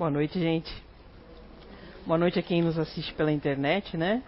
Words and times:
Boa 0.00 0.10
noite, 0.10 0.40
gente. 0.40 0.74
Boa 2.06 2.16
noite 2.16 2.38
a 2.38 2.42
quem 2.42 2.62
nos 2.62 2.78
assiste 2.78 3.12
pela 3.12 3.30
internet, 3.30 3.98
né? 3.98 4.22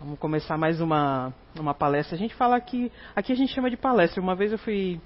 Vamos 0.00 0.18
começar 0.18 0.58
mais 0.58 0.80
uma, 0.80 1.32
uma 1.56 1.72
palestra. 1.72 2.16
A 2.16 2.18
gente 2.18 2.34
fala 2.34 2.56
aqui, 2.56 2.90
aqui 3.14 3.32
a 3.32 3.36
gente 3.36 3.54
chama 3.54 3.70
de 3.70 3.76
palestra. 3.76 4.20
Uma 4.20 4.34
vez 4.34 4.50
eu 4.50 4.58
fui 4.58 5.00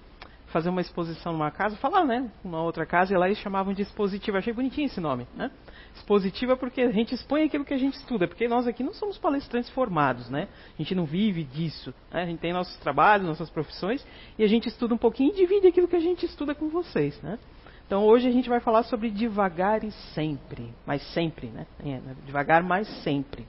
fazer 0.47 0.71
uma 0.71 0.81
exposição 0.81 1.35
numa 1.35 1.51
casa, 1.51 1.77
falar, 1.77 2.07
né? 2.07 2.27
Uma 2.43 2.63
outra 2.63 2.87
casa, 2.87 3.13
e 3.13 3.19
lá 3.19 3.27
eles 3.27 3.37
chamavam 3.41 3.75
de 3.75 3.83
expositiva. 3.83 4.39
Achei 4.39 4.55
bonitinho 4.55 4.87
esse 4.87 4.99
nome, 4.99 5.27
né? 5.37 5.51
Expositiva 5.95 6.57
porque 6.57 6.81
a 6.81 6.91
gente 6.91 7.15
expõe 7.15 7.43
aquilo 7.43 7.63
que 7.63 7.75
a 7.75 7.79
gente 7.79 7.99
estuda, 7.99 8.27
porque 8.27 8.49
nós 8.49 8.67
aqui 8.67 8.83
não 8.83 8.95
somos 8.95 9.19
palestrantes 9.19 9.69
formados, 9.73 10.31
né? 10.31 10.49
A 10.75 10.79
gente 10.79 10.95
não 10.95 11.05
vive 11.05 11.45
disso. 11.45 11.93
Né? 12.11 12.23
A 12.23 12.25
gente 12.25 12.39
tem 12.39 12.55
nossos 12.55 12.79
trabalhos, 12.79 13.27
nossas 13.27 13.51
profissões, 13.51 14.03
e 14.39 14.43
a 14.43 14.49
gente 14.49 14.69
estuda 14.69 14.95
um 14.95 14.99
pouquinho 14.99 15.35
e 15.35 15.37
divide 15.37 15.67
aquilo 15.67 15.87
que 15.87 15.97
a 15.97 16.01
gente 16.01 16.25
estuda 16.25 16.55
com 16.55 16.71
vocês, 16.71 17.21
né? 17.21 17.39
Então 17.87 18.05
hoje 18.05 18.29
a 18.29 18.33
gente 18.33 18.49
vai 18.49 18.61
falar 18.61 18.83
sobre 18.85 19.11
devagar 19.11 19.85
e 19.85 19.91
sempre, 20.15 20.73
mas 20.87 21.03
sempre, 21.13 21.49
né? 21.49 21.67
É, 21.85 22.01
devagar, 22.25 22.63
mas 22.63 22.89
sempre. 23.03 23.47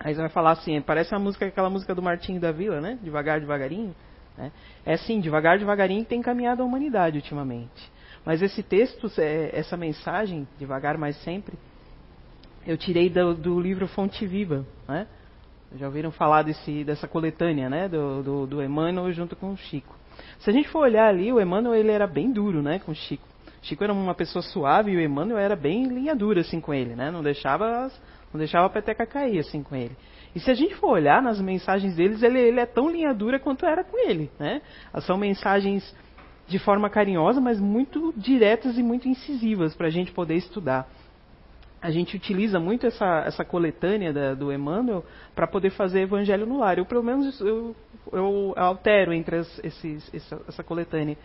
Aí 0.00 0.14
você 0.14 0.20
vai 0.20 0.30
falar 0.30 0.52
assim, 0.52 0.80
parece 0.80 1.12
uma 1.12 1.20
música, 1.20 1.46
aquela 1.46 1.70
música 1.70 1.94
do 1.94 2.02
Martinho 2.02 2.40
da 2.40 2.52
Vila, 2.52 2.80
né? 2.80 2.98
Devagar, 3.02 3.40
devagarinho. 3.40 3.94
Né? 4.36 4.52
É 4.86 4.94
assim, 4.94 5.20
devagar, 5.20 5.58
devagarinho 5.58 6.04
tem 6.04 6.22
caminhado 6.22 6.62
a 6.62 6.64
humanidade 6.66 7.16
ultimamente. 7.16 7.90
Mas 8.24 8.40
esse 8.42 8.62
texto, 8.62 9.10
é, 9.18 9.50
essa 9.52 9.76
mensagem, 9.76 10.46
devagar, 10.58 10.96
mas 10.96 11.16
sempre, 11.22 11.58
eu 12.66 12.76
tirei 12.76 13.08
do, 13.08 13.34
do 13.34 13.60
livro 13.60 13.88
Fonte 13.88 14.26
Viva, 14.26 14.64
né? 14.86 15.06
Já 15.76 15.86
ouviram 15.86 16.10
falar 16.10 16.42
desse, 16.42 16.84
dessa 16.84 17.06
coletânea, 17.06 17.68
né? 17.68 17.88
Do, 17.88 18.22
do, 18.22 18.46
do 18.46 18.62
Emmanuel 18.62 19.12
junto 19.12 19.36
com 19.36 19.52
o 19.52 19.56
Chico. 19.56 19.97
Se 20.38 20.50
a 20.50 20.52
gente 20.52 20.68
for 20.68 20.80
olhar 20.80 21.08
ali, 21.08 21.32
o 21.32 21.40
Emmanuel 21.40 21.74
ele 21.74 21.90
era 21.90 22.06
bem 22.06 22.30
duro, 22.30 22.62
né, 22.62 22.78
com 22.78 22.92
o 22.92 22.94
Chico. 22.94 23.26
Chico 23.62 23.82
era 23.84 23.92
uma 23.92 24.14
pessoa 24.14 24.42
suave 24.42 24.92
e 24.92 24.96
o 24.96 25.00
Emmanuel 25.00 25.38
era 25.38 25.56
bem 25.56 25.84
linha 25.84 26.14
dura 26.14 26.40
assim 26.40 26.60
com 26.60 26.72
ele, 26.72 26.94
né? 26.94 27.10
Não 27.10 27.22
deixava, 27.22 27.90
não 28.32 28.38
deixava 28.38 28.66
a 28.66 28.70
peteca 28.70 29.04
cair 29.04 29.40
assim 29.40 29.62
com 29.62 29.74
ele. 29.74 29.96
E 30.34 30.40
se 30.40 30.50
a 30.50 30.54
gente 30.54 30.74
for 30.76 30.90
olhar 30.90 31.20
nas 31.20 31.40
mensagens 31.40 31.96
deles, 31.96 32.22
ele, 32.22 32.38
ele 32.38 32.60
é 32.60 32.66
tão 32.66 32.90
linha 32.90 33.12
dura 33.12 33.38
quanto 33.38 33.66
era 33.66 33.82
com 33.82 33.98
ele, 33.98 34.30
né? 34.38 34.62
São 35.00 35.16
mensagens 35.16 35.94
de 36.46 36.58
forma 36.58 36.88
carinhosa, 36.88 37.40
mas 37.40 37.60
muito 37.60 38.12
diretas 38.16 38.78
e 38.78 38.82
muito 38.82 39.08
incisivas 39.08 39.74
para 39.74 39.88
a 39.88 39.90
gente 39.90 40.12
poder 40.12 40.34
estudar. 40.34 40.88
A 41.80 41.90
gente 41.90 42.16
utiliza 42.16 42.58
muito 42.58 42.86
essa, 42.86 43.22
essa 43.24 43.44
coletânea 43.44 44.12
da, 44.12 44.34
do 44.34 44.52
Emmanuel 44.52 45.04
para 45.34 45.46
poder 45.46 45.70
fazer 45.70 46.00
evangelho 46.00 46.44
no 46.44 46.58
lar. 46.58 46.78
Eu, 46.78 46.84
pelo 46.84 47.02
menos, 47.02 47.40
eu, 47.40 47.74
eu 48.12 48.52
altero 48.56 49.12
entre 49.12 49.36
as, 49.36 49.60
esses, 49.64 50.12
essa, 50.12 50.40
essa, 50.48 50.64
coletânea. 50.64 51.16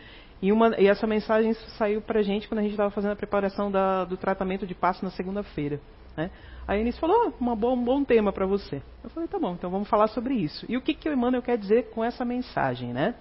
E, 0.42 0.52
uma, 0.52 0.80
e, 0.80 0.88
essa 0.88 1.08
mensagem 1.08 1.54
saiu 1.78 2.02
para 2.02 2.20
a 2.20 2.24
gente 2.24 2.48
quando 2.48 2.60
a 2.60 2.62
gente 2.62 2.72
estava 2.72 2.92
fazendo 2.92 3.12
a 3.12 3.16
preparação 3.16 3.72
da, 3.72 4.06
do 4.06 4.16
tratamento 4.16 4.68
de 4.68 4.76
passo 4.76 5.04
na 5.04 5.10
segunda-feira. 5.10 5.80
Né? 6.16 6.30
Aí 6.68 6.78
a 6.78 6.80
Eunice 6.80 7.00
falou, 7.00 7.34
oh, 7.40 7.56
bom, 7.56 7.74
um 7.74 7.84
bom 7.84 8.04
tema 8.04 8.32
para 8.32 8.46
você. 8.46 8.82
Eu 9.04 9.10
falei, 9.10 9.28
tá 9.28 9.40
bom, 9.40 9.54
então 9.54 9.72
vamos 9.72 9.90
falar 9.90 10.08
sobre 10.08 10.36
isso. 10.36 10.66
E 10.70 10.78
o 10.78 10.82
que, 10.82 10.94
que 10.94 11.10
o 11.10 11.14
Emmanuel 11.14 11.42
quer 11.42 11.58
dizer 11.58 11.90
com 11.90 12.04
essa 12.04 12.24
mensagem, 12.24 12.94
né? 12.94 13.16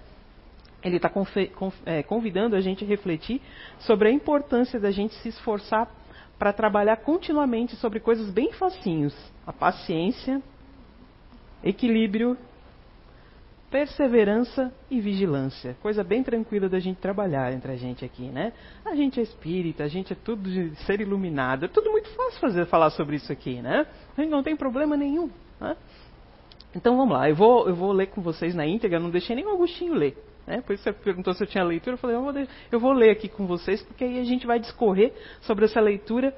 Ele 0.83 0.97
está 0.97 1.09
é, 1.85 2.03
convidando 2.03 2.55
a 2.55 2.61
gente 2.61 2.83
a 2.83 2.87
refletir 2.87 3.41
sobre 3.79 4.09
a 4.09 4.11
importância 4.11 4.79
da 4.79 4.91
gente 4.91 5.15
se 5.15 5.29
esforçar 5.29 5.89
para 6.37 6.51
trabalhar 6.53 6.97
continuamente 6.97 7.75
sobre 7.75 7.99
coisas 7.99 8.29
bem 8.29 8.51
facinhos. 8.53 9.15
A 9.45 9.53
paciência, 9.53 10.41
equilíbrio, 11.63 12.37
perseverança 13.73 14.71
e 14.91 15.01
vigilância. 15.01 15.75
Coisa 15.81 16.03
bem 16.03 16.21
tranquila 16.21 16.69
da 16.69 16.79
gente 16.79 16.97
trabalhar 16.97 17.51
entre 17.53 17.71
a 17.71 17.75
gente 17.75 18.05
aqui, 18.05 18.27
né? 18.29 18.53
A 18.85 18.93
gente 18.93 19.19
é 19.19 19.23
espírita, 19.23 19.83
a 19.83 19.87
gente 19.87 20.13
é 20.13 20.15
tudo 20.15 20.47
de 20.47 20.75
ser 20.85 21.01
iluminado. 21.01 21.65
É 21.65 21.67
tudo 21.67 21.89
muito 21.89 22.07
fácil 22.09 22.39
fazer, 22.39 22.65
falar 22.67 22.91
sobre 22.91 23.15
isso 23.15 23.31
aqui, 23.31 23.61
né? 23.61 23.87
A 24.15 24.21
gente 24.21 24.29
não 24.29 24.43
tem 24.43 24.55
problema 24.55 24.95
nenhum. 24.95 25.29
Né? 25.59 25.75
Então 26.75 26.97
vamos 26.97 27.17
lá, 27.17 27.27
eu 27.27 27.35
vou, 27.35 27.67
eu 27.67 27.75
vou 27.75 27.91
ler 27.91 28.07
com 28.07 28.21
vocês 28.21 28.53
na 28.53 28.65
íntegra, 28.65 28.99
não 28.99 29.09
deixei 29.09 29.35
nem 29.35 29.45
o 29.45 29.49
Agostinho 29.49 29.93
ler. 29.93 30.17
Né? 30.45 30.61
Por 30.61 30.73
isso 30.73 30.83
você 30.83 30.93
perguntou 30.93 31.33
se 31.33 31.43
eu 31.43 31.47
tinha 31.47 31.63
leitura. 31.63 31.93
Eu 31.95 31.97
falei, 31.97 32.15
eu 32.15 32.21
vou, 32.21 32.33
eu 32.71 32.79
vou 32.79 32.93
ler 32.93 33.11
aqui 33.11 33.27
com 33.27 33.45
vocês, 33.45 33.81
porque 33.81 34.03
aí 34.03 34.19
a 34.19 34.23
gente 34.23 34.45
vai 34.45 34.59
discorrer 34.59 35.13
sobre 35.41 35.65
essa 35.65 35.79
leitura, 35.79 36.33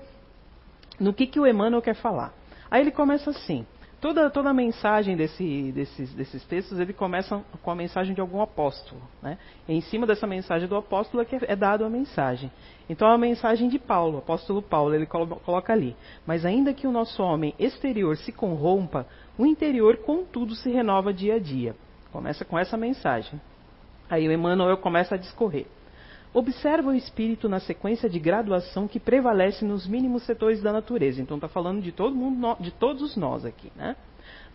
no 0.99 1.13
que, 1.13 1.27
que 1.27 1.39
o 1.39 1.47
Emmanuel 1.47 1.81
quer 1.81 1.95
falar. 1.95 2.33
Aí 2.69 2.81
ele 2.81 2.91
começa 2.91 3.29
assim. 3.29 3.65
Toda, 3.99 4.29
toda 4.29 4.49
a 4.49 4.53
mensagem 4.53 5.15
desse, 5.15 5.71
desses, 5.71 6.13
desses 6.13 6.43
textos, 6.45 6.79
ele 6.79 6.93
começa 6.93 7.43
com 7.63 7.71
a 7.71 7.75
mensagem 7.75 8.13
de 8.13 8.21
algum 8.21 8.39
apóstolo. 8.39 9.01
Né? 9.21 9.37
E 9.67 9.73
em 9.73 9.81
cima 9.81 10.05
dessa 10.05 10.27
mensagem 10.27 10.67
do 10.67 10.75
apóstolo 10.75 11.23
é 11.23 11.25
que 11.25 11.37
é 11.41 11.55
dada 11.55 11.85
a 11.85 11.89
mensagem. 11.89 12.51
Então, 12.87 13.07
a 13.07 13.17
mensagem 13.17 13.67
de 13.67 13.79
Paulo, 13.79 14.19
apóstolo 14.19 14.61
Paulo, 14.61 14.93
ele 14.93 15.07
coloca 15.07 15.73
ali. 15.73 15.95
Mas 16.23 16.45
ainda 16.45 16.73
que 16.73 16.85
o 16.85 16.91
nosso 16.91 17.23
homem 17.23 17.55
exterior 17.57 18.15
se 18.17 18.31
corrompa, 18.31 19.07
o 19.39 19.45
interior, 19.45 19.97
contudo, 19.97 20.53
se 20.53 20.69
renova 20.69 21.11
dia 21.11 21.35
a 21.35 21.39
dia. 21.39 21.75
Começa 22.11 22.45
com 22.45 22.59
essa 22.59 22.77
mensagem. 22.77 23.41
Aí 24.09 24.27
o 24.27 24.31
Emmanuel 24.31 24.77
começa 24.77 25.15
a 25.15 25.17
discorrer. 25.17 25.65
Observa 26.33 26.89
o 26.89 26.93
espírito 26.93 27.47
na 27.47 27.59
sequência 27.59 28.09
de 28.09 28.19
graduação 28.19 28.87
que 28.87 28.99
prevalece 28.99 29.63
nos 29.63 29.87
mínimos 29.87 30.23
setores 30.23 30.61
da 30.61 30.73
natureza. 30.73 31.21
Então 31.21 31.37
está 31.37 31.47
falando 31.47 31.81
de 31.81 31.91
todo 31.91 32.13
mundo, 32.13 32.57
de 32.59 32.71
todos 32.71 33.15
nós 33.15 33.45
aqui, 33.45 33.71
né? 33.75 33.95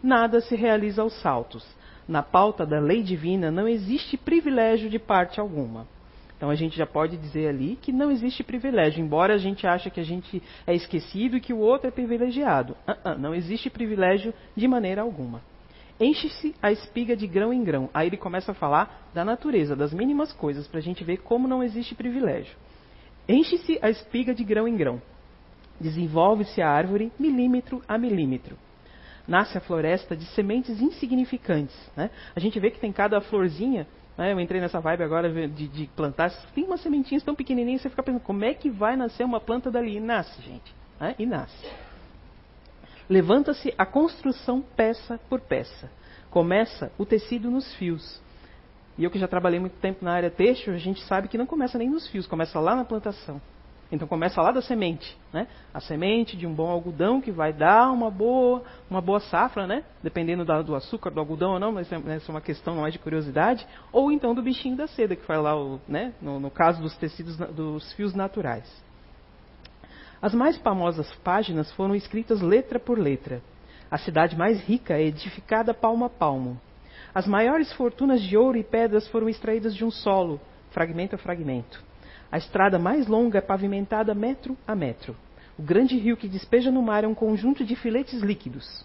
Nada 0.03 0.41
se 0.41 0.55
realiza 0.55 1.03
aos 1.03 1.15
saltos. 1.21 1.67
Na 2.07 2.23
pauta 2.23 2.67
da 2.67 2.79
lei 2.79 3.03
divina 3.03 3.51
não 3.51 3.67
existe 3.67 4.17
privilégio 4.17 4.91
de 4.91 4.99
parte 4.99 5.41
alguma. 5.41 5.87
Então 6.37 6.51
a 6.51 6.55
gente 6.55 6.77
já 6.77 6.87
pode 6.87 7.17
dizer 7.17 7.49
ali 7.49 7.79
que 7.81 7.93
não 7.93 8.11
existe 8.11 8.43
privilégio, 8.43 9.03
embora 9.03 9.35
a 9.35 9.39
gente 9.39 9.67
ache 9.67 9.91
que 9.91 10.01
a 10.01 10.05
gente 10.05 10.43
é 10.67 10.75
esquecido 10.75 11.37
e 11.37 11.41
que 11.41 11.53
o 11.53 11.59
outro 11.59 11.89
é 11.89 11.91
privilegiado. 11.91 12.77
Uh 12.87 13.11
-uh, 13.11 13.19
não 13.19 13.35
existe 13.35 13.69
privilégio 13.69 14.33
de 14.57 14.67
maneira 14.67 15.03
alguma. 15.03 15.43
Enche-se 16.01 16.55
a 16.63 16.73
espiga 16.73 17.15
de 17.15 17.27
grão 17.27 17.53
em 17.53 17.63
grão. 17.63 17.91
Aí 17.93 18.07
ele 18.09 18.17
começa 18.17 18.53
a 18.53 18.55
falar 18.55 19.11
da 19.13 19.23
natureza, 19.23 19.77
das 19.77 19.93
mínimas 19.93 20.33
coisas, 20.33 20.67
para 20.67 20.79
a 20.79 20.83
gente 20.83 21.05
ver 21.05 21.19
como 21.19 21.47
não 21.47 21.63
existe 21.63 21.95
privilégio. 21.95 22.57
Enche-se 23.29 23.79
a 23.83 23.91
espiga 23.91 24.35
de 24.35 24.43
grão 24.43 24.67
em 24.67 24.77
grão. 24.77 25.01
Desenvolve-se 25.79 26.63
a 26.63 26.71
árvore 26.71 27.13
milímetro 27.19 27.83
a 27.87 27.99
milímetro. 27.99 28.57
Nasce 29.29 29.59
a 29.59 29.61
floresta 29.61 30.17
de 30.17 30.25
sementes 30.27 30.81
insignificantes. 30.81 31.77
Né? 31.95 32.11
A 32.35 32.41
gente 32.41 32.59
vê 32.59 32.71
que 32.71 32.81
tem 32.81 32.93
cada 32.93 33.21
florzinha. 33.21 33.87
Né? 34.17 34.33
Eu 34.33 34.41
entrei 34.41 34.61
nessa 34.61 34.81
vibe 34.81 35.03
agora 35.03 35.49
de, 35.49 35.69
de 35.69 35.87
plantar. 35.95 36.31
Tem 36.55 36.65
umas 36.65 36.81
sementinhas 36.81 37.23
tão 37.23 37.35
pequenininhas, 37.35 37.83
você 37.83 37.91
fica 37.91 38.03
pensando, 38.03 38.23
como 38.23 38.43
é 38.43 38.55
que 38.55 38.71
vai 38.71 38.97
nascer 38.97 39.25
uma 39.25 39.39
planta 39.39 39.71
dali? 39.71 39.99
E 39.99 40.01
nasce, 40.01 40.41
gente. 40.43 40.75
Né? 40.99 41.15
E 41.19 41.27
nasce. 41.27 41.90
Levanta-se 43.11 43.75
a 43.77 43.85
construção 43.85 44.63
peça 44.63 45.19
por 45.29 45.41
peça. 45.41 45.91
Começa 46.31 46.93
o 46.97 47.05
tecido 47.05 47.51
nos 47.51 47.75
fios. 47.75 48.23
E 48.97 49.03
eu 49.03 49.11
que 49.11 49.19
já 49.19 49.27
trabalhei 49.27 49.59
muito 49.59 49.77
tempo 49.81 50.05
na 50.05 50.13
área 50.13 50.31
têxtil, 50.31 50.73
a 50.73 50.79
gente 50.79 51.03
sabe 51.07 51.27
que 51.27 51.37
não 51.37 51.45
começa 51.45 51.77
nem 51.77 51.91
nos 51.91 52.07
fios, 52.07 52.29
começa 52.29 52.61
lá 52.61 52.77
na 52.77 52.85
plantação. 52.85 53.43
Então 53.91 54.07
começa 54.07 54.41
lá 54.41 54.53
da 54.53 54.63
semente, 54.63 55.19
né? 55.33 55.49
A 55.75 55.81
semente 55.81 56.37
de 56.37 56.47
um 56.47 56.55
bom 56.55 56.71
algodão 56.71 57.21
que 57.21 57.33
vai 57.33 57.53
dar 57.53 57.91
uma 57.91 58.09
boa, 58.09 58.63
uma 58.89 59.01
boa 59.01 59.19
safra, 59.19 59.67
né? 59.67 59.83
Dependendo 60.01 60.45
do 60.63 60.77
açúcar 60.77 61.11
do 61.11 61.19
algodão 61.19 61.55
ou 61.55 61.59
não, 61.59 61.73
mas 61.73 61.91
essa 61.91 62.31
é 62.31 62.33
uma 62.33 62.41
questão 62.41 62.77
mais 62.77 62.93
de 62.93 63.01
curiosidade. 63.01 63.67
Ou 63.91 64.13
então 64.13 64.37
do 64.37 64.43
bichinho 64.43 64.77
da 64.77 64.87
seda 64.87 65.17
que 65.17 65.27
faz 65.27 65.43
lá, 65.43 65.57
o, 65.57 65.81
né? 65.89 66.15
No, 66.23 66.39
no 66.39 66.51
caso 66.51 66.81
dos 66.81 66.97
tecidos, 66.97 67.37
dos 67.37 67.93
fios 67.95 68.15
naturais. 68.15 68.71
As 70.23 70.35
mais 70.35 70.59
famosas 70.59 71.11
páginas 71.25 71.73
foram 71.73 71.95
escritas 71.95 72.43
letra 72.43 72.79
por 72.79 72.99
letra. 72.99 73.41
A 73.91 73.97
cidade 73.97 74.37
mais 74.37 74.61
rica 74.61 74.95
é 74.95 75.05
edificada 75.05 75.73
palmo 75.73 76.05
a 76.05 76.11
palmo. 76.11 76.61
As 77.15 77.27
maiores 77.27 77.73
fortunas 77.73 78.21
de 78.21 78.37
ouro 78.37 78.59
e 78.59 78.63
pedras 78.63 79.09
foram 79.09 79.31
extraídas 79.31 79.75
de 79.75 79.83
um 79.83 79.91
solo, 79.91 80.39
fragmento 80.71 81.15
a 81.15 81.19
fragmento. 81.19 81.83
A 82.31 82.37
estrada 82.37 82.79
mais 82.79 83.07
longa 83.07 83.39
é 83.39 83.41
pavimentada 83.41 84.15
metro 84.15 84.57
a 84.67 84.75
metro. 84.75 85.17
O 85.59 85.63
grande 85.63 85.99
rio 85.99 86.19
que 86.19 86.29
despeja 86.29 86.71
no 86.71 86.83
mar 86.83 87.03
é 87.03 87.09
um 87.09 87.15
conjunto 87.15 87.65
de 87.65 87.75
filetes 87.75 88.21
líquidos. 88.21 88.85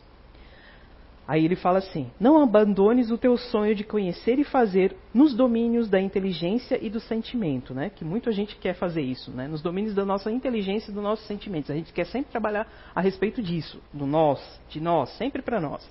Aí 1.27 1.43
ele 1.43 1.55
fala 1.55 1.79
assim: 1.79 2.11
Não 2.19 2.41
abandones 2.41 3.09
o 3.09 3.17
teu 3.17 3.35
sonho 3.37 3.73
de 3.73 3.83
conhecer 3.83 4.37
e 4.37 4.43
fazer 4.43 4.95
nos 5.13 5.33
domínios 5.33 5.89
da 5.89 5.99
inteligência 5.99 6.77
e 6.79 6.89
do 6.89 6.99
sentimento, 6.99 7.73
né? 7.73 7.89
Que 7.89 8.05
muita 8.05 8.31
gente 8.31 8.55
quer 8.57 8.75
fazer 8.75 9.01
isso, 9.01 9.31
né? 9.31 9.47
Nos 9.47 9.61
domínios 9.61 9.95
da 9.95 10.05
nossa 10.05 10.31
inteligência 10.31 10.91
e 10.91 10.93
dos 10.93 11.03
nossos 11.03 11.25
sentimentos. 11.25 11.71
A 11.71 11.75
gente 11.75 11.91
quer 11.91 12.05
sempre 12.05 12.31
trabalhar 12.31 12.67
a 12.93 13.01
respeito 13.01 13.41
disso, 13.41 13.81
do 13.91 14.05
nós, 14.05 14.39
de 14.69 14.79
nós, 14.79 15.09
sempre 15.17 15.41
para 15.41 15.59
nós. 15.59 15.87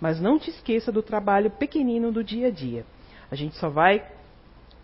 Mas 0.00 0.20
não 0.20 0.38
te 0.38 0.48
esqueça 0.48 0.90
do 0.90 1.02
trabalho 1.02 1.50
pequenino 1.50 2.10
do 2.10 2.24
dia 2.24 2.46
a 2.46 2.50
dia. 2.50 2.86
A 3.30 3.34
gente 3.34 3.56
só 3.56 3.68
vai 3.68 4.02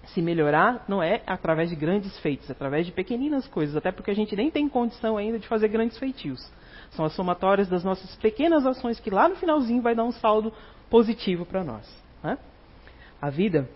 se 0.06 0.22
melhorar 0.22 0.84
não 0.88 1.02
é 1.02 1.22
através 1.26 1.70
de 1.70 1.76
grandes 1.76 2.18
feitos, 2.20 2.48
é 2.48 2.52
através 2.52 2.86
de 2.86 2.92
pequeninas 2.92 3.46
coisas, 3.46 3.76
até 3.76 3.90
porque 3.90 4.10
a 4.10 4.14
gente 4.14 4.34
nem 4.36 4.50
tem 4.50 4.68
condição 4.68 5.16
ainda 5.16 5.38
de 5.38 5.48
fazer 5.48 5.68
grandes 5.68 5.98
feitios. 5.98 6.40
São 6.90 7.04
as 7.04 7.12
somatórias 7.12 7.68
das 7.68 7.82
nossas 7.84 8.14
pequenas 8.16 8.64
ações 8.64 9.00
que 9.00 9.10
lá 9.10 9.28
no 9.28 9.36
finalzinho 9.36 9.82
vai 9.82 9.94
dar 9.94 10.04
um 10.04 10.12
saldo 10.12 10.52
positivo 10.88 11.44
para 11.44 11.64
nós. 11.64 11.86
Né? 12.22 12.38
A 13.20 13.30
vida 13.30 13.68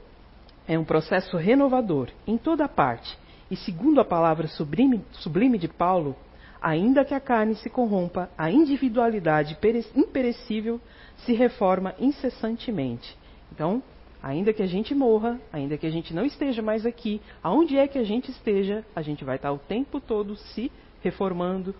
é 0.66 0.78
um 0.78 0.84
processo 0.84 1.36
renovador 1.36 2.10
em 2.26 2.38
toda 2.38 2.68
parte 2.68 3.18
E 3.50 3.56
segundo 3.56 4.00
a 4.00 4.04
palavra 4.04 4.46
sublime, 4.46 5.04
sublime 5.10 5.58
de 5.58 5.66
Paulo, 5.66 6.14
ainda 6.62 7.04
que 7.04 7.14
a 7.14 7.18
carne 7.18 7.56
se 7.56 7.68
corrompa, 7.68 8.30
a 8.38 8.48
individualidade 8.48 9.58
imperecível 9.96 10.80
se 11.16 11.32
reforma 11.32 11.94
incessantemente. 11.98 13.18
Então, 13.52 13.82
ainda 14.22 14.52
que 14.52 14.62
a 14.62 14.66
gente 14.66 14.94
morra, 14.94 15.40
ainda 15.52 15.76
que 15.78 15.86
a 15.86 15.90
gente 15.90 16.14
não 16.14 16.24
esteja 16.24 16.62
mais 16.62 16.84
aqui, 16.84 17.20
aonde 17.42 17.76
é 17.76 17.88
que 17.88 17.98
a 17.98 18.04
gente 18.04 18.30
esteja, 18.30 18.84
a 18.94 19.02
gente 19.02 19.24
vai 19.24 19.36
estar 19.36 19.52
o 19.52 19.58
tempo 19.58 20.00
todo 20.00 20.36
se 20.36 20.70
reformando 21.02 21.74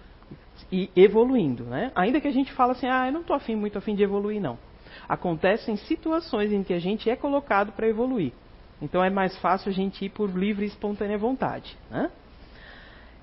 e 0.71 0.91
evoluindo, 0.97 1.65
né? 1.65 1.91
Ainda 1.95 2.21
que 2.21 2.29
a 2.29 2.33
gente 2.33 2.53
fale 2.53 2.73
assim, 2.73 2.87
ah, 2.87 3.07
eu 3.07 3.13
não 3.13 3.21
estou 3.21 3.37
afim, 3.37 3.55
muito 3.55 3.79
afim 3.79 3.95
de 3.95 4.03
evoluir, 4.03 4.41
não. 4.41 4.59
Acontecem 5.09 5.77
situações 5.77 6.53
em 6.53 6.63
que 6.63 6.73
a 6.73 6.79
gente 6.79 7.11
é 7.11 7.17
colocado 7.17 7.73
para 7.73 7.89
evoluir. 7.89 8.33
Então 8.81 9.05
é 9.05 9.11
mais 9.11 9.37
fácil 9.39 9.71
a 9.71 9.73
gente 9.73 10.05
ir 10.05 10.11
por 10.11 10.31
livre 10.31 10.65
e 10.65 10.69
espontânea 10.69 11.19
vontade, 11.19 11.77
né? 11.91 12.11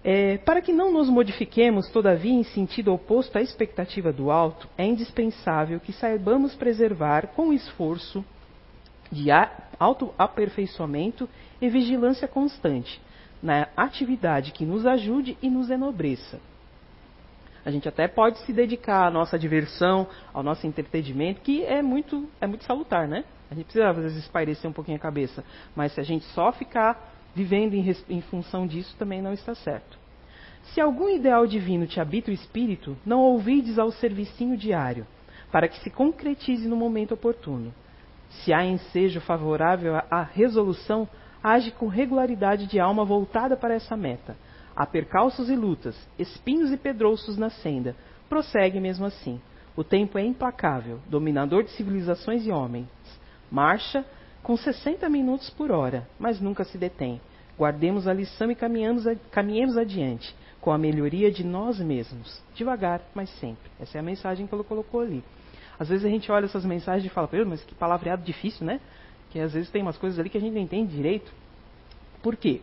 É, 0.03 0.37
para 0.37 0.61
que 0.61 0.71
não 0.71 0.91
nos 0.91 1.09
modifiquemos, 1.09 1.89
todavia, 1.89 2.31
em 2.31 2.43
sentido 2.43 2.93
oposto 2.93 3.37
à 3.37 3.41
expectativa 3.41 4.13
do 4.13 4.31
alto, 4.31 4.69
é 4.77 4.85
indispensável 4.85 5.79
que 5.79 5.91
saibamos 5.91 6.55
preservar 6.55 7.27
com 7.35 7.51
esforço 7.51 8.23
de 9.11 9.27
autoaperfeiçoamento 9.79 11.29
e 11.61 11.69
vigilância 11.69 12.27
constante 12.27 13.01
na 13.41 13.67
atividade 13.75 14.51
que 14.51 14.65
nos 14.65 14.85
ajude 14.85 15.37
e 15.41 15.49
nos 15.49 15.69
enobreça. 15.69 16.39
A 17.65 17.71
gente 17.71 17.87
até 17.87 18.07
pode 18.07 18.39
se 18.39 18.53
dedicar 18.53 19.07
à 19.07 19.11
nossa 19.11 19.37
diversão, 19.37 20.07
ao 20.33 20.41
nosso 20.41 20.65
entretenimento, 20.65 21.41
que 21.41 21.63
é 21.65 21.81
muito, 21.81 22.29
é 22.39 22.47
muito 22.47 22.63
salutar, 22.63 23.07
né? 23.07 23.25
A 23.51 23.55
gente 23.55 23.65
precisa, 23.65 23.89
às 23.89 23.97
vezes, 23.97 24.17
espairecer 24.19 24.69
um 24.69 24.73
pouquinho 24.73 24.97
a 24.97 25.01
cabeça. 25.01 25.43
Mas 25.75 25.91
se 25.91 25.99
a 25.99 26.03
gente 26.03 26.23
só 26.27 26.51
ficar 26.51 27.13
vivendo 27.35 27.73
em, 27.73 27.93
em 28.09 28.21
função 28.21 28.65
disso, 28.65 28.95
também 28.97 29.21
não 29.21 29.33
está 29.33 29.53
certo. 29.53 29.97
Se 30.73 30.81
algum 30.81 31.09
ideal 31.09 31.45
divino 31.45 31.85
te 31.85 31.99
habita 31.99 32.31
o 32.31 32.33
espírito, 32.33 32.97
não 33.05 33.19
ouvides 33.19 33.77
ao 33.77 33.91
servicinho 33.91 34.57
diário, 34.57 35.05
para 35.51 35.67
que 35.67 35.79
se 35.79 35.89
concretize 35.89 36.67
no 36.67 36.75
momento 36.75 37.13
oportuno. 37.13 37.73
Se 38.29 38.53
há 38.53 38.65
ensejo 38.65 39.21
favorável 39.21 39.95
à 39.95 40.21
resolução, 40.21 41.07
age 41.43 41.71
com 41.71 41.87
regularidade 41.87 42.67
de 42.67 42.79
alma 42.79 43.05
voltada 43.05 43.55
para 43.55 43.73
essa 43.73 43.95
meta. 43.95 44.35
Há 44.75 44.85
percalços 44.85 45.49
e 45.49 45.55
lutas, 45.55 45.97
espinhos 46.19 46.71
e 46.71 46.77
pedrouços 46.77 47.37
na 47.37 47.49
senda. 47.49 47.95
Prossegue 48.29 48.79
mesmo 48.79 49.05
assim. 49.05 49.41
O 49.75 49.83
tempo 49.83 50.17
é 50.17 50.25
implacável, 50.25 50.99
dominador 51.07 51.63
de 51.63 51.71
civilizações 51.71 52.45
e 52.45 52.51
homens. 52.51 52.87
Marcha 53.51 54.05
com 54.43 54.55
60 54.55 55.09
minutos 55.09 55.49
por 55.49 55.71
hora, 55.71 56.07
mas 56.19 56.39
nunca 56.39 56.63
se 56.63 56.77
detém. 56.77 57.19
Guardemos 57.57 58.07
a 58.07 58.13
lição 58.13 58.51
e 58.51 58.55
caminhemos 58.55 59.77
adiante, 59.77 60.35
com 60.61 60.71
a 60.71 60.77
melhoria 60.77 61.31
de 61.31 61.43
nós 61.43 61.79
mesmos, 61.79 62.41
devagar, 62.53 63.01
mas 63.15 63.29
sempre. 63.39 63.69
Essa 63.79 63.97
é 63.97 63.99
a 63.99 64.03
mensagem 64.03 64.45
que 64.45 64.53
ele 64.53 64.63
colocou 64.63 65.01
ali. 65.01 65.23
Às 65.79 65.89
vezes 65.89 66.05
a 66.05 66.09
gente 66.09 66.31
olha 66.31 66.45
essas 66.45 66.65
mensagens 66.65 67.05
e 67.05 67.13
fala, 67.13 67.29
mas 67.45 67.63
que 67.63 67.75
palavreado 67.75 68.23
difícil, 68.23 68.65
né? 68.65 68.79
Que 69.29 69.39
às 69.39 69.53
vezes 69.53 69.69
tem 69.69 69.81
umas 69.81 69.97
coisas 69.97 70.19
ali 70.19 70.29
que 70.29 70.37
a 70.37 70.41
gente 70.41 70.53
não 70.53 70.61
entende 70.61 70.95
direito. 70.95 71.31
Por 72.21 72.35
quê? 72.35 72.61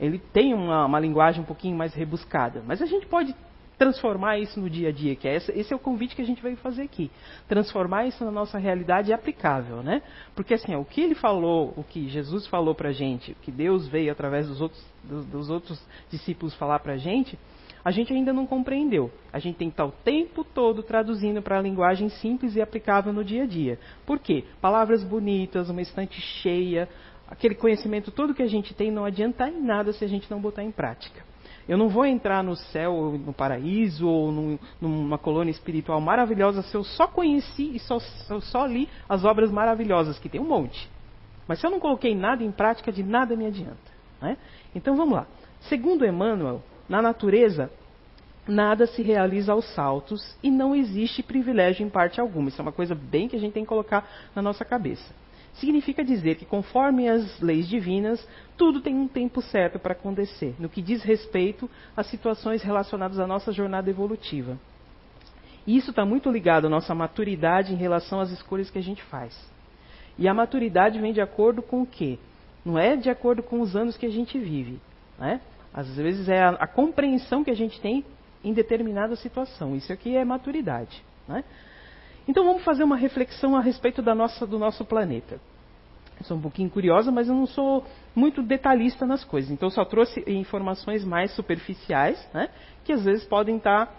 Ele 0.00 0.18
tem 0.18 0.52
uma, 0.52 0.84
uma 0.86 1.00
linguagem 1.00 1.42
um 1.42 1.46
pouquinho 1.46 1.76
mais 1.76 1.94
rebuscada. 1.94 2.62
Mas 2.66 2.82
a 2.82 2.86
gente 2.86 3.06
pode 3.06 3.34
transformar 3.78 4.38
isso 4.38 4.58
no 4.58 4.70
dia 4.70 4.88
a 4.88 4.92
dia, 4.92 5.14
que 5.14 5.28
é 5.28 5.36
esse, 5.36 5.52
esse, 5.52 5.72
é 5.72 5.76
o 5.76 5.78
convite 5.78 6.16
que 6.16 6.22
a 6.22 6.24
gente 6.24 6.42
veio 6.42 6.56
fazer 6.56 6.82
aqui. 6.82 7.10
Transformar 7.46 8.06
isso 8.06 8.24
na 8.24 8.30
nossa 8.30 8.58
realidade 8.58 9.12
aplicável, 9.12 9.82
né? 9.82 10.02
Porque 10.34 10.54
assim, 10.54 10.74
o 10.74 10.84
que 10.84 11.00
ele 11.00 11.14
falou, 11.14 11.74
o 11.76 11.84
que 11.84 12.08
Jesus 12.08 12.46
falou 12.46 12.74
para 12.74 12.88
a 12.88 12.92
gente, 12.92 13.32
o 13.32 13.34
que 13.36 13.50
Deus 13.50 13.86
veio 13.86 14.10
através 14.10 14.48
dos 14.48 14.60
outros, 14.60 14.84
dos, 15.04 15.26
dos 15.26 15.50
outros 15.50 15.80
discípulos 16.10 16.54
falar 16.54 16.78
para 16.78 16.94
a 16.94 16.96
gente, 16.96 17.38
a 17.86 17.92
gente 17.92 18.12
ainda 18.12 18.32
não 18.32 18.44
compreendeu. 18.48 19.12
A 19.32 19.38
gente 19.38 19.58
tem 19.58 19.68
que 19.68 19.74
estar 19.74 19.84
o 19.84 19.92
tempo 19.92 20.42
todo 20.42 20.82
traduzindo 20.82 21.40
para 21.40 21.56
a 21.56 21.62
linguagem 21.62 22.08
simples 22.08 22.56
e 22.56 22.60
aplicável 22.60 23.12
no 23.12 23.24
dia 23.24 23.44
a 23.44 23.46
dia. 23.46 23.78
Por 24.04 24.18
quê? 24.18 24.42
Palavras 24.60 25.04
bonitas, 25.04 25.70
uma 25.70 25.80
estante 25.80 26.20
cheia, 26.20 26.88
aquele 27.28 27.54
conhecimento 27.54 28.10
todo 28.10 28.34
que 28.34 28.42
a 28.42 28.48
gente 28.48 28.74
tem 28.74 28.90
não 28.90 29.04
adianta 29.04 29.48
em 29.48 29.62
nada 29.62 29.92
se 29.92 30.04
a 30.04 30.08
gente 30.08 30.28
não 30.28 30.40
botar 30.40 30.64
em 30.64 30.72
prática. 30.72 31.24
Eu 31.68 31.78
não 31.78 31.88
vou 31.88 32.04
entrar 32.04 32.42
no 32.42 32.56
céu, 32.56 33.16
no 33.24 33.32
paraíso 33.32 34.08
ou 34.08 34.32
num, 34.32 34.58
numa 34.80 35.16
colônia 35.16 35.52
espiritual 35.52 36.00
maravilhosa 36.00 36.62
se 36.62 36.76
eu 36.76 36.82
só 36.82 37.06
conheci 37.06 37.76
e 37.76 37.78
só, 37.78 38.00
só 38.00 38.66
li 38.66 38.88
as 39.08 39.24
obras 39.24 39.52
maravilhosas, 39.52 40.18
que 40.18 40.28
tem 40.28 40.40
um 40.40 40.48
monte. 40.48 40.90
Mas 41.46 41.60
se 41.60 41.66
eu 41.68 41.70
não 41.70 41.78
coloquei 41.78 42.16
nada 42.16 42.42
em 42.42 42.50
prática, 42.50 42.90
de 42.90 43.04
nada 43.04 43.36
me 43.36 43.46
adianta. 43.46 43.92
Né? 44.20 44.36
Então 44.74 44.96
vamos 44.96 45.14
lá. 45.14 45.28
Segundo 45.60 46.04
Emmanuel, 46.04 46.60
na 46.88 47.02
natureza, 47.02 47.70
nada 48.46 48.86
se 48.86 49.02
realiza 49.02 49.52
aos 49.52 49.64
saltos 49.74 50.36
e 50.42 50.50
não 50.50 50.74
existe 50.74 51.22
privilégio 51.22 51.84
em 51.84 51.90
parte 51.90 52.20
alguma. 52.20 52.48
Isso 52.48 52.60
é 52.60 52.62
uma 52.62 52.72
coisa 52.72 52.94
bem 52.94 53.28
que 53.28 53.36
a 53.36 53.38
gente 53.38 53.52
tem 53.52 53.64
que 53.64 53.68
colocar 53.68 54.08
na 54.34 54.42
nossa 54.42 54.64
cabeça. 54.64 55.14
Significa 55.54 56.04
dizer 56.04 56.36
que, 56.36 56.44
conforme 56.44 57.08
as 57.08 57.40
leis 57.40 57.66
divinas, 57.66 58.26
tudo 58.58 58.80
tem 58.80 58.94
um 58.94 59.08
tempo 59.08 59.40
certo 59.40 59.78
para 59.78 59.92
acontecer, 59.92 60.54
no 60.58 60.68
que 60.68 60.82
diz 60.82 61.02
respeito 61.02 61.68
às 61.96 62.06
situações 62.08 62.62
relacionadas 62.62 63.18
à 63.18 63.26
nossa 63.26 63.50
jornada 63.50 63.88
evolutiva. 63.88 64.58
E 65.66 65.76
isso 65.76 65.90
está 65.90 66.04
muito 66.04 66.30
ligado 66.30 66.66
à 66.66 66.70
nossa 66.70 66.94
maturidade 66.94 67.72
em 67.72 67.76
relação 67.76 68.20
às 68.20 68.30
escolhas 68.30 68.70
que 68.70 68.78
a 68.78 68.82
gente 68.82 69.02
faz. 69.04 69.34
E 70.18 70.28
a 70.28 70.34
maturidade 70.34 71.00
vem 71.00 71.12
de 71.12 71.20
acordo 71.20 71.62
com 71.62 71.82
o 71.82 71.86
quê? 71.86 72.18
Não 72.64 72.78
é 72.78 72.94
de 72.94 73.08
acordo 73.08 73.42
com 73.42 73.60
os 73.60 73.74
anos 73.74 73.96
que 73.96 74.06
a 74.06 74.10
gente 74.10 74.38
vive. 74.38 74.78
Né? 75.18 75.40
Às 75.76 75.94
vezes 75.94 76.26
é 76.26 76.42
a, 76.42 76.48
a, 76.52 76.66
compreensão 76.66 77.44
que 77.44 77.50
a 77.50 77.54
gente 77.54 77.78
tem 77.82 78.02
em 78.42 78.54
determinada 78.54 79.14
situação. 79.14 79.76
Isso 79.76 79.92
aqui 79.92 80.16
é 80.16 80.24
maturidade. 80.24 81.04
Né? 81.28 81.44
Então 82.26 82.46
vamos 82.46 82.64
fazer 82.64 82.82
uma 82.82 82.96
reflexão 82.96 83.54
a 83.54 83.60
respeito 83.60 84.00
da 84.00 84.14
nossa, 84.14 84.46
do 84.46 84.58
nosso 84.58 84.86
planeta. 84.86 85.38
Eu 86.18 86.24
sou 86.24 86.38
um 86.38 86.40
pouquinho 86.40 86.70
curiosa, 86.70 87.12
mas 87.12 87.28
eu 87.28 87.34
não 87.34 87.46
sou 87.46 87.84
muito 88.14 88.42
detalhista 88.42 89.04
nas 89.04 89.22
coisas. 89.22 89.50
Então 89.50 89.68
só 89.68 89.84
trouxe 89.84 90.24
informações 90.26 91.04
mais 91.04 91.32
superficiais, 91.32 92.26
né, 92.32 92.48
que 92.82 92.92
às 92.92 93.04
vezes 93.04 93.24
podem 93.24 93.58
estar, 93.58 93.92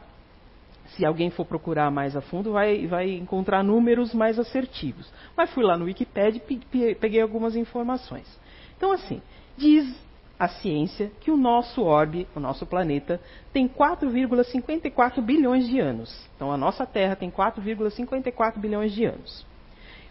se 0.87 1.05
alguém 1.05 1.29
for 1.29 1.45
procurar 1.45 1.91
mais 1.91 2.15
a 2.15 2.21
fundo, 2.21 2.53
vai, 2.53 2.87
vai 2.87 3.11
encontrar 3.11 3.63
números 3.63 4.15
mais 4.15 4.39
assertivos. 4.39 5.07
Mas 5.35 5.53
fui 5.53 5.63
lá 5.63 5.77
no 5.77 5.85
Wikipedia 5.85 6.41
e 6.49 6.95
peguei 6.95 7.21
algumas 7.21 7.55
informações. 7.55 8.27
Então 8.75 8.91
assim, 8.91 9.21
diz 9.55 10.06
a 10.39 10.47
ciência 10.47 11.11
que 11.19 11.31
o 11.31 11.37
nosso 11.37 11.81
orbe, 11.81 12.27
o 12.35 12.39
nosso 12.39 12.65
planeta, 12.65 13.19
tem 13.51 13.67
4,54 13.67 15.21
bilhões 15.21 15.67
de 15.67 15.79
anos. 15.79 16.27
Então 16.35 16.51
a 16.51 16.57
nossa 16.57 16.85
Terra 16.85 17.15
tem 17.15 17.31
4,54 17.31 18.59
bilhões 18.59 18.93
de 18.93 19.05
anos. 19.05 19.45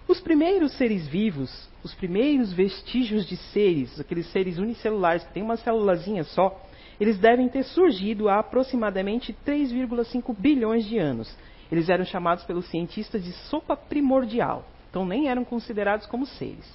Os 0.09 0.21
primeiros 0.21 0.73
seres 0.73 1.07
vivos, 1.07 1.69
os 1.83 1.95
primeiros 1.95 2.53
vestígios 2.53 3.27
de 3.27 3.37
seres, 3.37 3.99
aqueles 3.99 4.27
seres 4.33 4.59
unicelulares 4.59 5.25
que 5.25 5.33
têm 5.33 5.43
uma 5.43 5.57
célulazinha 5.57 6.25
só, 6.25 6.61
eles 7.01 7.19
devem 7.19 7.49
ter 7.49 7.65
surgido 7.65 8.29
há 8.29 8.39
aproximadamente 8.39 9.37
3,5 9.47 10.35
bilhões 10.37 10.85
de 10.87 10.99
anos. 10.99 11.37
Eles 11.71 11.89
eram 11.89 12.05
chamados 12.05 12.45
pelos 12.45 12.67
cientistas 12.67 13.23
de 13.23 13.33
sopa 13.33 13.77
primordial. 13.77 14.65
Então 14.91 15.05
nem 15.05 15.29
eram 15.29 15.45
considerados 15.45 16.07
como 16.07 16.25
seres. 16.25 16.67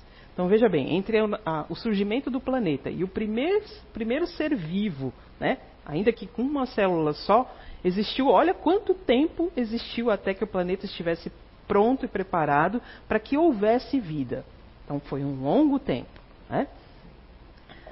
Então 0.41 0.49
veja 0.49 0.67
bem, 0.67 0.95
entre 0.95 1.19
a, 1.45 1.67
o 1.69 1.75
surgimento 1.75 2.31
do 2.31 2.41
planeta 2.41 2.89
e 2.89 3.03
o 3.03 3.07
primeiro, 3.07 3.63
primeiro 3.93 4.25
ser 4.25 4.55
vivo, 4.55 5.13
né, 5.39 5.59
ainda 5.85 6.11
que 6.11 6.25
com 6.25 6.41
uma 6.41 6.65
célula 6.65 7.13
só, 7.13 7.47
existiu, 7.85 8.27
olha 8.27 8.51
quanto 8.51 8.95
tempo 8.95 9.51
existiu 9.55 10.09
até 10.09 10.33
que 10.33 10.43
o 10.43 10.47
planeta 10.47 10.87
estivesse 10.87 11.31
pronto 11.67 12.05
e 12.05 12.07
preparado 12.07 12.81
para 13.07 13.19
que 13.19 13.37
houvesse 13.37 13.99
vida. 13.99 14.43
Então 14.83 14.99
foi 15.01 15.23
um 15.23 15.43
longo 15.43 15.77
tempo. 15.77 16.09
Né? 16.49 16.65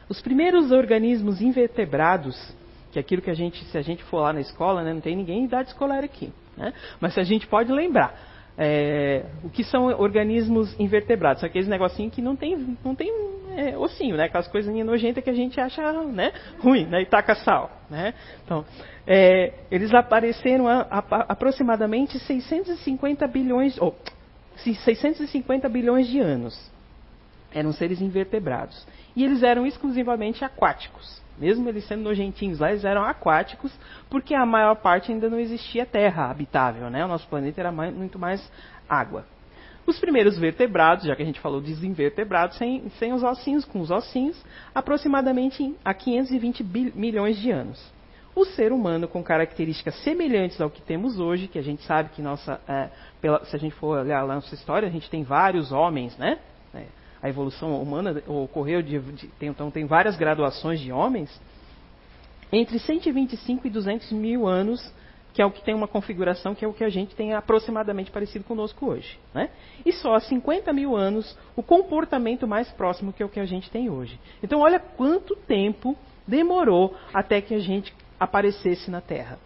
Os 0.10 0.20
primeiros 0.20 0.72
organismos 0.72 1.42
invertebrados, 1.42 2.36
que 2.92 2.98
é 2.98 3.02
aquilo 3.02 3.22
que 3.22 3.30
a 3.30 3.36
gente, 3.36 3.64
se 3.66 3.78
a 3.78 3.84
gente 3.84 4.04
for 4.06 4.22
lá 4.22 4.34
na 4.34 4.42
escola, 4.42 4.84
né, 4.84 4.92
não 4.92 5.02
tem 5.02 5.16
ninguém 5.16 5.42
em 5.42 5.46
idade 5.46 5.70
escolar 5.70 6.04
aqui, 6.04 6.34
né? 6.58 6.74
mas 7.00 7.16
a 7.16 7.22
gente 7.22 7.46
pode 7.46 7.72
lembrar, 7.72 8.20
é, 8.62 9.24
o 9.42 9.50
que 9.50 9.64
são 9.64 9.86
organismos 9.86 10.78
invertebrados? 10.78 11.46
Aqueles 11.46 11.70
negocinhos 11.70 12.14
que 12.14 12.22
não 12.22 12.36
tem, 12.36 12.78
não 12.84 12.94
tem 12.94 13.10
é, 13.56 13.78
ossinho, 13.78 14.18
né? 14.18 14.26
Aquelas 14.26 14.50
coisinhas 14.50 14.86
nojentas 14.86 15.24
que 15.24 15.30
a 15.30 15.34
gente 15.34 15.60
acha 15.62 15.94
né, 16.04 16.34
ruim, 16.60 16.86
né? 16.86 17.02
E 17.02 17.06
taca 17.06 17.36
sal, 17.36 17.72
né? 17.90 18.14
Então, 18.44 18.66
é, 19.08 19.54
eles 19.72 19.94
apareceram 19.94 20.68
a, 20.68 20.82
a, 20.82 20.98
aproximadamente 21.30 22.20
650 22.20 23.26
bilhões, 23.28 23.78
oh, 23.80 23.94
650 24.58 25.70
bilhões 25.70 26.08
de 26.08 26.20
anos. 26.20 26.70
Eram 27.54 27.72
seres 27.72 28.02
invertebrados. 28.02 28.86
E 29.16 29.24
eles 29.24 29.42
eram 29.42 29.66
exclusivamente 29.66 30.44
aquáticos. 30.44 31.22
Mesmo 31.40 31.68
eles 31.70 31.88
sendo 31.88 32.04
nojentinhos 32.04 32.60
lá, 32.60 32.70
eles 32.70 32.84
eram 32.84 33.04
aquáticos, 33.04 33.72
porque 34.10 34.36
a 34.36 34.46
maior 34.46 34.76
parte 34.76 35.12
ainda 35.12 35.30
não 35.30 35.40
existia 35.40 35.86
terra 35.86 36.30
habitável, 36.30 36.90
né? 36.90 37.06
O 37.06 37.08
nosso 37.08 37.28
planeta 37.28 37.62
era 37.62 37.72
mais, 37.72 37.94
muito 37.94 38.20
mais 38.20 38.52
água. 38.88 39.26
Os 39.86 39.98
primeiros 40.00 40.38
vertebrados, 40.38 41.06
já 41.06 41.16
que 41.16 41.24
a 41.24 41.26
gente 41.26 41.40
falou 41.40 41.60
dos 41.60 41.84
invertebrados, 41.84 42.58
sem, 42.58 42.90
sem 43.00 43.12
os 43.14 43.24
ossinhos, 43.24 43.66
com 43.66 43.80
os 43.80 43.90
ossinhos, 43.90 44.40
aproximadamente 44.76 45.76
há 45.84 45.94
520 45.94 46.64
milhões 46.94 47.38
de 47.38 47.50
anos. 47.50 47.92
O 48.36 48.46
ser 48.46 48.72
humano, 48.72 49.08
com 49.08 49.24
características 49.24 49.96
semelhantes 50.04 50.62
ao 50.62 50.70
que 50.70 50.82
temos 50.82 51.20
hoje, 51.20 51.48
que 51.48 51.58
a 51.58 51.64
gente 51.64 51.84
sabe 51.84 52.10
que 52.10 52.22
nossa, 52.22 52.62
é, 52.68 52.90
pela, 53.20 53.44
se 53.46 53.56
a 53.56 53.60
gente 53.60 53.74
for 53.76 53.98
olhar 53.98 54.22
lá 54.22 54.36
nossa 54.36 54.54
história, 54.54 54.88
a 54.88 54.92
gente 54.92 55.10
tem 55.10 55.24
vários 55.24 55.72
homens, 55.72 56.16
né? 56.18 56.38
A 57.22 57.30
evolução 57.30 57.82
humana 57.82 58.24
ocorreu 58.28 58.82
de, 58.82 58.98
de 59.00 59.28
tem, 59.40 59.50
então 59.50 59.70
tem 59.70 59.86
várias 59.86 60.16
graduações 60.16 60.80
de 60.80 60.92
homens. 60.92 61.30
Entre 62.52 62.80
125 62.80 63.68
e 63.68 63.70
200 63.70 64.12
mil 64.12 64.48
anos 64.48 64.92
que 65.34 65.42
é 65.42 65.46
o 65.46 65.52
que 65.52 65.64
tem 65.64 65.76
uma 65.76 65.88
configuração 65.88 66.56
que 66.56 66.66
é 66.66 66.68
o 66.68 66.74
que 66.74 66.84
a 66.84 66.90
gente 66.90 67.16
tem 67.16 67.34
aproximadamente 67.34 68.12
parecido 68.12 68.44
conosco 68.44 68.88
hoje. 68.88 69.20
Né? 69.34 69.50
E 69.86 69.92
só 69.94 70.16
há 70.16 70.20
50 70.20 70.74
mil 70.74 70.96
anos 70.96 71.38
o 71.56 71.62
comportamento 71.62 72.48
mais 72.48 72.70
próximo 72.72 73.14
que 73.14 73.22
é 73.22 73.26
o 73.26 73.30
que 73.30 73.40
a 73.40 73.46
gente 73.46 73.70
tem 73.70 73.90
hoje. 73.90 74.20
Então 74.42 74.60
olha 74.60 74.80
quanto 74.80 75.36
tempo 75.36 75.96
demorou 76.28 76.96
até 77.14 77.42
que 77.42 77.54
a 77.54 77.60
gente 77.60 77.94
aparecesse 78.20 78.90
na 78.90 79.02
Terra. 79.02 79.38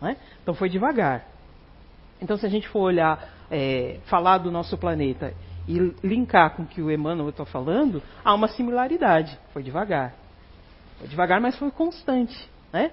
Né? 0.00 0.16
Então 0.42 0.54
foi 0.54 0.68
devagar. 0.68 1.26
Então 2.20 2.36
se 2.36 2.46
a 2.46 2.48
gente 2.48 2.68
for 2.68 2.80
olhar, 2.80 3.28
é, 3.50 3.98
falar 4.04 4.38
do 4.38 4.50
nosso 4.50 4.78
planeta 4.78 5.34
e 5.66 5.78
linkar 6.02 6.56
com 6.56 6.62
o 6.62 6.66
que 6.66 6.82
o 6.82 6.90
Emmanuel 6.90 7.28
está 7.28 7.44
falando, 7.44 8.02
há 8.24 8.34
uma 8.34 8.48
similaridade. 8.48 9.38
Foi 9.52 9.62
devagar. 9.62 10.14
Foi 10.98 11.08
devagar, 11.08 11.40
mas 11.40 11.56
foi 11.56 11.70
constante. 11.70 12.48
Né? 12.72 12.90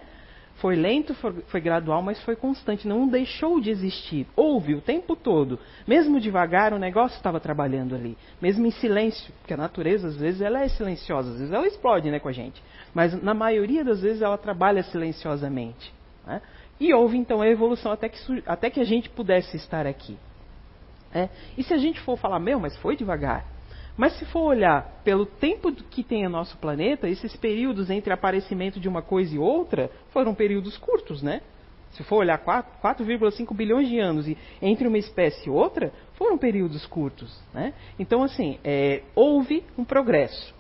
Foi 0.57 0.75
lento, 0.75 1.13
foi, 1.15 1.33
foi, 1.47 1.61
gradual, 1.61 2.01
mas 2.01 2.21
foi 2.23 2.35
constante. 2.35 2.87
Não 2.87 3.07
deixou 3.07 3.61
de 3.61 3.69
existir. 3.69 4.27
Houve 4.35 4.75
o 4.75 4.81
tempo 4.81 5.15
todo. 5.15 5.57
Mesmo 5.87 6.19
devagar, 6.19 6.73
o 6.73 6.79
negócio 6.79 7.15
estava 7.15 7.39
trabalhando 7.39 7.95
ali. 7.95 8.17
Mesmo 8.41 8.65
em 8.65 8.71
silêncio, 8.71 9.33
porque 9.39 9.53
a 9.53 9.57
natureza, 9.57 10.09
às 10.09 10.17
vezes, 10.17 10.41
ela 10.41 10.61
é 10.61 10.67
silenciosa. 10.67 11.31
Às 11.31 11.37
vezes 11.37 11.53
ela 11.53 11.65
explode 11.65 12.11
né, 12.11 12.19
com 12.19 12.27
a 12.27 12.33
gente. 12.33 12.61
Mas, 12.93 13.21
na 13.23 13.33
maioria 13.33 13.83
das 13.85 14.01
vezes, 14.01 14.21
ela 14.21 14.37
trabalha 14.37 14.83
silenciosamente. 14.83 15.93
Né? 16.27 16.41
E 16.79 16.93
houve, 16.93 17.17
então, 17.17 17.41
a 17.41 17.47
evolução 17.47 17.91
até 17.91 18.09
que, 18.09 18.19
até 18.45 18.69
que 18.69 18.81
a 18.81 18.85
gente 18.85 19.09
pudesse 19.09 19.55
estar 19.55 19.87
aqui. 19.87 20.17
É? 21.13 21.29
E 21.57 21.63
se 21.63 21.73
a 21.73 21.77
gente 21.77 21.99
for 22.01 22.17
falar, 22.17 22.39
meu, 22.39 22.59
mas 22.59 22.77
foi 22.77 22.95
devagar. 22.95 23.45
Mas 23.97 24.17
se 24.17 24.25
for 24.25 24.41
olhar 24.41 25.01
pelo 25.03 25.25
tempo 25.25 25.71
que 25.73 26.03
tem 26.03 26.25
o 26.25 26.29
nosso 26.29 26.57
planeta, 26.57 27.09
esses 27.09 27.35
períodos 27.35 27.89
entre 27.89 28.13
aparecimento 28.13 28.79
de 28.79 28.87
uma 28.87 29.01
coisa 29.01 29.35
e 29.35 29.39
outra 29.39 29.91
foram 30.11 30.33
períodos 30.33 30.77
curtos, 30.77 31.21
né? 31.21 31.41
Se 31.91 32.03
for 32.03 32.17
olhar 32.17 32.37
4,5 32.37 33.53
bilhões 33.55 33.89
de 33.89 33.99
anos 33.99 34.25
entre 34.61 34.87
uma 34.87 34.97
espécie 34.97 35.47
e 35.47 35.49
outra, 35.49 35.91
foram 36.13 36.37
períodos 36.37 36.85
curtos. 36.85 37.35
Né? 37.53 37.73
Então, 37.97 38.23
assim, 38.23 38.59
é, 38.63 39.01
houve 39.15 39.63
um 39.77 39.83
progresso. 39.83 40.53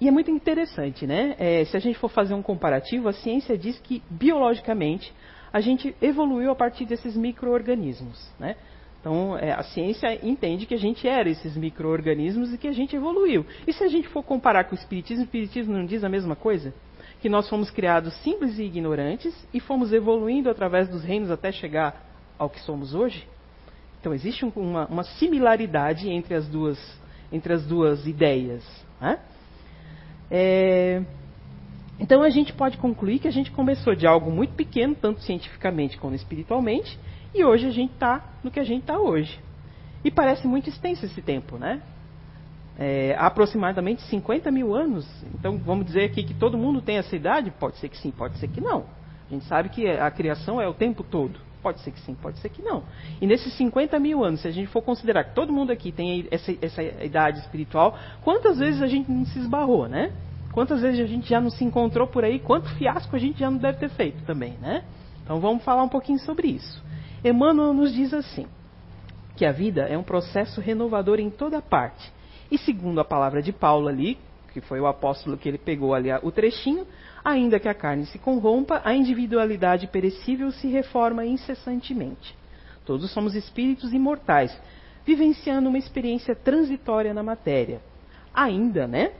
E 0.00 0.08
é 0.08 0.10
muito 0.10 0.30
interessante, 0.30 1.06
né? 1.06 1.36
É, 1.38 1.64
se 1.64 1.76
a 1.76 1.80
gente 1.80 1.98
for 1.98 2.08
fazer 2.08 2.34
um 2.34 2.42
comparativo, 2.42 3.08
a 3.08 3.12
ciência 3.12 3.56
diz 3.56 3.78
que, 3.78 4.02
biologicamente, 4.10 5.12
a 5.52 5.60
gente 5.60 5.94
evoluiu 6.00 6.50
a 6.50 6.54
partir 6.54 6.86
desses 6.86 7.16
micro-organismos. 7.16 8.30
Né? 8.38 8.56
Então, 9.00 9.36
é, 9.38 9.52
a 9.52 9.62
ciência 9.62 10.18
entende 10.26 10.66
que 10.66 10.74
a 10.74 10.78
gente 10.78 11.08
era 11.08 11.28
esses 11.28 11.56
micro-organismos 11.56 12.52
e 12.52 12.58
que 12.58 12.68
a 12.68 12.72
gente 12.72 12.94
evoluiu. 12.94 13.46
E 13.66 13.72
se 13.72 13.82
a 13.82 13.88
gente 13.88 14.06
for 14.08 14.22
comparar 14.22 14.64
com 14.64 14.72
o 14.72 14.78
Espiritismo, 14.78 15.22
o 15.22 15.24
Espiritismo 15.24 15.72
não 15.72 15.86
diz 15.86 16.04
a 16.04 16.08
mesma 16.08 16.36
coisa? 16.36 16.74
Que 17.20 17.28
nós 17.28 17.48
fomos 17.48 17.70
criados 17.70 18.12
simples 18.22 18.58
e 18.58 18.64
ignorantes 18.64 19.34
e 19.54 19.60
fomos 19.60 19.92
evoluindo 19.92 20.50
através 20.50 20.88
dos 20.88 21.02
reinos 21.02 21.30
até 21.30 21.50
chegar 21.50 22.04
ao 22.38 22.50
que 22.50 22.60
somos 22.60 22.94
hoje? 22.94 23.26
Então, 24.00 24.12
existe 24.12 24.44
um, 24.44 24.52
uma, 24.54 24.86
uma, 24.86 25.04
similaridade 25.04 26.08
entre 26.10 26.34
as 26.34 26.46
duas, 26.46 26.78
entre 27.32 27.54
as 27.54 27.64
duas 27.66 28.06
ideias. 28.06 28.64
Né? 29.00 29.18
É, 30.30 31.02
então, 31.98 32.22
a 32.22 32.30
gente 32.30 32.52
pode 32.52 32.76
concluir 32.76 33.18
que 33.18 33.28
a 33.28 33.30
gente 33.30 33.50
começou 33.50 33.94
de 33.94 34.06
algo 34.06 34.30
muito 34.30 34.54
pequeno, 34.54 34.94
tanto 34.94 35.20
cientificamente 35.22 35.98
como 35.98 36.14
espiritualmente, 36.14 36.98
e 37.34 37.44
hoje 37.44 37.66
a 37.66 37.70
gente 37.70 37.92
está 37.92 38.24
no 38.42 38.50
que 38.50 38.60
a 38.60 38.64
gente 38.64 38.82
está 38.82 38.98
hoje. 38.98 39.38
E 40.04 40.10
parece 40.10 40.46
muito 40.46 40.68
extenso 40.68 41.04
esse 41.04 41.20
tempo, 41.20 41.58
né? 41.58 41.82
É, 42.78 43.14
aproximadamente 43.18 44.02
50 44.02 44.50
mil 44.50 44.74
anos. 44.74 45.06
Então 45.34 45.58
vamos 45.58 45.86
dizer 45.86 46.04
aqui 46.04 46.22
que 46.22 46.34
todo 46.34 46.56
mundo 46.56 46.80
tem 46.80 46.96
essa 46.96 47.14
idade? 47.14 47.50
Pode 47.50 47.76
ser 47.76 47.88
que 47.88 47.98
sim, 47.98 48.10
pode 48.10 48.38
ser 48.38 48.48
que 48.48 48.60
não. 48.60 48.84
A 49.28 49.32
gente 49.32 49.44
sabe 49.44 49.68
que 49.68 49.86
a 49.88 50.10
criação 50.10 50.60
é 50.60 50.66
o 50.66 50.74
tempo 50.74 51.04
todo. 51.04 51.38
Pode 51.62 51.80
ser 51.80 51.90
que 51.90 52.00
sim, 52.00 52.14
pode 52.14 52.38
ser 52.38 52.48
que 52.48 52.62
não. 52.62 52.82
E 53.20 53.26
nesses 53.26 53.52
50 53.54 53.98
mil 53.98 54.24
anos, 54.24 54.40
se 54.40 54.48
a 54.48 54.50
gente 54.50 54.68
for 54.68 54.80
considerar 54.80 55.24
que 55.24 55.34
todo 55.34 55.52
mundo 55.52 55.70
aqui 55.70 55.92
tem 55.92 56.26
essa, 56.30 56.52
essa 56.62 56.82
idade 56.82 57.38
espiritual, 57.40 57.98
quantas 58.24 58.58
vezes 58.58 58.80
a 58.80 58.86
gente 58.86 59.10
não 59.10 59.26
se 59.26 59.38
esbarrou, 59.38 59.86
né? 59.86 60.10
Quantas 60.52 60.80
vezes 60.80 61.00
a 61.00 61.06
gente 61.06 61.28
já 61.28 61.40
não 61.40 61.50
se 61.50 61.62
encontrou 61.62 62.06
por 62.06 62.24
aí? 62.24 62.38
Quanto 62.38 62.68
fiasco 62.76 63.14
a 63.14 63.18
gente 63.18 63.38
já 63.38 63.50
não 63.50 63.58
deve 63.58 63.78
ter 63.78 63.90
feito 63.90 64.24
também, 64.24 64.54
né? 64.60 64.84
Então 65.22 65.38
vamos 65.38 65.62
falar 65.62 65.82
um 65.82 65.88
pouquinho 65.88 66.18
sobre 66.18 66.48
isso. 66.48 66.82
Emmanuel 67.24 67.74
nos 67.74 67.92
diz 67.92 68.14
assim: 68.14 68.46
que 69.36 69.46
a 69.46 69.52
vida 69.52 69.82
é 69.82 69.96
um 69.96 70.02
processo 70.02 70.60
renovador 70.60 71.18
em 71.18 71.30
toda 71.30 71.62
parte. 71.62 72.12
E 72.50 72.58
segundo 72.58 73.00
a 73.00 73.04
palavra 73.04 73.42
de 73.42 73.52
Paulo 73.52 73.88
ali, 73.88 74.18
que 74.52 74.60
foi 74.60 74.80
o 74.80 74.86
apóstolo 74.86 75.38
que 75.38 75.48
ele 75.48 75.58
pegou 75.58 75.94
ali 75.94 76.08
o 76.22 76.30
trechinho, 76.30 76.86
ainda 77.24 77.60
que 77.60 77.68
a 77.68 77.72
carne 77.72 78.04
se 78.04 78.18
corrompa, 78.18 78.82
a 78.84 78.94
individualidade 78.94 79.86
perecível 79.86 80.50
se 80.50 80.68
reforma 80.68 81.24
incessantemente. 81.24 82.36
Todos 82.84 83.10
somos 83.12 83.34
espíritos 83.34 83.92
imortais, 83.92 84.54
vivenciando 85.06 85.68
uma 85.68 85.78
experiência 85.78 86.34
transitória 86.34 87.14
na 87.14 87.22
matéria. 87.22 87.80
Ainda, 88.34 88.86
né? 88.86 89.12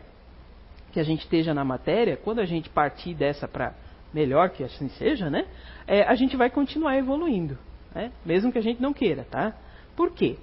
Que 0.92 1.00
a 1.00 1.04
gente 1.04 1.20
esteja 1.20 1.54
na 1.54 1.64
matéria, 1.64 2.16
quando 2.16 2.40
a 2.40 2.44
gente 2.44 2.68
partir 2.68 3.14
dessa 3.14 3.46
para 3.46 3.72
melhor 4.12 4.50
que 4.50 4.64
assim 4.64 4.88
seja, 4.90 5.30
né? 5.30 5.46
É, 5.86 6.02
a 6.02 6.14
gente 6.14 6.36
vai 6.36 6.50
continuar 6.50 6.98
evoluindo 6.98 7.56
né? 7.94 8.12
mesmo 8.24 8.52
que 8.52 8.58
a 8.58 8.62
gente 8.62 8.80
não 8.80 8.92
queira, 8.92 9.26
tá? 9.30 9.54
Por 9.96 10.12
quê? 10.12 10.36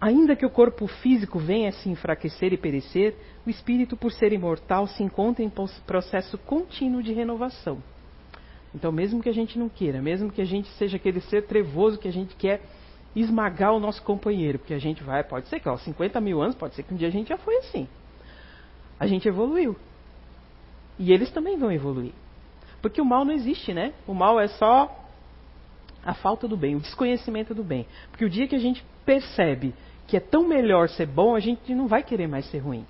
Ainda 0.00 0.36
que 0.36 0.46
o 0.46 0.50
corpo 0.50 0.86
físico 0.86 1.38
venha 1.38 1.70
a 1.70 1.72
se 1.72 1.88
enfraquecer 1.88 2.52
e 2.52 2.56
perecer, 2.56 3.16
o 3.44 3.50
espírito, 3.50 3.96
por 3.96 4.12
ser 4.12 4.32
imortal, 4.32 4.86
se 4.86 5.02
encontra 5.02 5.42
em 5.42 5.50
processo 5.86 6.38
contínuo 6.38 7.02
de 7.02 7.12
renovação. 7.12 7.82
Então, 8.74 8.92
mesmo 8.92 9.22
que 9.22 9.28
a 9.28 9.32
gente 9.32 9.58
não 9.58 9.68
queira, 9.68 10.00
mesmo 10.00 10.30
que 10.30 10.40
a 10.40 10.44
gente 10.44 10.68
seja 10.74 10.96
aquele 10.96 11.20
ser 11.22 11.46
trevoso 11.46 11.98
que 11.98 12.06
a 12.06 12.12
gente 12.12 12.36
quer 12.36 12.60
esmagar 13.16 13.72
o 13.72 13.80
nosso 13.80 14.02
companheiro, 14.02 14.58
porque 14.58 14.74
a 14.74 14.78
gente 14.78 15.02
vai, 15.02 15.24
pode 15.24 15.48
ser 15.48 15.58
que 15.58 15.68
aos 15.68 15.82
50 15.82 16.20
mil 16.20 16.40
anos, 16.40 16.54
pode 16.54 16.74
ser 16.74 16.84
que 16.84 16.94
um 16.94 16.96
dia 16.96 17.08
a 17.08 17.10
gente 17.10 17.28
já 17.28 17.38
foi 17.38 17.56
assim. 17.56 17.88
A 19.00 19.06
gente 19.06 19.26
evoluiu. 19.26 19.74
E 20.98 21.12
eles 21.12 21.30
também 21.30 21.56
vão 21.56 21.72
evoluir. 21.72 22.12
Porque 22.82 23.00
o 23.00 23.04
mal 23.04 23.24
não 23.24 23.32
existe, 23.32 23.72
né? 23.72 23.92
O 24.06 24.14
mal 24.14 24.38
é 24.38 24.46
só 24.48 25.07
a 26.04 26.14
falta 26.14 26.48
do 26.48 26.56
bem, 26.56 26.76
o 26.76 26.80
desconhecimento 26.80 27.54
do 27.54 27.64
bem. 27.64 27.86
Porque 28.10 28.24
o 28.24 28.30
dia 28.30 28.46
que 28.48 28.56
a 28.56 28.60
gente 28.60 28.84
percebe 29.04 29.74
que 30.06 30.16
é 30.16 30.20
tão 30.20 30.48
melhor 30.48 30.88
ser 30.88 31.06
bom, 31.06 31.34
a 31.34 31.40
gente 31.40 31.74
não 31.74 31.86
vai 31.86 32.02
querer 32.02 32.26
mais 32.26 32.46
ser 32.46 32.58
ruim. 32.58 32.86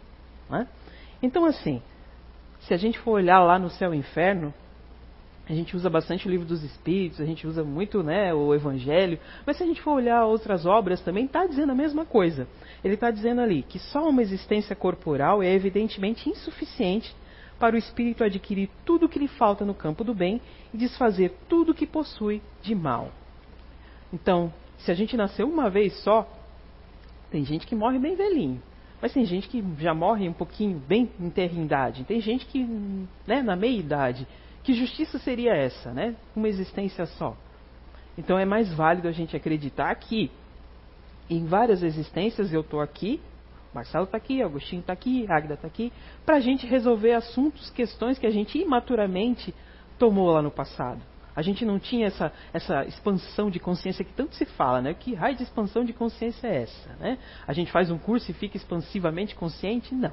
Né? 0.49 0.67
Então, 1.23 1.45
assim, 1.45 1.83
se 2.61 2.73
a 2.73 2.77
gente 2.77 2.99
for 2.99 3.13
olhar 3.13 3.41
lá 3.41 3.59
no 3.59 3.71
céu 3.71 3.93
e 3.93 3.99
inferno, 3.99 4.55
a 5.49 5.53
gente 5.55 5.75
usa 5.75 5.89
bastante 5.89 6.29
o 6.29 6.31
livro 6.31 6.47
dos 6.47 6.63
Espíritos, 6.63 7.21
a 7.21 7.25
gente 7.25 7.47
usa 7.47 7.65
muito 7.65 8.03
né, 8.03 8.35
o 8.35 8.55
Evangelho, 8.55 9.19
mas 9.47 9.57
se 9.57 9.63
a 9.63 9.67
gente 9.67 9.81
for 9.81 9.93
olhar 9.93 10.25
outras 10.27 10.67
obras 10.67 11.01
também, 11.01 11.25
está 11.25 11.47
dizendo 11.47 11.73
a 11.73 11.75
mesma 11.75 12.05
coisa. 12.05 12.47
Ele 12.85 12.95
está 12.95 13.11
dizendo 13.11 13.41
ali 13.41 13.63
que 13.63 13.79
só 13.79 14.07
uma 14.09 14.21
existência 14.21 14.77
corporal 14.77 15.43
é 15.43 15.51
evidentemente 15.53 16.29
insuficiente 16.29 17.17
para 17.59 17.75
o 17.75 17.79
espírito 17.79 18.23
adquirir 18.23 18.69
tudo 18.85 19.07
o 19.07 19.09
que 19.09 19.19
lhe 19.19 19.29
falta 19.29 19.65
no 19.65 19.75
campo 19.75 20.05
do 20.05 20.15
bem 20.15 20.41
e 20.73 20.77
desfazer 20.77 21.37
tudo 21.49 21.73
o 21.73 21.75
que 21.75 21.87
possui 21.87 22.41
de 22.63 22.75
mal. 22.75 23.11
Então, 24.13 24.53
se 24.79 24.91
a 24.91 24.95
gente 24.95 25.17
nasceu 25.17 25.49
uma 25.49 25.69
vez 25.69 25.93
só, 26.03 26.27
tem 27.31 27.45
gente 27.45 27.67
que 27.67 27.75
morre 27.75 27.99
bem 27.99 28.15
velhinho. 28.15 28.63
Mas 29.01 29.13
tem 29.13 29.25
gente 29.25 29.49
que 29.49 29.65
já 29.79 29.95
morre 29.95 30.29
um 30.29 30.33
pouquinho 30.33 30.79
bem 30.79 31.11
em 31.21 31.63
idade. 31.65 32.05
Tem 32.05 32.21
gente 32.21 32.47
que, 32.47 32.65
né, 33.27 33.43
na 33.43 33.55
meia 33.55 33.79
idade. 33.79 34.27
Que 34.65 34.75
justiça 34.75 35.19
seria 35.19 35.55
essa, 35.55 35.93
né? 35.93 36.17
Uma 36.35 36.49
existência 36.49 37.07
só. 37.07 37.37
Então 38.17 38.39
é 38.39 38.45
mais 38.45 38.73
válido 38.75 39.07
a 39.07 39.13
gente 39.13 39.37
acreditar 39.37 39.95
que 39.95 40.31
em 41.31 41.47
várias 41.47 41.83
existências 41.83 42.53
eu 42.53 42.63
estou 42.63 42.81
aqui 42.81 43.21
Marcelo 43.79 44.05
está 44.05 44.17
aqui, 44.17 44.43
Agostinho 44.43 44.81
está 44.81 44.93
aqui, 44.93 45.25
Águida 45.31 45.55
está 45.55 45.67
aqui, 45.67 45.93
para 46.27 46.37
a 46.37 46.41
gente 46.41 46.67
resolver 46.67 47.13
assuntos, 47.13 47.71
questões 47.71 48.19
que 48.19 48.27
a 48.27 48.31
gente 48.31 48.59
imaturamente 48.59 49.55
tomou 49.99 50.31
lá 50.31 50.43
no 50.43 50.51
passado. 50.51 51.01
A 51.35 51.43
gente 51.43 51.65
não 51.65 51.79
tinha 51.79 52.09
essa, 52.09 52.33
essa 52.53 52.85
expansão 52.85 53.49
de 53.49 53.61
consciência 53.61 54.05
que 54.05 54.13
tanto 54.13 54.35
se 54.35 54.45
fala, 54.45 54.83
né? 54.83 54.93
Que 54.95 55.15
raio 55.15 55.37
de 55.37 55.45
expansão 55.45 55.85
de 55.85 55.93
consciência 55.93 56.49
é 56.49 56.63
essa? 56.63 56.97
Né? 56.99 57.19
A 57.47 57.53
gente 57.53 57.71
faz 57.71 57.89
um 57.93 57.99
curso 57.99 58.29
e 58.29 58.35
fica 58.35 58.57
expansivamente 58.57 59.37
consciente? 59.37 59.95
Não. 59.95 60.13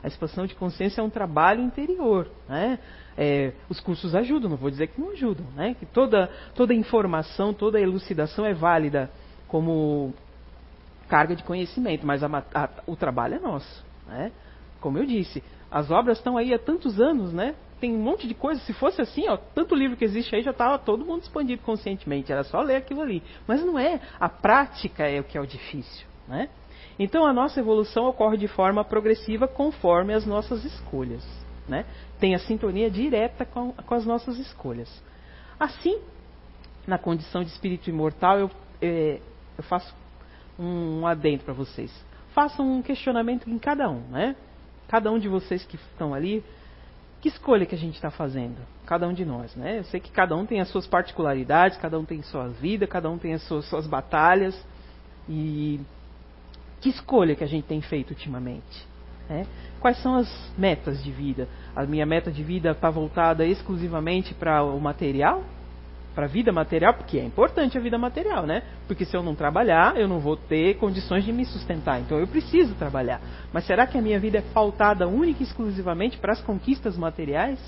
A 0.00 0.06
expansão 0.06 0.46
de 0.46 0.54
consciência 0.54 1.00
é 1.00 1.04
um 1.04 1.10
trabalho 1.10 1.60
interior. 1.60 2.30
Né? 2.48 2.78
É, 3.18 3.52
os 3.68 3.80
cursos 3.80 4.14
ajudam, 4.14 4.48
não 4.48 4.56
vou 4.56 4.70
dizer 4.70 4.86
que 4.86 5.00
não 5.00 5.10
ajudam. 5.10 5.44
Né? 5.56 5.74
Que 5.74 5.86
toda, 5.86 6.30
toda 6.54 6.72
informação, 6.72 7.52
toda 7.52 7.80
elucidação 7.80 8.46
é 8.46 8.54
válida 8.54 9.10
como 9.48 10.14
carga 11.10 11.34
de 11.34 11.42
conhecimento, 11.42 12.06
mas 12.06 12.22
a, 12.22 12.28
a, 12.54 12.68
o 12.86 12.94
trabalho 12.94 13.34
é 13.34 13.38
nosso. 13.40 13.84
Né? 14.06 14.30
Como 14.80 14.96
eu 14.96 15.04
disse, 15.04 15.42
as 15.68 15.90
obras 15.90 16.18
estão 16.18 16.38
aí 16.38 16.54
há 16.54 16.58
tantos 16.58 17.00
anos, 17.00 17.32
né? 17.32 17.56
Tem 17.80 17.92
um 17.92 17.98
monte 17.98 18.28
de 18.28 18.34
coisa. 18.34 18.60
Se 18.60 18.72
fosse 18.72 19.02
assim, 19.02 19.28
ó, 19.28 19.36
tanto 19.36 19.74
livro 19.74 19.96
que 19.96 20.04
existe 20.04 20.34
aí 20.34 20.42
já 20.42 20.52
estava 20.52 20.78
todo 20.78 21.04
mundo 21.04 21.22
expandido 21.22 21.62
conscientemente. 21.62 22.30
Era 22.30 22.44
só 22.44 22.60
ler 22.60 22.76
aquilo 22.76 23.00
ali. 23.00 23.22
Mas 23.46 23.64
não 23.64 23.78
é. 23.78 24.00
A 24.20 24.28
prática 24.28 25.08
é 25.08 25.18
o 25.18 25.24
que 25.24 25.36
é 25.36 25.40
o 25.40 25.46
difícil, 25.46 26.06
né? 26.28 26.48
Então 26.98 27.26
a 27.26 27.32
nossa 27.32 27.58
evolução 27.58 28.04
ocorre 28.04 28.36
de 28.36 28.46
forma 28.46 28.84
progressiva 28.84 29.48
conforme 29.48 30.12
as 30.12 30.26
nossas 30.26 30.64
escolhas, 30.64 31.26
né? 31.66 31.86
Tem 32.20 32.34
a 32.34 32.38
sintonia 32.38 32.90
direta 32.90 33.44
com, 33.44 33.72
com 33.72 33.94
as 33.94 34.04
nossas 34.04 34.38
escolhas. 34.38 35.02
Assim, 35.58 35.98
na 36.86 36.98
condição 36.98 37.42
de 37.42 37.50
espírito 37.50 37.88
imortal, 37.88 38.38
eu, 38.38 38.50
é, 38.82 39.20
eu 39.56 39.64
faço 39.64 39.94
um, 40.60 41.06
adendo 41.06 41.42
para 41.44 41.54
vocês. 41.54 41.90
Façam 42.34 42.70
um 42.70 42.82
questionamento 42.82 43.48
em 43.48 43.58
cada 43.58 43.88
um, 43.88 44.00
né? 44.10 44.36
Cada 44.88 45.10
um 45.10 45.18
de 45.18 45.28
vocês 45.28 45.64
que 45.64 45.76
estão 45.76 46.12
ali, 46.12 46.44
que 47.20 47.28
escolha 47.28 47.64
que 47.64 47.74
a 47.74 47.78
gente 47.78 47.94
está 47.94 48.10
fazendo? 48.10 48.56
Cada 48.86 49.08
um 49.08 49.12
de 49.12 49.24
nós, 49.24 49.54
né? 49.56 49.78
Eu 49.78 49.84
sei 49.84 50.00
que 50.00 50.10
cada 50.10 50.36
um 50.36 50.44
tem 50.44 50.60
as 50.60 50.68
suas 50.68 50.86
particularidades, 50.86 51.78
cada 51.78 51.98
um 51.98 52.04
tem 52.04 52.22
suas 52.22 52.56
vidas, 52.58 52.88
cada 52.88 53.08
um 53.08 53.18
tem 53.18 53.34
as 53.34 53.42
suas, 53.42 53.64
suas 53.66 53.86
batalhas. 53.86 54.54
E 55.28 55.80
que 56.80 56.88
escolha 56.88 57.34
que 57.34 57.44
a 57.44 57.46
gente 57.46 57.66
tem 57.66 57.80
feito 57.80 58.10
ultimamente? 58.10 58.88
Né? 59.28 59.46
Quais 59.80 60.00
são 60.02 60.16
as 60.16 60.28
metas 60.58 61.02
de 61.02 61.12
vida? 61.12 61.48
A 61.74 61.84
minha 61.84 62.04
meta 62.04 62.30
de 62.32 62.42
vida 62.42 62.72
está 62.72 62.90
voltada 62.90 63.46
exclusivamente 63.46 64.34
para 64.34 64.62
o 64.62 64.80
material? 64.80 65.44
Para 66.14 66.24
a 66.24 66.28
vida 66.28 66.52
material, 66.52 66.94
porque 66.94 67.18
é 67.18 67.24
importante 67.24 67.78
a 67.78 67.80
vida 67.80 67.96
material, 67.96 68.46
né? 68.46 68.62
Porque 68.86 69.04
se 69.04 69.16
eu 69.16 69.22
não 69.22 69.34
trabalhar, 69.34 69.96
eu 69.96 70.08
não 70.08 70.18
vou 70.18 70.36
ter 70.36 70.76
condições 70.78 71.24
de 71.24 71.32
me 71.32 71.44
sustentar. 71.44 72.00
Então 72.00 72.18
eu 72.18 72.26
preciso 72.26 72.74
trabalhar. 72.74 73.20
Mas 73.52 73.64
será 73.64 73.86
que 73.86 73.96
a 73.96 74.02
minha 74.02 74.18
vida 74.18 74.38
é 74.38 74.42
pautada 74.42 75.06
única 75.06 75.42
e 75.42 75.46
exclusivamente 75.46 76.18
para 76.18 76.32
as 76.32 76.40
conquistas 76.40 76.96
materiais? 76.96 77.58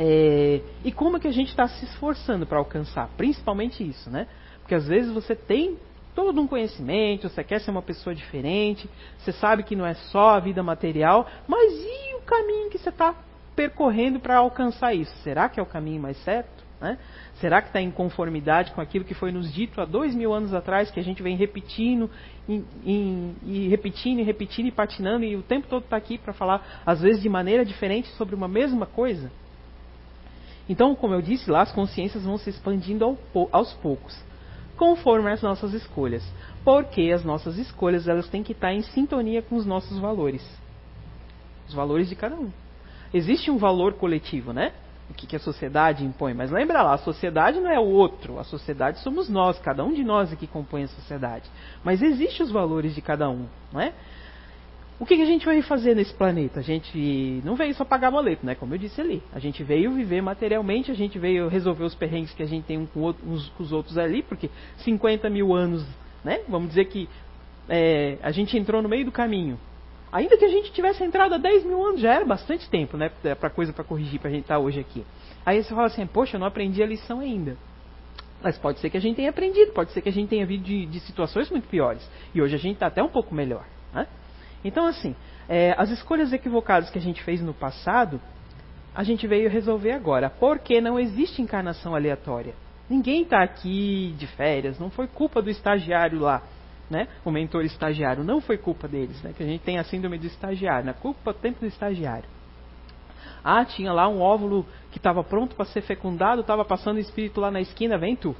É, 0.00 0.60
e 0.84 0.92
como 0.92 1.16
é 1.16 1.20
que 1.20 1.26
a 1.26 1.32
gente 1.32 1.48
está 1.48 1.66
se 1.66 1.84
esforçando 1.84 2.46
para 2.46 2.58
alcançar? 2.58 3.08
Principalmente 3.16 3.82
isso, 3.82 4.08
né? 4.08 4.28
Porque 4.60 4.76
às 4.76 4.86
vezes 4.86 5.12
você 5.12 5.34
tem 5.34 5.76
todo 6.14 6.40
um 6.40 6.46
conhecimento, 6.46 7.28
você 7.28 7.42
quer 7.42 7.60
ser 7.60 7.72
uma 7.72 7.82
pessoa 7.82 8.14
diferente, 8.14 8.88
você 9.18 9.32
sabe 9.32 9.64
que 9.64 9.74
não 9.74 9.84
é 9.84 9.94
só 9.94 10.36
a 10.36 10.38
vida 10.38 10.62
material, 10.62 11.28
mas 11.48 11.72
e 11.72 12.14
o 12.14 12.20
caminho 12.20 12.70
que 12.70 12.78
você 12.78 12.90
está 12.90 13.12
percorrendo 13.56 14.20
para 14.20 14.36
alcançar 14.36 14.94
isso? 14.94 15.12
Será 15.24 15.48
que 15.48 15.58
é 15.58 15.62
o 15.62 15.66
caminho 15.66 16.00
mais 16.00 16.16
certo? 16.22 16.57
Né? 16.80 16.96
Será 17.40 17.60
que 17.60 17.68
está 17.68 17.80
em 17.80 17.90
conformidade 17.90 18.70
com 18.72 18.80
aquilo 18.80 19.04
que 19.04 19.14
foi 19.14 19.32
nos 19.32 19.52
dito 19.52 19.80
há 19.80 19.84
dois 19.84 20.14
mil 20.14 20.32
anos 20.32 20.54
atrás, 20.54 20.90
que 20.90 21.00
a 21.00 21.02
gente 21.02 21.22
vem 21.22 21.36
repetindo 21.36 22.08
e, 22.48 22.62
e, 22.84 23.34
e 23.44 23.68
repetindo 23.68 24.20
e 24.20 24.22
repetindo 24.22 24.66
e 24.66 24.70
patinando 24.70 25.24
e 25.24 25.34
o 25.34 25.42
tempo 25.42 25.66
todo 25.66 25.82
está 25.82 25.96
aqui 25.96 26.18
para 26.18 26.32
falar, 26.32 26.82
às 26.86 27.00
vezes 27.00 27.20
de 27.20 27.28
maneira 27.28 27.64
diferente, 27.64 28.08
sobre 28.10 28.34
uma 28.34 28.46
mesma 28.46 28.86
coisa? 28.86 29.30
Então, 30.68 30.94
como 30.94 31.14
eu 31.14 31.22
disse 31.22 31.50
lá, 31.50 31.62
as 31.62 31.72
consciências 31.72 32.24
vão 32.24 32.38
se 32.38 32.50
expandindo 32.50 33.04
ao, 33.04 33.18
aos 33.50 33.72
poucos, 33.74 34.16
conforme 34.76 35.32
as 35.32 35.42
nossas 35.42 35.72
escolhas. 35.72 36.22
Porque 36.62 37.10
as 37.12 37.24
nossas 37.24 37.56
escolhas 37.56 38.06
elas 38.06 38.28
têm 38.28 38.42
que 38.42 38.52
estar 38.52 38.72
em 38.72 38.82
sintonia 38.82 39.42
com 39.42 39.56
os 39.56 39.66
nossos 39.66 39.98
valores. 39.98 40.46
Os 41.66 41.74
valores 41.74 42.08
de 42.08 42.14
cada 42.14 42.36
um. 42.36 42.52
Existe 43.12 43.50
um 43.50 43.56
valor 43.56 43.94
coletivo, 43.94 44.52
né? 44.52 44.72
O 45.10 45.14
que, 45.14 45.26
que 45.26 45.36
a 45.36 45.40
sociedade 45.40 46.04
impõe. 46.04 46.34
Mas 46.34 46.50
lembra 46.50 46.82
lá, 46.82 46.94
a 46.94 46.98
sociedade 46.98 47.60
não 47.60 47.70
é 47.70 47.78
o 47.78 47.86
outro, 47.86 48.38
a 48.38 48.44
sociedade 48.44 49.00
somos 49.00 49.28
nós, 49.28 49.58
cada 49.58 49.84
um 49.84 49.92
de 49.92 50.04
nós 50.04 50.32
aqui 50.32 50.46
compõe 50.46 50.84
a 50.84 50.88
sociedade. 50.88 51.48
Mas 51.82 52.02
existem 52.02 52.44
os 52.44 52.52
valores 52.52 52.94
de 52.94 53.00
cada 53.00 53.28
um, 53.28 53.46
não 53.72 53.80
é? 53.80 53.92
O 55.00 55.06
que, 55.06 55.14
que 55.14 55.22
a 55.22 55.26
gente 55.26 55.46
veio 55.46 55.62
fazer 55.62 55.94
nesse 55.94 56.12
planeta? 56.12 56.58
A 56.58 56.62
gente 56.62 57.40
não 57.44 57.54
veio 57.54 57.72
só 57.74 57.84
pagar 57.84 58.10
boleto, 58.10 58.44
né? 58.44 58.56
Como 58.56 58.74
eu 58.74 58.78
disse 58.78 59.00
ali. 59.00 59.22
A 59.32 59.38
gente 59.38 59.62
veio 59.62 59.92
viver 59.92 60.20
materialmente, 60.20 60.90
a 60.90 60.94
gente 60.94 61.20
veio 61.20 61.46
resolver 61.46 61.84
os 61.84 61.94
perrengues 61.94 62.34
que 62.34 62.42
a 62.42 62.46
gente 62.46 62.64
tem 62.64 62.84
com 62.84 63.14
uns 63.24 63.48
com 63.50 63.62
os 63.62 63.70
outros 63.70 63.96
ali, 63.96 64.22
porque 64.24 64.50
50 64.78 65.30
mil 65.30 65.54
anos, 65.54 65.86
né? 66.24 66.40
Vamos 66.48 66.70
dizer 66.70 66.86
que 66.86 67.08
é, 67.68 68.18
a 68.22 68.32
gente 68.32 68.58
entrou 68.58 68.82
no 68.82 68.88
meio 68.88 69.04
do 69.04 69.12
caminho. 69.12 69.56
Ainda 70.10 70.38
que 70.38 70.44
a 70.44 70.48
gente 70.48 70.72
tivesse 70.72 71.04
entrado 71.04 71.34
há 71.34 71.38
10 71.38 71.64
mil 71.64 71.84
anos, 71.84 72.00
já 72.00 72.14
era 72.14 72.24
bastante 72.24 72.68
tempo, 72.70 72.96
né? 72.96 73.10
Pra 73.38 73.50
coisa 73.50 73.72
para 73.72 73.84
corrigir, 73.84 74.18
pra 74.18 74.30
gente 74.30 74.42
estar 74.42 74.54
tá 74.54 74.60
hoje 74.60 74.80
aqui. 74.80 75.04
Aí 75.44 75.62
você 75.62 75.74
fala 75.74 75.86
assim, 75.86 76.06
poxa, 76.06 76.36
eu 76.36 76.40
não 76.40 76.46
aprendi 76.46 76.82
a 76.82 76.86
lição 76.86 77.20
ainda. 77.20 77.56
Mas 78.42 78.56
pode 78.56 78.78
ser 78.78 78.88
que 78.88 78.96
a 78.96 79.00
gente 79.00 79.16
tenha 79.16 79.30
aprendido, 79.30 79.72
pode 79.72 79.92
ser 79.92 80.00
que 80.00 80.08
a 80.08 80.12
gente 80.12 80.28
tenha 80.28 80.46
vindo 80.46 80.62
de, 80.62 80.86
de 80.86 81.00
situações 81.00 81.50
muito 81.50 81.68
piores. 81.68 82.08
E 82.34 82.40
hoje 82.40 82.54
a 82.54 82.58
gente 82.58 82.74
está 82.74 82.86
até 82.86 83.02
um 83.02 83.08
pouco 83.08 83.34
melhor. 83.34 83.66
Né? 83.92 84.06
Então, 84.64 84.86
assim, 84.86 85.14
é, 85.48 85.74
as 85.76 85.90
escolhas 85.90 86.32
equivocadas 86.32 86.88
que 86.88 86.98
a 86.98 87.02
gente 87.02 87.22
fez 87.22 87.42
no 87.42 87.52
passado, 87.52 88.20
a 88.94 89.02
gente 89.02 89.26
veio 89.26 89.50
resolver 89.50 89.92
agora. 89.92 90.30
Porque 90.30 90.80
não 90.80 90.98
existe 90.98 91.42
encarnação 91.42 91.94
aleatória. 91.94 92.54
Ninguém 92.88 93.22
está 93.22 93.42
aqui 93.42 94.14
de 94.16 94.26
férias, 94.28 94.78
não 94.78 94.88
foi 94.88 95.06
culpa 95.06 95.42
do 95.42 95.50
estagiário 95.50 96.20
lá 96.20 96.42
né, 96.90 97.08
o 97.24 97.30
mentor 97.30 97.64
estagiário. 97.64 98.24
Não 98.24 98.40
foi 98.40 98.56
culpa 98.58 98.88
deles, 98.88 99.22
né, 99.22 99.32
que 99.36 99.42
a 99.42 99.46
gente 99.46 99.62
tem 99.62 99.78
a 99.78 99.84
síndrome 99.84 100.18
do 100.18 100.26
estagiário. 100.26 100.86
Na 100.86 100.92
né, 100.92 100.98
culpa 101.00 101.34
tempo 101.34 101.60
do 101.60 101.66
estagiário. 101.66 102.28
Ah, 103.44 103.64
tinha 103.64 103.92
lá 103.92 104.08
um 104.08 104.20
óvulo 104.20 104.66
que 104.90 104.98
estava 104.98 105.22
pronto 105.22 105.54
para 105.54 105.64
ser 105.66 105.82
fecundado, 105.82 106.40
estava 106.40 106.64
passando 106.64 106.96
o 106.96 107.00
espírito 107.00 107.40
lá 107.40 107.50
na 107.50 107.60
esquina, 107.60 107.96
vem 107.96 108.16
tu. 108.16 108.34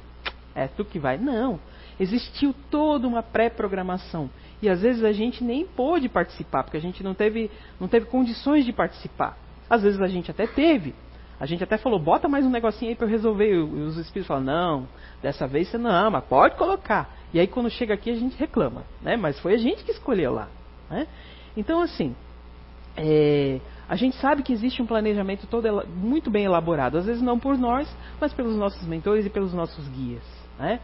É 0.53 0.67
tu 0.67 0.83
que 0.83 0.99
vai. 0.99 1.17
Não. 1.17 1.59
Existiu 1.99 2.53
toda 2.69 3.07
uma 3.07 3.23
pré-programação. 3.23 4.29
E 4.61 4.69
às 4.69 4.81
vezes 4.81 5.03
a 5.03 5.11
gente 5.11 5.43
nem 5.43 5.65
pôde 5.65 6.09
participar, 6.09 6.63
porque 6.63 6.77
a 6.77 6.81
gente 6.81 7.03
não 7.03 7.13
teve, 7.13 7.49
não 7.79 7.87
teve 7.87 8.05
condições 8.07 8.65
de 8.65 8.73
participar. 8.73 9.37
Às 9.69 9.83
vezes 9.83 10.01
a 10.01 10.07
gente 10.07 10.29
até 10.29 10.47
teve. 10.47 10.93
A 11.39 11.45
gente 11.45 11.63
até 11.63 11.77
falou, 11.77 11.97
bota 11.97 12.27
mais 12.27 12.45
um 12.45 12.49
negocinho 12.49 12.89
aí 12.89 12.95
para 12.95 13.05
eu 13.05 13.09
resolver. 13.09 13.53
E 13.53 13.57
os 13.57 13.97
espíritos 13.97 14.27
falam, 14.27 14.43
não, 14.43 14.87
dessa 15.21 15.47
vez 15.47 15.69
você 15.69 15.77
não 15.77 15.89
ama, 15.89 16.21
pode 16.21 16.55
colocar. 16.55 17.09
E 17.33 17.39
aí 17.39 17.47
quando 17.47 17.69
chega 17.69 17.93
aqui 17.93 18.09
a 18.09 18.15
gente 18.15 18.37
reclama, 18.37 18.83
né? 19.01 19.15
Mas 19.15 19.39
foi 19.39 19.53
a 19.53 19.57
gente 19.57 19.83
que 19.83 19.91
escolheu 19.91 20.33
lá. 20.33 20.49
Né? 20.89 21.07
Então 21.55 21.81
assim, 21.81 22.15
é, 22.97 23.59
a 23.87 23.95
gente 23.95 24.17
sabe 24.17 24.43
que 24.43 24.51
existe 24.51 24.81
um 24.81 24.85
planejamento 24.85 25.47
todo 25.47 25.67
muito 25.87 26.29
bem 26.29 26.43
elaborado, 26.43 26.97
às 26.97 27.05
vezes 27.05 27.21
não 27.21 27.39
por 27.39 27.57
nós, 27.57 27.89
mas 28.19 28.33
pelos 28.33 28.55
nossos 28.55 28.85
mentores 28.85 29.25
e 29.25 29.29
pelos 29.29 29.53
nossos 29.53 29.87
guias, 29.87 30.23
né? 30.57 30.79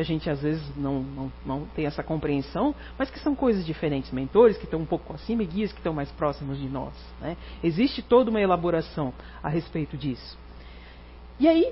Que 0.00 0.02
a 0.02 0.06
gente 0.06 0.30
às 0.30 0.40
vezes 0.40 0.62
não, 0.78 1.02
não, 1.02 1.32
não 1.44 1.66
tem 1.76 1.84
essa 1.84 2.02
compreensão, 2.02 2.74
mas 2.98 3.10
que 3.10 3.18
são 3.18 3.34
coisas 3.36 3.66
diferentes. 3.66 4.10
Mentores 4.10 4.56
que 4.56 4.64
estão 4.64 4.80
um 4.80 4.86
pouco 4.86 5.12
acima 5.12 5.42
e 5.42 5.46
guias 5.46 5.72
que 5.72 5.78
estão 5.78 5.92
mais 5.92 6.10
próximos 6.12 6.58
de 6.58 6.66
nós. 6.70 6.94
Né? 7.20 7.36
Existe 7.62 8.00
toda 8.00 8.30
uma 8.30 8.40
elaboração 8.40 9.12
a 9.42 9.50
respeito 9.50 9.98
disso. 9.98 10.38
E 11.38 11.46
aí, 11.46 11.70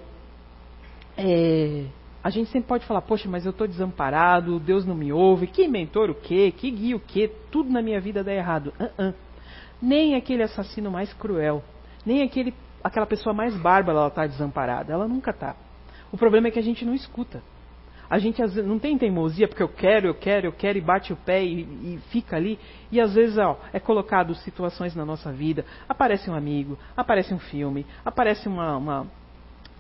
é, 1.17 1.87
a 2.23 2.29
gente 2.29 2.51
sempre 2.51 2.69
pode 2.69 2.85
falar, 2.85 3.01
poxa, 3.01 3.31
mas 3.31 3.47
eu 3.47 3.51
estou 3.51 3.67
desamparado, 3.67 4.61
Deus 4.61 4.85
não 4.85 4.95
me 4.95 5.11
ouve, 5.11 5.47
que 5.47 5.67
mentor 5.67 6.11
o 6.11 6.15
quê, 6.15 6.53
que 6.55 6.71
guia 6.71 6.97
o 6.97 7.01
quê, 7.01 7.33
tudo 7.51 7.71
na 7.71 7.81
minha 7.81 7.99
vida 7.99 8.23
dá 8.23 8.35
errado. 8.35 8.75
Uh 8.79 9.03
-uh. 9.03 9.15
Nem 9.81 10.17
aquele 10.17 10.43
assassino 10.43 10.91
mais 10.91 11.11
cruel, 11.15 11.65
nem 12.05 12.23
aquele, 12.23 12.53
aquela 12.85 13.07
pessoa 13.07 13.33
mais 13.33 13.57
bárbara 13.57 14.07
está 14.07 14.27
desamparada, 14.27 14.93
ela 14.93 15.09
nunca 15.09 15.31
está. 15.31 15.57
O 16.13 16.19
problema 16.19 16.49
é 16.49 16.51
que 16.51 16.59
a 16.59 16.63
gente 16.63 16.85
não 16.85 16.93
escuta. 16.93 17.43
A 18.11 18.19
gente 18.19 18.41
vezes, 18.41 18.67
não 18.67 18.79
tem 18.79 18.97
teimosia 18.97 19.47
porque 19.47 19.63
eu 19.63 19.69
quero, 19.69 20.07
eu 20.07 20.15
quero, 20.15 20.47
eu 20.47 20.53
quero 20.53 20.79
e 20.79 20.81
bate 20.81 21.13
o 21.13 21.17
pé 21.17 21.45
e, 21.45 21.61
e 21.61 22.01
fica 22.11 22.37
ali. 22.37 22.59
E 22.91 23.01
às 23.01 23.15
vezes 23.15 23.37
ó, 23.37 23.59
é 23.73 23.79
colocado 23.79 24.35
situações 24.37 24.95
na 24.95 25.05
nossa 25.05 25.31
vida. 25.31 25.65
Aparece 25.89 26.31
um 26.31 26.35
amigo, 26.35 26.79
aparece 26.97 27.35
um 27.35 27.39
filme, 27.39 27.85
aparece 28.05 28.49
uma, 28.49 28.77
uma 28.77 29.07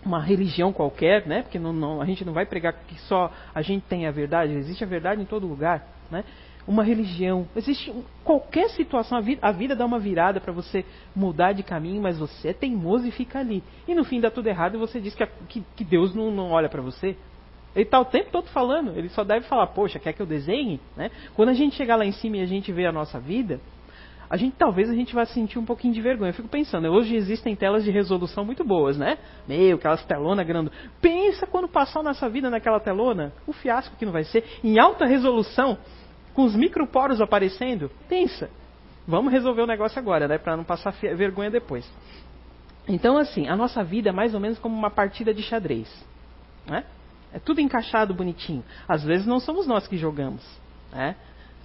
uma 0.04 0.20
religião 0.20 0.72
qualquer, 0.72 1.26
né? 1.26 1.42
Porque 1.42 1.58
não, 1.58 1.72
não, 1.72 2.00
a 2.00 2.04
gente 2.04 2.24
não 2.24 2.32
vai 2.32 2.46
pregar 2.46 2.72
que 2.72 2.98
só 3.02 3.32
a 3.54 3.62
gente 3.62 3.84
tem 3.86 4.06
a 4.06 4.10
verdade, 4.10 4.52
existe 4.54 4.84
a 4.84 4.86
verdade 4.86 5.20
em 5.20 5.24
todo 5.24 5.46
lugar, 5.46 5.86
né? 6.10 6.24
Uma 6.66 6.84
religião, 6.84 7.48
existe 7.56 7.92
qualquer 8.22 8.68
situação, 8.70 9.16
a 9.16 9.20
vida, 9.22 9.40
a 9.42 9.50
vida 9.50 9.74
dá 9.74 9.86
uma 9.86 9.98
virada 9.98 10.38
para 10.38 10.52
você 10.52 10.84
mudar 11.16 11.52
de 11.52 11.62
caminho, 11.62 12.02
mas 12.02 12.18
você 12.18 12.48
é 12.48 12.52
teimoso 12.52 13.06
e 13.06 13.10
fica 13.10 13.38
ali. 13.38 13.62
E 13.86 13.94
no 13.94 14.04
fim 14.04 14.20
dá 14.20 14.30
tudo 14.30 14.48
errado 14.48 14.74
e 14.74 14.78
você 14.78 15.00
diz 15.00 15.14
que, 15.14 15.26
que, 15.48 15.64
que 15.74 15.84
Deus 15.84 16.14
não, 16.14 16.30
não 16.30 16.50
olha 16.50 16.68
para 16.68 16.82
você. 16.82 17.16
Ele 17.78 17.84
está 17.84 18.00
o 18.00 18.04
tempo 18.04 18.30
todo 18.32 18.48
falando, 18.48 18.98
ele 18.98 19.08
só 19.08 19.22
deve 19.22 19.46
falar, 19.46 19.68
poxa, 19.68 20.00
quer 20.00 20.12
que 20.12 20.20
eu 20.20 20.26
desenhe? 20.26 20.80
Né? 20.96 21.12
Quando 21.36 21.50
a 21.50 21.54
gente 21.54 21.76
chegar 21.76 21.94
lá 21.94 22.04
em 22.04 22.10
cima 22.10 22.38
e 22.38 22.40
a 22.40 22.44
gente 22.44 22.72
vê 22.72 22.84
a 22.86 22.90
nossa 22.90 23.20
vida, 23.20 23.60
a 24.28 24.36
gente 24.36 24.56
talvez 24.56 24.90
a 24.90 24.94
gente 24.94 25.14
vá 25.14 25.24
sentir 25.24 25.60
um 25.60 25.64
pouquinho 25.64 25.94
de 25.94 26.00
vergonha. 26.00 26.30
Eu 26.30 26.34
fico 26.34 26.48
pensando, 26.48 26.88
hoje 26.88 27.14
existem 27.14 27.54
telas 27.54 27.84
de 27.84 27.92
resolução 27.92 28.44
muito 28.44 28.64
boas, 28.64 28.98
né? 28.98 29.16
Meu, 29.46 29.76
aquelas 29.76 30.04
telonas 30.04 30.44
grandes. 30.44 30.72
Pensa 31.00 31.46
quando 31.46 31.68
passar 31.68 32.02
nossa 32.02 32.28
vida 32.28 32.50
naquela 32.50 32.80
telona, 32.80 33.32
o 33.46 33.52
fiasco 33.52 33.94
que 33.96 34.04
não 34.04 34.10
vai 34.10 34.24
ser. 34.24 34.42
Em 34.64 34.80
alta 34.80 35.06
resolução, 35.06 35.78
com 36.34 36.42
os 36.42 36.56
microporos 36.56 37.20
aparecendo. 37.20 37.88
Pensa. 38.08 38.50
Vamos 39.06 39.32
resolver 39.32 39.62
o 39.62 39.66
negócio 39.68 40.00
agora, 40.00 40.26
né? 40.26 40.36
Para 40.36 40.56
não 40.56 40.64
passar 40.64 40.90
vergonha 40.90 41.48
depois. 41.48 41.88
Então, 42.88 43.16
assim, 43.16 43.46
a 43.46 43.54
nossa 43.54 43.84
vida 43.84 44.08
é 44.08 44.12
mais 44.12 44.34
ou 44.34 44.40
menos 44.40 44.58
como 44.58 44.76
uma 44.76 44.90
partida 44.90 45.32
de 45.32 45.44
xadrez. 45.44 45.88
Né? 46.66 46.84
É 47.32 47.38
tudo 47.38 47.60
encaixado 47.60 48.14
bonitinho. 48.14 48.64
Às 48.86 49.04
vezes 49.04 49.26
não 49.26 49.40
somos 49.40 49.66
nós 49.66 49.86
que 49.86 49.96
jogamos. 49.96 50.42
Né? 50.92 51.14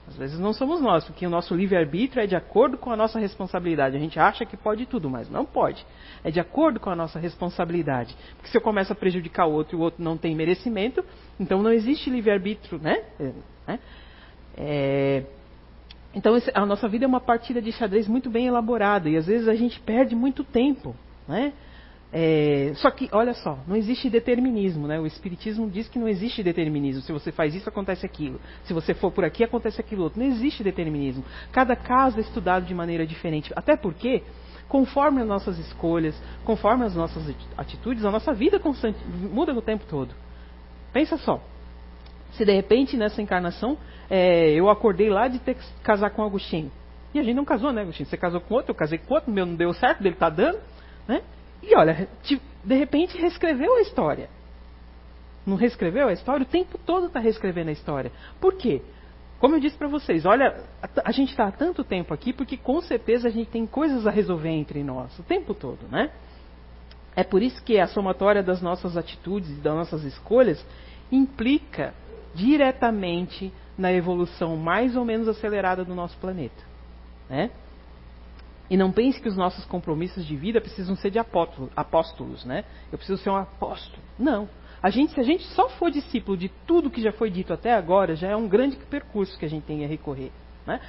Às 0.07 0.17
vezes 0.17 0.37
não 0.37 0.51
somos 0.51 0.81
nós, 0.81 1.05
porque 1.05 1.25
o 1.25 1.29
nosso 1.29 1.55
livre-arbítrio 1.55 2.21
é 2.21 2.27
de 2.27 2.35
acordo 2.35 2.77
com 2.77 2.91
a 2.91 2.95
nossa 2.95 3.19
responsabilidade. 3.19 3.95
A 3.95 3.99
gente 3.99 4.19
acha 4.19 4.45
que 4.45 4.57
pode 4.57 4.85
tudo, 4.85 5.09
mas 5.09 5.29
não 5.29 5.45
pode. 5.45 5.85
É 6.23 6.29
de 6.29 6.41
acordo 6.41 6.79
com 6.79 6.89
a 6.89 6.95
nossa 6.95 7.19
responsabilidade. 7.19 8.13
Porque 8.35 8.49
se 8.49 8.57
eu 8.57 8.61
começo 8.61 8.91
a 8.91 8.95
prejudicar 8.95 9.45
o 9.45 9.53
outro 9.53 9.77
e 9.77 9.79
o 9.79 9.81
outro 9.81 10.03
não 10.03 10.17
tem 10.17 10.35
merecimento, 10.35 11.03
então 11.39 11.61
não 11.61 11.71
existe 11.71 12.09
livre-arbítrio, 12.09 12.79
né? 12.79 13.01
É, 13.65 13.79
é, 14.57 15.23
então 16.13 16.35
a 16.53 16.65
nossa 16.65 16.87
vida 16.89 17.05
é 17.05 17.07
uma 17.07 17.21
partida 17.21 17.61
de 17.61 17.71
xadrez 17.71 18.07
muito 18.07 18.29
bem 18.29 18.45
elaborada 18.45 19.09
e 19.09 19.15
às 19.15 19.25
vezes 19.25 19.47
a 19.47 19.55
gente 19.55 19.79
perde 19.79 20.15
muito 20.15 20.43
tempo, 20.43 20.93
né? 21.27 21.53
É, 22.15 22.73
só 22.75 22.91
que, 22.91 23.09
olha 23.11 23.33
só, 23.33 23.57
não 23.67 23.75
existe 23.75 24.07
determinismo, 24.07 24.85
né? 24.87 24.99
O 24.99 25.07
Espiritismo 25.07 25.67
diz 25.67 25.89
que 25.89 25.97
não 25.97 26.07
existe 26.07 26.43
determinismo. 26.43 27.01
Se 27.01 27.11
você 27.11 27.31
faz 27.31 27.55
isso, 27.55 27.67
acontece 27.67 28.05
aquilo. 28.05 28.39
Se 28.65 28.73
você 28.73 28.93
for 28.93 29.11
por 29.11 29.25
aqui, 29.25 29.43
acontece 29.43 29.81
aquilo 29.81 30.03
outro. 30.03 30.19
Não 30.19 30.27
existe 30.27 30.63
determinismo. 30.63 31.25
Cada 31.51 31.75
caso 31.75 32.19
é 32.19 32.21
estudado 32.21 32.67
de 32.67 32.73
maneira 32.75 33.03
diferente. 33.07 33.51
Até 33.55 33.75
porque, 33.75 34.21
conforme 34.69 35.21
as 35.21 35.27
nossas 35.27 35.57
escolhas, 35.57 36.15
conforme 36.45 36.85
as 36.85 36.95
nossas 36.95 37.35
atitudes, 37.57 38.05
a 38.05 38.11
nossa 38.11 38.31
vida 38.31 38.59
constante, 38.59 38.99
muda 39.07 39.51
o 39.51 39.61
tempo 39.61 39.83
todo. 39.89 40.13
Pensa 40.93 41.17
só. 41.17 41.41
Se 42.33 42.45
de 42.45 42.53
repente, 42.53 42.95
nessa 42.95 43.23
encarnação, 43.23 43.75
é, 44.07 44.51
eu 44.51 44.69
acordei 44.69 45.09
lá 45.09 45.27
de 45.27 45.39
ter 45.39 45.55
que 45.55 45.63
casar 45.81 46.11
com 46.11 46.21
o 46.21 46.25
Agostinho. 46.25 46.71
E 47.11 47.19
a 47.19 47.23
gente 47.23 47.35
não 47.35 47.45
casou, 47.45 47.73
né, 47.73 47.81
Agostinho? 47.81 48.07
Você 48.07 48.17
casou 48.17 48.39
com 48.39 48.53
outro, 48.53 48.69
eu 48.69 48.75
casei 48.75 48.99
com 48.99 49.15
outro, 49.15 49.31
meu 49.31 49.47
não 49.47 49.55
deu 49.55 49.73
certo, 49.73 50.03
dele 50.03 50.15
tá 50.15 50.29
dando, 50.29 50.59
né? 51.07 51.23
E 51.63 51.75
olha, 51.75 52.07
de 52.63 52.75
repente 52.75 53.17
reescreveu 53.17 53.75
a 53.77 53.81
história. 53.81 54.29
Não 55.45 55.55
reescreveu 55.55 56.07
a 56.07 56.13
história? 56.13 56.43
O 56.43 56.49
tempo 56.49 56.77
todo 56.77 57.07
está 57.07 57.19
reescrevendo 57.19 57.69
a 57.69 57.73
história. 57.73 58.11
Por 58.39 58.55
quê? 58.55 58.81
Como 59.39 59.55
eu 59.55 59.59
disse 59.59 59.77
para 59.77 59.87
vocês, 59.87 60.25
olha, 60.25 60.63
a, 61.03 61.11
gente 61.11 61.31
está 61.31 61.47
há 61.47 61.51
tanto 61.51 61.83
tempo 61.83 62.13
aqui 62.13 62.31
porque 62.31 62.55
com 62.55 62.79
certeza 62.81 63.27
a 63.27 63.31
gente 63.31 63.49
tem 63.49 63.65
coisas 63.65 64.07
a 64.07 64.11
resolver 64.11 64.49
entre 64.49 64.83
nós, 64.83 65.17
o 65.19 65.23
tempo 65.23 65.53
todo, 65.53 65.85
né? 65.91 66.11
É 67.15 67.23
por 67.23 67.41
isso 67.41 67.61
que 67.63 67.77
a 67.77 67.87
somatória 67.87 68.41
das 68.41 68.61
nossas 68.61 68.95
atitudes 68.95 69.49
e 69.49 69.61
das 69.61 69.75
nossas 69.75 70.03
escolhas 70.05 70.65
implica 71.11 71.93
diretamente 72.33 73.53
na 73.77 73.91
evolução 73.91 74.55
mais 74.55 74.95
ou 74.95 75.03
menos 75.03 75.27
acelerada 75.27 75.83
do 75.83 75.93
nosso 75.93 76.17
planeta. 76.17 76.63
Né? 77.29 77.51
E 78.69 78.77
não 78.77 78.91
pense 78.91 79.21
que 79.21 79.27
os 79.27 79.35
nossos 79.35 79.65
compromissos 79.65 80.25
de 80.25 80.35
vida 80.35 80.61
precisam 80.61 80.95
ser 80.95 81.11
de 81.11 81.19
apóstolos, 81.19 82.45
né? 82.45 82.63
Eu 82.91 82.97
preciso 82.97 83.21
ser 83.21 83.29
um 83.29 83.35
apóstolo. 83.35 84.01
Não. 84.17 84.47
A 84.81 84.89
gente, 84.89 85.13
se 85.13 85.19
a 85.19 85.23
gente 85.23 85.43
só 85.47 85.69
for 85.69 85.91
discípulo 85.91 86.35
de 86.35 86.49
tudo 86.67 86.89
que 86.89 87.01
já 87.01 87.11
foi 87.11 87.29
dito 87.29 87.53
até 87.53 87.73
agora, 87.73 88.15
já 88.15 88.29
é 88.29 88.35
um 88.35 88.47
grande 88.47 88.75
percurso 88.75 89.37
que 89.37 89.45
a 89.45 89.49
gente 89.49 89.63
tem 89.63 89.85
a 89.85 89.87
recorrer. 89.87 90.31
Né? 90.65 90.79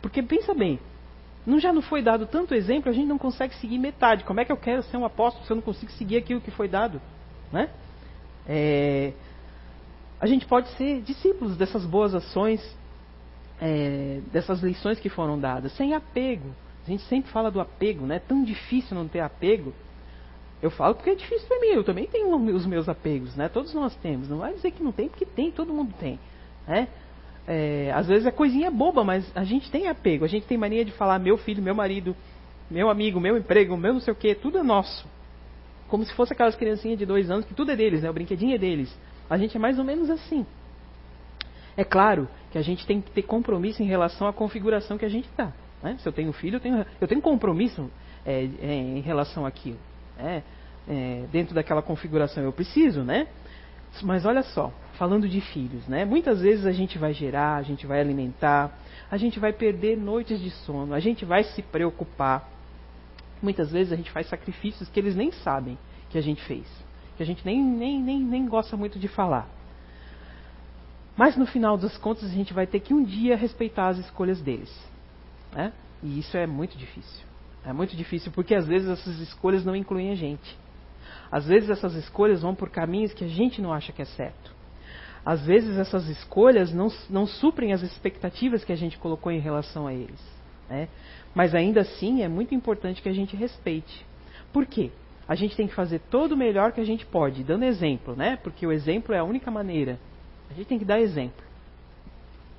Porque 0.00 0.22
pensa 0.22 0.54
bem, 0.54 0.78
não 1.46 1.58
já 1.58 1.72
não 1.72 1.82
foi 1.82 2.02
dado 2.02 2.26
tanto 2.26 2.54
exemplo, 2.54 2.88
a 2.88 2.94
gente 2.94 3.06
não 3.06 3.18
consegue 3.18 3.54
seguir 3.56 3.78
metade. 3.78 4.24
Como 4.24 4.40
é 4.40 4.44
que 4.44 4.52
eu 4.52 4.56
quero 4.56 4.82
ser 4.84 4.96
um 4.96 5.04
apóstolo 5.04 5.44
se 5.44 5.52
eu 5.52 5.56
não 5.56 5.62
consigo 5.62 5.90
seguir 5.92 6.16
aquilo 6.16 6.40
que 6.40 6.50
foi 6.50 6.68
dado? 6.68 7.00
Né? 7.52 7.68
É, 8.46 9.12
a 10.20 10.26
gente 10.26 10.46
pode 10.46 10.68
ser 10.76 11.02
discípulos 11.02 11.56
dessas 11.56 11.84
boas 11.84 12.14
ações, 12.14 12.60
é, 13.60 14.20
dessas 14.32 14.62
lições 14.62 14.98
que 15.00 15.08
foram 15.08 15.38
dadas, 15.38 15.72
sem 15.72 15.94
apego. 15.94 16.54
A 16.86 16.90
gente 16.90 17.02
sempre 17.04 17.30
fala 17.30 17.50
do 17.50 17.60
apego, 17.60 18.06
né? 18.06 18.16
É 18.16 18.18
tão 18.18 18.42
difícil 18.42 18.96
não 18.96 19.06
ter 19.06 19.20
apego. 19.20 19.72
Eu 20.60 20.70
falo 20.70 20.94
porque 20.94 21.10
é 21.10 21.14
difícil 21.14 21.46
para 21.46 21.60
mim. 21.60 21.68
Eu 21.68 21.84
também 21.84 22.06
tenho 22.06 22.34
os 22.54 22.66
meus 22.66 22.88
apegos, 22.88 23.36
né? 23.36 23.48
Todos 23.48 23.72
nós 23.74 23.94
temos. 23.96 24.28
Não 24.28 24.38
vai 24.38 24.54
dizer 24.54 24.72
que 24.72 24.82
não 24.82 24.92
tem, 24.92 25.08
porque 25.08 25.24
tem, 25.24 25.50
todo 25.50 25.72
mundo 25.72 25.94
tem. 25.98 26.18
Né? 26.66 26.88
É, 27.46 27.92
às 27.94 28.06
vezes 28.06 28.26
é 28.26 28.30
coisinha 28.30 28.70
boba, 28.70 29.04
mas 29.04 29.30
a 29.34 29.44
gente 29.44 29.70
tem 29.70 29.88
apego. 29.88 30.24
A 30.24 30.28
gente 30.28 30.46
tem 30.46 30.58
mania 30.58 30.84
de 30.84 30.92
falar 30.92 31.18
meu 31.18 31.36
filho, 31.36 31.62
meu 31.62 31.74
marido, 31.74 32.16
meu 32.70 32.88
amigo, 32.88 33.20
meu 33.20 33.36
emprego, 33.36 33.76
meu 33.76 33.94
não 33.94 34.00
sei 34.00 34.12
o 34.12 34.16
que, 34.16 34.34
tudo 34.34 34.58
é 34.58 34.62
nosso. 34.62 35.06
Como 35.88 36.04
se 36.04 36.14
fosse 36.14 36.32
aquelas 36.32 36.56
criancinhas 36.56 36.98
de 36.98 37.06
dois 37.06 37.30
anos 37.30 37.44
que 37.44 37.54
tudo 37.54 37.70
é 37.70 37.76
deles, 37.76 38.02
né? 38.02 38.10
O 38.10 38.12
brinquedinho 38.12 38.54
é 38.54 38.58
deles. 38.58 38.96
A 39.28 39.36
gente 39.36 39.56
é 39.56 39.60
mais 39.60 39.78
ou 39.78 39.84
menos 39.84 40.10
assim. 40.10 40.46
É 41.76 41.84
claro 41.84 42.28
que 42.50 42.58
a 42.58 42.62
gente 42.62 42.86
tem 42.86 43.00
que 43.00 43.10
ter 43.10 43.22
compromisso 43.22 43.82
em 43.82 43.86
relação 43.86 44.26
à 44.26 44.32
configuração 44.32 44.98
que 44.98 45.04
a 45.04 45.08
gente 45.08 45.28
está. 45.28 45.52
Né? 45.82 45.96
Se 45.98 46.08
eu 46.08 46.12
tenho 46.12 46.32
filho, 46.32 46.56
eu 46.56 46.60
tenho, 46.60 46.86
eu 47.00 47.08
tenho 47.08 47.20
compromisso 47.20 47.90
é, 48.24 48.48
é, 48.60 48.74
em 48.74 49.00
relação 49.00 49.44
àquilo. 49.44 49.78
Né? 50.16 50.42
É, 50.88 51.24
dentro 51.32 51.54
daquela 51.54 51.82
configuração 51.82 52.42
eu 52.42 52.52
preciso, 52.52 53.02
né? 53.02 53.28
Mas 54.02 54.24
olha 54.24 54.42
só, 54.42 54.72
falando 54.94 55.28
de 55.28 55.40
filhos, 55.40 55.86
né? 55.86 56.04
Muitas 56.04 56.40
vezes 56.40 56.64
a 56.64 56.72
gente 56.72 56.98
vai 56.98 57.12
gerar, 57.12 57.56
a 57.56 57.62
gente 57.62 57.86
vai 57.86 58.00
alimentar, 58.00 58.76
a 59.10 59.16
gente 59.16 59.38
vai 59.38 59.52
perder 59.52 59.96
noites 59.96 60.40
de 60.40 60.50
sono, 60.50 60.94
a 60.94 61.00
gente 61.00 61.24
vai 61.24 61.44
se 61.44 61.60
preocupar. 61.60 62.48
Muitas 63.42 63.70
vezes 63.70 63.92
a 63.92 63.96
gente 63.96 64.10
faz 64.10 64.28
sacrifícios 64.28 64.88
que 64.88 64.98
eles 64.98 65.14
nem 65.14 65.30
sabem 65.30 65.76
que 66.08 66.16
a 66.16 66.22
gente 66.22 66.42
fez, 66.44 66.66
que 67.16 67.22
a 67.22 67.26
gente 67.26 67.44
nem, 67.44 67.62
nem, 67.62 68.00
nem, 68.00 68.20
nem 68.20 68.46
gosta 68.46 68.76
muito 68.76 68.98
de 68.98 69.08
falar. 69.08 69.46
Mas 71.16 71.36
no 71.36 71.46
final 71.46 71.76
das 71.76 71.96
contas 71.98 72.24
a 72.24 72.34
gente 72.34 72.54
vai 72.54 72.66
ter 72.66 72.80
que 72.80 72.94
um 72.94 73.04
dia 73.04 73.36
respeitar 73.36 73.88
as 73.88 73.98
escolhas 73.98 74.40
deles. 74.40 74.91
Né? 75.52 75.72
E 76.02 76.18
isso 76.18 76.36
é 76.36 76.46
muito 76.46 76.76
difícil. 76.76 77.26
É 77.64 77.72
muito 77.72 77.96
difícil 77.96 78.32
porque 78.32 78.54
às 78.54 78.66
vezes 78.66 78.88
essas 78.88 79.18
escolhas 79.20 79.64
não 79.64 79.76
incluem 79.76 80.10
a 80.10 80.14
gente. 80.14 80.58
Às 81.30 81.46
vezes 81.46 81.70
essas 81.70 81.94
escolhas 81.94 82.42
vão 82.42 82.54
por 82.54 82.70
caminhos 82.70 83.12
que 83.12 83.24
a 83.24 83.28
gente 83.28 83.62
não 83.62 83.72
acha 83.72 83.92
que 83.92 84.02
é 84.02 84.04
certo. 84.04 84.52
Às 85.24 85.44
vezes 85.46 85.78
essas 85.78 86.08
escolhas 86.08 86.72
não, 86.72 86.88
não 87.08 87.26
suprem 87.26 87.72
as 87.72 87.82
expectativas 87.82 88.64
que 88.64 88.72
a 88.72 88.76
gente 88.76 88.98
colocou 88.98 89.30
em 89.30 89.38
relação 89.38 89.86
a 89.86 89.94
eles. 89.94 90.20
Né? 90.68 90.88
Mas 91.34 91.54
ainda 91.54 91.82
assim 91.82 92.22
é 92.22 92.28
muito 92.28 92.54
importante 92.54 93.00
que 93.00 93.08
a 93.08 93.14
gente 93.14 93.36
respeite. 93.36 94.04
Por 94.52 94.66
quê? 94.66 94.90
A 95.28 95.34
gente 95.34 95.56
tem 95.56 95.68
que 95.68 95.74
fazer 95.74 96.00
todo 96.10 96.32
o 96.32 96.36
melhor 96.36 96.72
que 96.72 96.80
a 96.80 96.84
gente 96.84 97.06
pode, 97.06 97.44
dando 97.44 97.64
exemplo, 97.64 98.16
né? 98.16 98.36
Porque 98.42 98.66
o 98.66 98.72
exemplo 98.72 99.14
é 99.14 99.18
a 99.18 99.24
única 99.24 99.50
maneira. 99.50 99.98
A 100.50 100.54
gente 100.54 100.66
tem 100.66 100.78
que 100.78 100.84
dar 100.84 101.00
exemplo. 101.00 101.44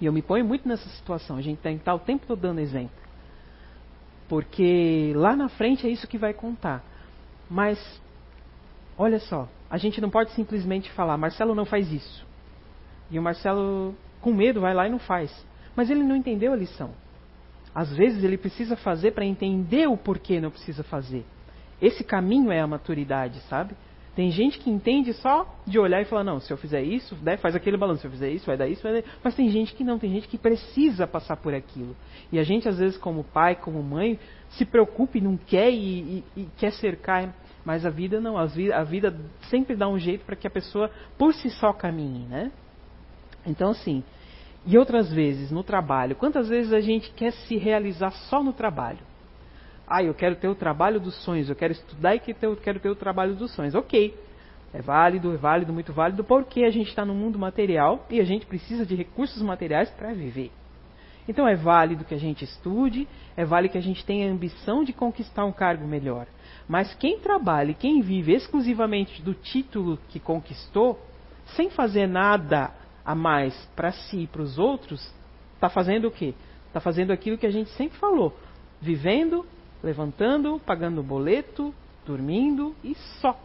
E 0.03 0.05
eu 0.05 0.11
me 0.11 0.21
ponho 0.21 0.43
muito 0.43 0.67
nessa 0.67 0.89
situação. 0.89 1.37
A 1.37 1.41
gente 1.41 1.59
tem 1.59 1.75
que 1.75 1.81
estar 1.81 1.95
o 1.95 1.99
tempo 1.99 2.27
todo 2.27 2.37
dando 2.37 2.59
exemplo. 2.59 2.91
Porque 4.27 5.13
lá 5.15 5.33
na 5.33 5.47
frente 5.47 5.87
é 5.87 5.89
isso 5.89 6.09
que 6.09 6.17
vai 6.17 6.33
contar. 6.33 6.83
Mas, 7.49 7.79
olha 8.97 9.17
só, 9.17 9.47
a 9.69 9.77
gente 9.77 10.01
não 10.01 10.09
pode 10.09 10.31
simplesmente 10.31 10.91
falar, 10.91 11.17
Marcelo 11.17 11.55
não 11.55 11.63
faz 11.63 11.89
isso. 11.89 12.27
E 13.09 13.17
o 13.17 13.23
Marcelo, 13.23 13.95
com 14.19 14.33
medo, 14.33 14.59
vai 14.59 14.73
lá 14.73 14.89
e 14.89 14.91
não 14.91 14.99
faz. 14.99 15.33
Mas 15.73 15.89
ele 15.89 16.03
não 16.03 16.17
entendeu 16.17 16.51
a 16.51 16.57
lição. 16.57 16.89
Às 17.73 17.95
vezes 17.95 18.25
ele 18.25 18.37
precisa 18.37 18.75
fazer 18.75 19.11
para 19.11 19.23
entender 19.23 19.87
o 19.87 19.95
porquê 19.95 20.41
não 20.41 20.51
precisa 20.51 20.83
fazer. 20.83 21.25
Esse 21.81 22.03
caminho 22.03 22.51
é 22.51 22.59
a 22.59 22.67
maturidade, 22.67 23.39
sabe? 23.47 23.73
Tem 24.15 24.29
gente 24.29 24.59
que 24.59 24.69
entende 24.69 25.11
só 25.13 25.47
de 25.65 25.79
olhar 25.79 26.01
e 26.01 26.05
falar, 26.05 26.23
não, 26.23 26.39
se 26.39 26.51
eu 26.53 26.57
fizer 26.57 26.83
isso, 26.83 27.17
né, 27.23 27.35
faz 27.35 27.55
aquele 27.55 27.77
balanço, 27.77 28.01
se 28.01 28.07
eu 28.07 28.11
fizer 28.11 28.29
isso, 28.29 28.45
vai 28.45 28.55
dar 28.55 28.67
isso, 28.67 28.83
vai 28.83 29.01
dar... 29.01 29.09
Mas 29.23 29.33
tem 29.33 29.49
gente 29.49 29.73
que 29.73 29.83
não, 29.83 29.97
tem 29.97 30.11
gente 30.11 30.27
que 30.27 30.37
precisa 30.37 31.07
passar 31.07 31.37
por 31.37 31.53
aquilo. 31.53 31.95
E 32.31 32.37
a 32.37 32.43
gente, 32.43 32.69
às 32.69 32.77
vezes, 32.77 32.95
como 32.95 33.23
pai, 33.23 33.55
como 33.55 33.81
mãe, 33.81 34.19
se 34.49 34.65
preocupa 34.65 35.17
e 35.17 35.21
não 35.21 35.35
quer 35.35 35.71
e, 35.71 36.23
e, 36.35 36.41
e 36.41 36.49
quer 36.57 36.71
cercar. 36.73 37.33
Mas 37.65 37.85
a 37.85 37.89
vida 37.89 38.21
não, 38.21 38.37
a 38.37 38.45
vida, 38.45 38.77
a 38.77 38.83
vida 38.83 39.17
sempre 39.49 39.75
dá 39.75 39.87
um 39.87 39.97
jeito 39.97 40.25
para 40.25 40.35
que 40.35 40.45
a 40.45 40.51
pessoa 40.51 40.91
por 41.17 41.33
si 41.33 41.49
só 41.49 41.73
caminhe, 41.73 42.27
né? 42.27 42.51
Então, 43.45 43.71
assim, 43.71 44.03
e 44.65 44.77
outras 44.77 45.11
vezes 45.11 45.49
no 45.49 45.63
trabalho, 45.63 46.15
quantas 46.15 46.47
vezes 46.47 46.71
a 46.71 46.81
gente 46.81 47.11
quer 47.11 47.31
se 47.31 47.57
realizar 47.57 48.11
só 48.11 48.43
no 48.43 48.53
trabalho? 48.53 48.99
Ah, 49.95 50.01
eu 50.01 50.15
quero 50.15 50.35
ter 50.35 50.47
o 50.47 50.55
trabalho 50.55 50.99
dos 50.99 51.13
sonhos, 51.23 51.47
eu 51.47 51.55
quero 51.55 51.71
estudar 51.71 52.15
e 52.15 52.19
quero 52.19 52.79
ter 52.79 52.89
o 52.89 52.95
trabalho 52.95 53.35
dos 53.35 53.53
sonhos. 53.53 53.75
Ok, 53.75 54.17
é 54.73 54.81
válido, 54.81 55.31
é 55.31 55.37
válido, 55.37 55.71
muito 55.71 55.93
válido, 55.93 56.23
porque 56.23 56.63
a 56.63 56.71
gente 56.71 56.87
está 56.87 57.05
no 57.05 57.13
mundo 57.13 57.37
material 57.37 58.03
e 58.09 58.19
a 58.19 58.23
gente 58.23 58.43
precisa 58.43 58.87
de 58.87 58.95
recursos 58.95 59.39
materiais 59.43 59.91
para 59.91 60.11
viver. 60.11 60.51
Então 61.29 61.47
é 61.47 61.55
válido 61.55 62.03
que 62.05 62.15
a 62.15 62.17
gente 62.17 62.43
estude, 62.43 63.07
é 63.37 63.45
válido 63.45 63.73
que 63.73 63.77
a 63.77 63.83
gente 63.83 64.03
tenha 64.03 64.27
a 64.27 64.31
ambição 64.33 64.83
de 64.83 64.93
conquistar 64.93 65.45
um 65.45 65.51
cargo 65.51 65.85
melhor. 65.85 66.25
Mas 66.67 66.91
quem 66.95 67.19
trabalha 67.19 67.69
e 67.69 67.75
quem 67.75 68.01
vive 68.01 68.33
exclusivamente 68.33 69.21
do 69.21 69.35
título 69.35 69.99
que 70.09 70.19
conquistou, 70.19 70.99
sem 71.55 71.69
fazer 71.69 72.07
nada 72.07 72.71
a 73.05 73.13
mais 73.13 73.53
para 73.75 73.91
si 73.91 74.21
e 74.21 74.27
para 74.27 74.41
os 74.41 74.57
outros, 74.57 75.13
está 75.53 75.69
fazendo 75.69 76.07
o 76.07 76.11
quê? 76.11 76.33
Está 76.65 76.79
fazendo 76.79 77.13
aquilo 77.13 77.37
que 77.37 77.45
a 77.45 77.51
gente 77.51 77.69
sempre 77.73 77.99
falou: 77.99 78.35
vivendo 78.81 79.45
levantando, 79.83 80.59
pagando 80.65 81.01
o 81.01 81.03
boleto, 81.03 81.73
dormindo 82.05 82.73
e 82.83 82.95
só. 83.21 83.37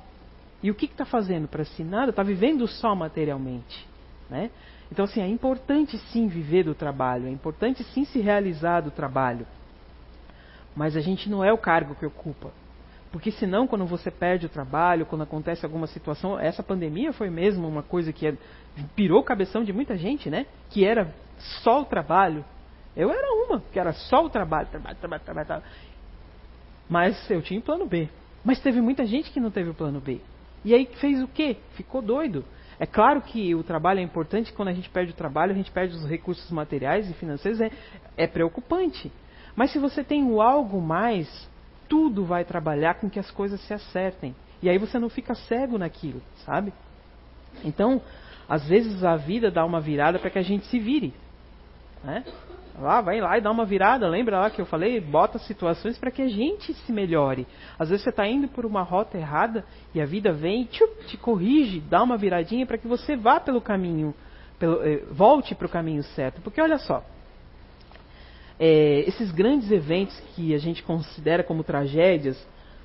E 0.62 0.70
o 0.70 0.74
que 0.74 0.86
está 0.86 1.04
fazendo 1.04 1.48
para 1.48 1.64
si? 1.64 1.82
Nada, 1.82 2.10
está 2.10 2.22
vivendo 2.22 2.66
só 2.66 2.94
materialmente. 2.94 3.86
Né? 4.30 4.50
Então, 4.90 5.04
assim, 5.04 5.20
é 5.20 5.28
importante 5.28 5.98
sim 6.12 6.28
viver 6.28 6.64
do 6.64 6.74
trabalho, 6.74 7.26
é 7.26 7.30
importante 7.30 7.82
sim 7.84 8.04
se 8.04 8.20
realizar 8.20 8.80
do 8.80 8.90
trabalho. 8.90 9.46
Mas 10.74 10.96
a 10.96 11.00
gente 11.00 11.28
não 11.28 11.44
é 11.44 11.52
o 11.52 11.58
cargo 11.58 11.94
que 11.94 12.06
ocupa. 12.06 12.50
Porque 13.10 13.30
senão, 13.30 13.66
quando 13.66 13.86
você 13.86 14.10
perde 14.10 14.46
o 14.46 14.48
trabalho, 14.50 15.06
quando 15.06 15.22
acontece 15.22 15.64
alguma 15.64 15.86
situação, 15.86 16.38
essa 16.38 16.62
pandemia 16.62 17.12
foi 17.12 17.30
mesmo 17.30 17.66
uma 17.66 17.82
coisa 17.82 18.12
que 18.12 18.26
é, 18.26 18.36
pirou 18.94 19.20
o 19.20 19.24
cabeção 19.24 19.64
de 19.64 19.72
muita 19.72 19.96
gente, 19.96 20.28
né? 20.28 20.46
Que 20.70 20.84
era 20.84 21.12
só 21.62 21.80
o 21.80 21.84
trabalho. 21.84 22.44
Eu 22.94 23.10
era 23.10 23.32
uma, 23.32 23.62
que 23.72 23.78
era 23.78 23.92
só 23.92 24.24
o 24.24 24.28
trabalho, 24.28 24.68
trabalho, 24.68 24.96
trabalho, 24.96 25.22
trabalho. 25.22 25.46
trabalho. 25.46 25.72
Mas 26.88 27.30
eu 27.30 27.42
tinha 27.42 27.58
um 27.58 27.62
plano 27.62 27.86
B. 27.86 28.08
Mas 28.44 28.60
teve 28.60 28.80
muita 28.80 29.04
gente 29.06 29.30
que 29.30 29.40
não 29.40 29.50
teve 29.50 29.70
o 29.70 29.74
plano 29.74 30.00
B. 30.00 30.20
E 30.64 30.74
aí 30.74 30.86
fez 31.00 31.22
o 31.22 31.28
quê? 31.28 31.56
Ficou 31.74 32.00
doido. 32.00 32.44
É 32.80 32.86
claro 32.86 33.20
que 33.20 33.54
o 33.54 33.62
trabalho 33.62 34.00
é 34.00 34.02
importante, 34.02 34.52
quando 34.52 34.68
a 34.68 34.72
gente 34.72 34.88
perde 34.88 35.12
o 35.12 35.16
trabalho, 35.16 35.52
a 35.52 35.54
gente 35.54 35.70
perde 35.70 35.94
os 35.96 36.06
recursos 36.06 36.48
materiais 36.50 37.10
e 37.10 37.14
financeiros, 37.14 37.60
é, 37.60 37.70
é 38.16 38.26
preocupante. 38.26 39.10
Mas 39.56 39.72
se 39.72 39.78
você 39.78 40.04
tem 40.04 40.22
o 40.24 40.40
algo 40.40 40.80
mais, 40.80 41.48
tudo 41.88 42.24
vai 42.24 42.44
trabalhar 42.44 42.94
com 42.94 43.10
que 43.10 43.18
as 43.18 43.30
coisas 43.30 43.60
se 43.62 43.74
acertem. 43.74 44.34
E 44.62 44.68
aí 44.68 44.78
você 44.78 44.98
não 44.98 45.08
fica 45.08 45.34
cego 45.34 45.78
naquilo, 45.78 46.22
sabe? 46.44 46.72
Então, 47.64 48.00
às 48.48 48.66
vezes 48.66 49.02
a 49.02 49.16
vida 49.16 49.50
dá 49.50 49.64
uma 49.64 49.80
virada 49.80 50.18
para 50.18 50.30
que 50.30 50.38
a 50.38 50.42
gente 50.42 50.66
se 50.66 50.78
vire. 50.78 51.12
Né? 52.04 52.24
Lá, 52.80 53.00
vai 53.00 53.20
lá 53.20 53.36
e 53.36 53.40
dá 53.40 53.50
uma 53.50 53.64
virada. 53.64 54.08
Lembra 54.08 54.38
lá 54.40 54.50
que 54.50 54.60
eu 54.60 54.66
falei? 54.66 55.00
Bota 55.00 55.38
situações 55.38 55.98
para 55.98 56.10
que 56.10 56.22
a 56.22 56.28
gente 56.28 56.72
se 56.72 56.92
melhore. 56.92 57.46
Às 57.78 57.88
vezes 57.88 58.04
você 58.04 58.10
está 58.10 58.26
indo 58.26 58.48
por 58.48 58.64
uma 58.64 58.82
rota 58.82 59.18
errada 59.18 59.64
e 59.94 60.00
a 60.00 60.06
vida 60.06 60.32
vem 60.32 60.64
te 60.64 61.16
corrige, 61.16 61.80
dá 61.80 62.02
uma 62.02 62.16
viradinha 62.16 62.64
para 62.66 62.78
que 62.78 62.86
você 62.86 63.16
vá 63.16 63.40
pelo 63.40 63.60
caminho, 63.60 64.14
pelo, 64.58 64.82
eh, 64.82 65.02
volte 65.10 65.54
para 65.54 65.66
o 65.66 65.70
caminho 65.70 66.02
certo. 66.02 66.40
Porque 66.40 66.60
olha 66.60 66.78
só, 66.78 67.02
é, 68.60 69.00
esses 69.06 69.30
grandes 69.32 69.70
eventos 69.70 70.18
que 70.34 70.54
a 70.54 70.58
gente 70.58 70.82
considera 70.82 71.42
como 71.42 71.64
tragédias, 71.64 72.38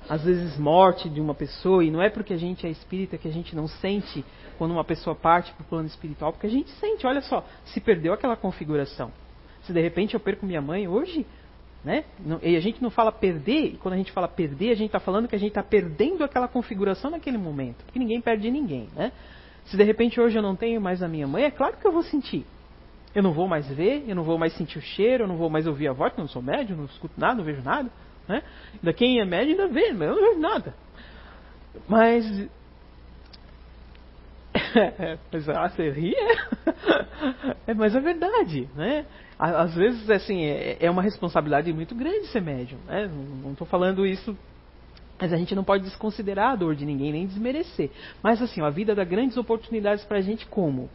às 0.08 0.24
vezes 0.24 0.58
morte 0.58 1.08
de 1.08 1.20
uma 1.20 1.34
pessoa, 1.34 1.84
e 1.84 1.90
não 1.90 2.02
é 2.02 2.10
porque 2.10 2.32
a 2.32 2.36
gente 2.36 2.66
é 2.66 2.70
espírita 2.70 3.16
que 3.16 3.28
a 3.28 3.32
gente 3.32 3.56
não 3.56 3.66
sente 3.66 4.24
quando 4.58 4.72
uma 4.72 4.84
pessoa 4.84 5.16
parte 5.16 5.52
para 5.52 5.62
o 5.62 5.66
plano 5.66 5.86
espiritual, 5.86 6.32
porque 6.32 6.46
a 6.46 6.50
gente 6.50 6.70
sente, 6.72 7.06
olha 7.06 7.20
só, 7.22 7.44
se 7.64 7.80
perdeu 7.80 8.12
aquela 8.12 8.36
configuração. 8.36 9.10
Se 9.64 9.72
de 9.72 9.80
repente 9.80 10.14
eu 10.14 10.20
perco 10.20 10.46
minha 10.46 10.60
mãe 10.60 10.86
hoje, 10.86 11.26
né? 11.84 12.04
E 12.42 12.56
a 12.56 12.60
gente 12.60 12.82
não 12.82 12.90
fala 12.90 13.12
perder, 13.12 13.74
e 13.74 13.76
quando 13.76 13.94
a 13.94 13.96
gente 13.96 14.10
fala 14.12 14.26
perder, 14.26 14.70
a 14.70 14.74
gente 14.74 14.86
está 14.86 15.00
falando 15.00 15.28
que 15.28 15.34
a 15.34 15.38
gente 15.38 15.50
está 15.50 15.62
perdendo 15.62 16.24
aquela 16.24 16.48
configuração 16.48 17.10
naquele 17.10 17.36
momento, 17.36 17.84
porque 17.84 17.98
ninguém 17.98 18.20
perde 18.20 18.50
ninguém, 18.50 18.88
né? 18.94 19.12
Se 19.66 19.76
de 19.76 19.84
repente 19.84 20.20
hoje 20.20 20.38
eu 20.38 20.42
não 20.42 20.56
tenho 20.56 20.80
mais 20.80 21.02
a 21.02 21.08
minha 21.08 21.26
mãe, 21.26 21.44
é 21.44 21.50
claro 21.50 21.76
que 21.76 21.86
eu 21.86 21.92
vou 21.92 22.02
sentir. 22.02 22.44
Eu 23.14 23.22
não 23.22 23.32
vou 23.32 23.46
mais 23.46 23.66
ver, 23.68 24.04
eu 24.08 24.14
não 24.14 24.24
vou 24.24 24.36
mais 24.36 24.52
sentir 24.54 24.78
o 24.78 24.82
cheiro, 24.82 25.24
eu 25.24 25.28
não 25.28 25.36
vou 25.36 25.48
mais 25.48 25.66
ouvir 25.66 25.88
a 25.88 25.92
voz, 25.92 26.10
porque 26.10 26.20
eu 26.20 26.24
não 26.24 26.32
sou 26.32 26.42
médio, 26.42 26.76
não 26.76 26.86
escuto 26.86 27.14
nada, 27.18 27.36
não 27.36 27.44
vejo 27.44 27.62
nada. 27.62 27.90
Né? 28.26 28.42
Ainda 28.74 28.92
quem 28.92 29.20
é 29.20 29.24
médio 29.24 29.52
ainda 29.52 29.68
vê, 29.68 29.92
mas 29.92 30.08
eu 30.08 30.16
não 30.16 30.22
vejo 30.22 30.40
nada. 30.40 30.74
Mas 31.88 32.48
mas 35.32 35.48
ah, 35.48 35.68
você 35.68 35.90
ri? 35.90 36.14
É. 36.14 37.70
é, 37.70 37.74
mas 37.74 37.94
é 37.94 38.00
verdade, 38.00 38.68
né? 38.74 39.06
Às 39.38 39.74
vezes, 39.74 40.08
assim, 40.10 40.44
é, 40.44 40.76
é 40.80 40.90
uma 40.90 41.02
responsabilidade 41.02 41.72
muito 41.72 41.94
grande 41.94 42.28
ser 42.28 42.40
médium, 42.40 42.78
né? 42.86 43.10
Não 43.42 43.52
estou 43.52 43.66
falando 43.66 44.06
isso, 44.06 44.36
mas 45.20 45.32
a 45.32 45.36
gente 45.36 45.54
não 45.54 45.64
pode 45.64 45.84
desconsiderar 45.84 46.52
a 46.52 46.56
dor 46.56 46.74
de 46.74 46.86
ninguém, 46.86 47.12
nem 47.12 47.26
desmerecer. 47.26 47.90
Mas, 48.22 48.40
assim, 48.40 48.62
a 48.62 48.70
vida 48.70 48.94
dá 48.94 49.04
grandes 49.04 49.36
oportunidades 49.36 50.04
para 50.04 50.18
a 50.18 50.22
gente 50.22 50.46
como? 50.46 50.88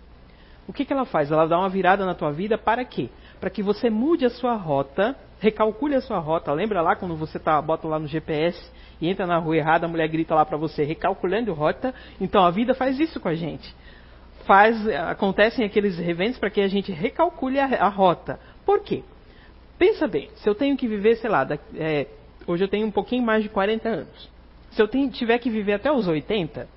O 0.67 0.73
que, 0.73 0.85
que 0.85 0.93
ela 0.93 1.05
faz? 1.05 1.31
Ela 1.31 1.47
dá 1.47 1.57
uma 1.57 1.67
virada 1.67 2.05
na 2.05 2.13
tua 2.13 2.31
vida 2.31 2.57
para 2.57 2.85
quê? 2.85 3.09
Para 3.39 3.49
que 3.49 3.63
você 3.63 3.89
mude 3.89 4.25
a 4.25 4.29
sua 4.29 4.53
rota, 4.55 5.15
recalcule 5.39 5.95
a 5.95 6.01
sua 6.01 6.19
rota. 6.19 6.53
Lembra 6.53 6.81
lá 6.81 6.95
quando 6.95 7.15
você 7.15 7.39
tá, 7.39 7.59
bota 7.61 7.87
lá 7.87 7.97
no 7.97 8.07
GPS 8.07 8.59
e 9.01 9.09
entra 9.09 9.25
na 9.25 9.37
rua 9.37 9.57
errada, 9.57 9.85
a 9.85 9.89
mulher 9.89 10.07
grita 10.07 10.35
lá 10.35 10.45
para 10.45 10.57
você, 10.57 10.83
recalculando 10.83 11.53
rota. 11.53 11.93
Então 12.21 12.45
a 12.45 12.51
vida 12.51 12.75
faz 12.75 12.99
isso 12.99 13.19
com 13.19 13.29
a 13.29 13.33
gente. 13.33 13.73
Faz, 14.49 14.87
acontecem 14.87 15.63
aqueles 15.63 15.99
eventos 15.99 16.39
para 16.39 16.49
que 16.49 16.59
a 16.59 16.67
gente 16.67 16.91
recalcule 16.91 17.59
a, 17.59 17.65
a, 17.65 17.87
rota. 17.87 18.39
Por 18.65 18.79
quê? 18.79 19.03
Pensa 19.77 20.07
bem, 20.07 20.27
se 20.37 20.49
eu 20.49 20.55
tenho 20.55 20.75
que 20.75 20.87
viver, 20.87 21.17
sei 21.17 21.29
lá, 21.29 21.43
da, 21.43 21.59
é, 21.75 22.07
hoje 22.47 22.63
eu 22.63 22.67
tenho 22.67 22.87
um 22.87 22.91
pouquinho 22.91 23.21
mais 23.21 23.43
de 23.43 23.49
40 23.49 23.87
anos. 23.87 24.29
Se 24.71 24.81
eu 24.81 24.87
tenho, 24.87 25.07
tiver 25.11 25.37
que 25.37 25.51
viver 25.51 25.73
até 25.73 25.91
os 25.91 26.07
80, 26.07 26.67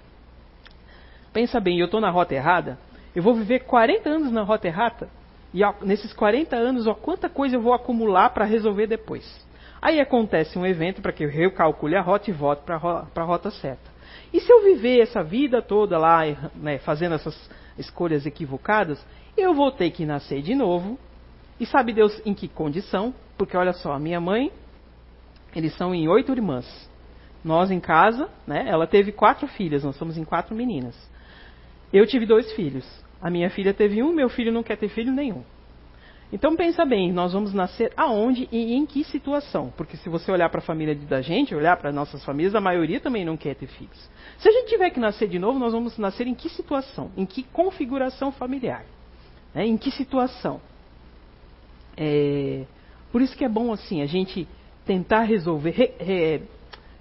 pensa 1.32 1.58
bem, 1.60 1.78
eu 1.78 1.86
estou 1.86 1.98
na 1.98 2.10
rota 2.10 2.34
errada, 2.34 2.78
eu 3.16 3.22
vou 3.22 3.32
viver 3.32 3.60
40 3.60 4.06
anos 4.06 4.30
na 4.30 4.42
rota 4.42 4.66
errada, 4.66 5.08
e 5.54 5.64
ó, 5.64 5.72
nesses 5.80 6.12
40 6.12 6.54
anos, 6.54 6.86
ó, 6.86 6.92
quanta 6.92 7.30
coisa 7.30 7.56
eu 7.56 7.62
vou 7.62 7.72
acumular 7.72 8.28
para 8.34 8.44
resolver 8.44 8.86
depois. 8.86 9.24
Aí 9.80 9.98
acontece 9.98 10.58
um 10.58 10.66
evento 10.66 11.00
para 11.00 11.10
que 11.10 11.24
eu 11.24 11.30
recalcule 11.30 11.96
a 11.96 12.02
rota 12.02 12.28
e 12.28 12.34
volte 12.34 12.64
para 12.64 12.76
a 12.76 13.22
rota 13.22 13.50
certa. 13.50 13.90
E 14.30 14.40
se 14.40 14.52
eu 14.52 14.62
viver 14.62 15.00
essa 15.00 15.22
vida 15.22 15.62
toda 15.62 15.96
lá, 15.96 16.20
né, 16.54 16.76
fazendo 16.76 17.14
essas 17.14 17.61
escolhas 17.78 18.26
equivocadas, 18.26 19.04
eu 19.36 19.54
vou 19.54 19.70
ter 19.70 19.90
que 19.90 20.04
nascer 20.04 20.42
de 20.42 20.54
novo. 20.54 20.98
E 21.58 21.66
sabe 21.66 21.92
Deus 21.92 22.20
em 22.24 22.34
que 22.34 22.48
condição? 22.48 23.14
Porque 23.36 23.56
olha 23.56 23.72
só, 23.72 23.92
a 23.92 23.98
minha 23.98 24.20
mãe, 24.20 24.52
eles 25.54 25.74
são 25.76 25.94
em 25.94 26.08
oito 26.08 26.32
irmãs. 26.32 26.90
Nós 27.44 27.70
em 27.70 27.80
casa, 27.80 28.28
né, 28.46 28.64
ela 28.68 28.86
teve 28.86 29.12
quatro 29.12 29.46
filhas, 29.46 29.84
nós 29.84 29.96
somos 29.96 30.16
em 30.16 30.24
quatro 30.24 30.54
meninas. 30.54 30.96
Eu 31.92 32.06
tive 32.06 32.24
dois 32.26 32.52
filhos. 32.52 32.86
A 33.20 33.30
minha 33.30 33.50
filha 33.50 33.74
teve 33.74 34.02
um, 34.02 34.12
meu 34.12 34.28
filho 34.28 34.52
não 34.52 34.62
quer 34.62 34.76
ter 34.76 34.88
filho 34.88 35.12
nenhum. 35.12 35.44
Então 36.32 36.56
pensa 36.56 36.86
bem, 36.86 37.12
nós 37.12 37.34
vamos 37.34 37.52
nascer 37.52 37.92
aonde 37.94 38.48
e 38.50 38.72
em 38.72 38.86
que 38.86 39.04
situação? 39.04 39.70
Porque 39.76 39.98
se 39.98 40.08
você 40.08 40.32
olhar 40.32 40.48
para 40.48 40.60
a 40.60 40.62
família 40.62 40.94
da 40.94 41.20
gente, 41.20 41.54
olhar 41.54 41.76
para 41.76 41.92
nossas 41.92 42.24
famílias, 42.24 42.54
a 42.54 42.60
maioria 42.60 42.98
também 43.00 43.22
não 43.22 43.36
quer 43.36 43.54
ter 43.54 43.66
filhos. 43.66 44.10
Se 44.38 44.48
a 44.48 44.52
gente 44.52 44.70
tiver 44.70 44.88
que 44.88 44.98
nascer 44.98 45.28
de 45.28 45.38
novo, 45.38 45.58
nós 45.58 45.74
vamos 45.74 45.98
nascer 45.98 46.26
em 46.26 46.34
que 46.34 46.48
situação? 46.48 47.10
Em 47.18 47.26
que 47.26 47.42
configuração 47.42 48.32
familiar? 48.32 48.86
Né? 49.54 49.66
Em 49.66 49.76
que 49.76 49.90
situação? 49.90 50.58
É, 51.98 52.64
por 53.10 53.20
isso 53.20 53.36
que 53.36 53.44
é 53.44 53.48
bom 53.48 53.70
assim 53.70 54.00
a 54.00 54.06
gente 54.06 54.48
tentar 54.86 55.24
resolver, 55.24 55.70
re, 55.70 55.92
re, 55.98 56.42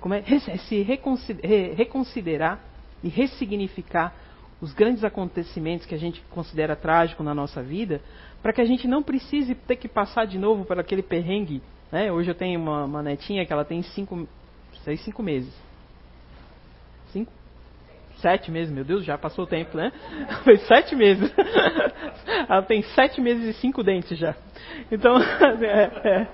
como 0.01 0.13
é, 0.13 0.23
se 0.67 0.81
reconsiderar, 0.81 1.77
reconsiderar 1.77 2.59
e 3.01 3.07
ressignificar 3.07 4.13
os 4.61 4.73
grandes 4.73 5.03
acontecimentos 5.03 5.87
que 5.87 5.95
a 5.95 5.97
gente 5.97 6.21
considera 6.29 6.75
trágico 6.75 7.23
na 7.23 7.33
nossa 7.33 7.63
vida, 7.63 7.99
para 8.43 8.53
que 8.53 8.61
a 8.61 8.65
gente 8.65 8.87
não 8.87 9.01
precise 9.01 9.55
ter 9.55 9.75
que 9.75 9.87
passar 9.87 10.25
de 10.25 10.37
novo 10.37 10.63
por 10.63 10.79
aquele 10.79 11.01
perrengue. 11.01 11.61
Né? 11.91 12.11
Hoje 12.11 12.29
eu 12.29 12.35
tenho 12.35 12.59
uma, 12.59 12.85
uma 12.85 13.03
netinha 13.03 13.45
que 13.45 13.51
ela 13.51 13.65
tem 13.65 13.81
cinco, 13.81 14.27
seis, 14.83 15.01
cinco 15.01 15.23
meses. 15.23 15.51
Cinco? 17.11 17.31
Sete 18.17 18.51
meses, 18.51 18.71
meu 18.71 18.83
Deus, 18.83 19.03
já 19.03 19.17
passou 19.17 19.45
o 19.45 19.47
tempo, 19.47 19.75
né? 19.75 19.91
Foi 20.45 20.55
sete 20.57 20.95
meses. 20.95 21.33
ela 22.47 22.61
tem 22.61 22.83
sete 22.83 23.19
meses 23.19 23.43
e 23.55 23.59
cinco 23.59 23.83
dentes 23.83 24.15
já. 24.15 24.35
Então, 24.91 25.17
é, 25.63 25.91
é. 26.07 26.27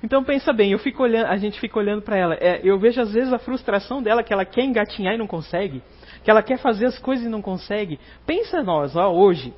então 0.00 0.22
pensa 0.22 0.52
bem, 0.52 0.70
eu 0.70 0.78
fico 0.78 1.02
olhando, 1.02 1.26
a 1.26 1.36
gente 1.36 1.58
fica 1.58 1.76
olhando 1.76 2.02
para 2.02 2.16
ela. 2.16 2.34
É, 2.40 2.60
eu 2.62 2.78
vejo 2.78 3.00
às 3.00 3.12
vezes 3.12 3.32
a 3.32 3.38
frustração 3.38 4.00
dela 4.00 4.22
que 4.22 4.32
ela 4.32 4.44
quer 4.44 4.62
engatinhar 4.62 5.14
e 5.14 5.18
não 5.18 5.26
consegue 5.26 5.82
que 6.24 6.30
ela 6.30 6.42
quer 6.42 6.58
fazer 6.58 6.86
as 6.86 6.98
coisas 6.98 7.26
e 7.26 7.28
não 7.28 7.42
consegue. 7.42 8.00
Pensa 8.26 8.62
nós, 8.62 8.96
ó, 8.96 9.12
hoje, 9.12 9.52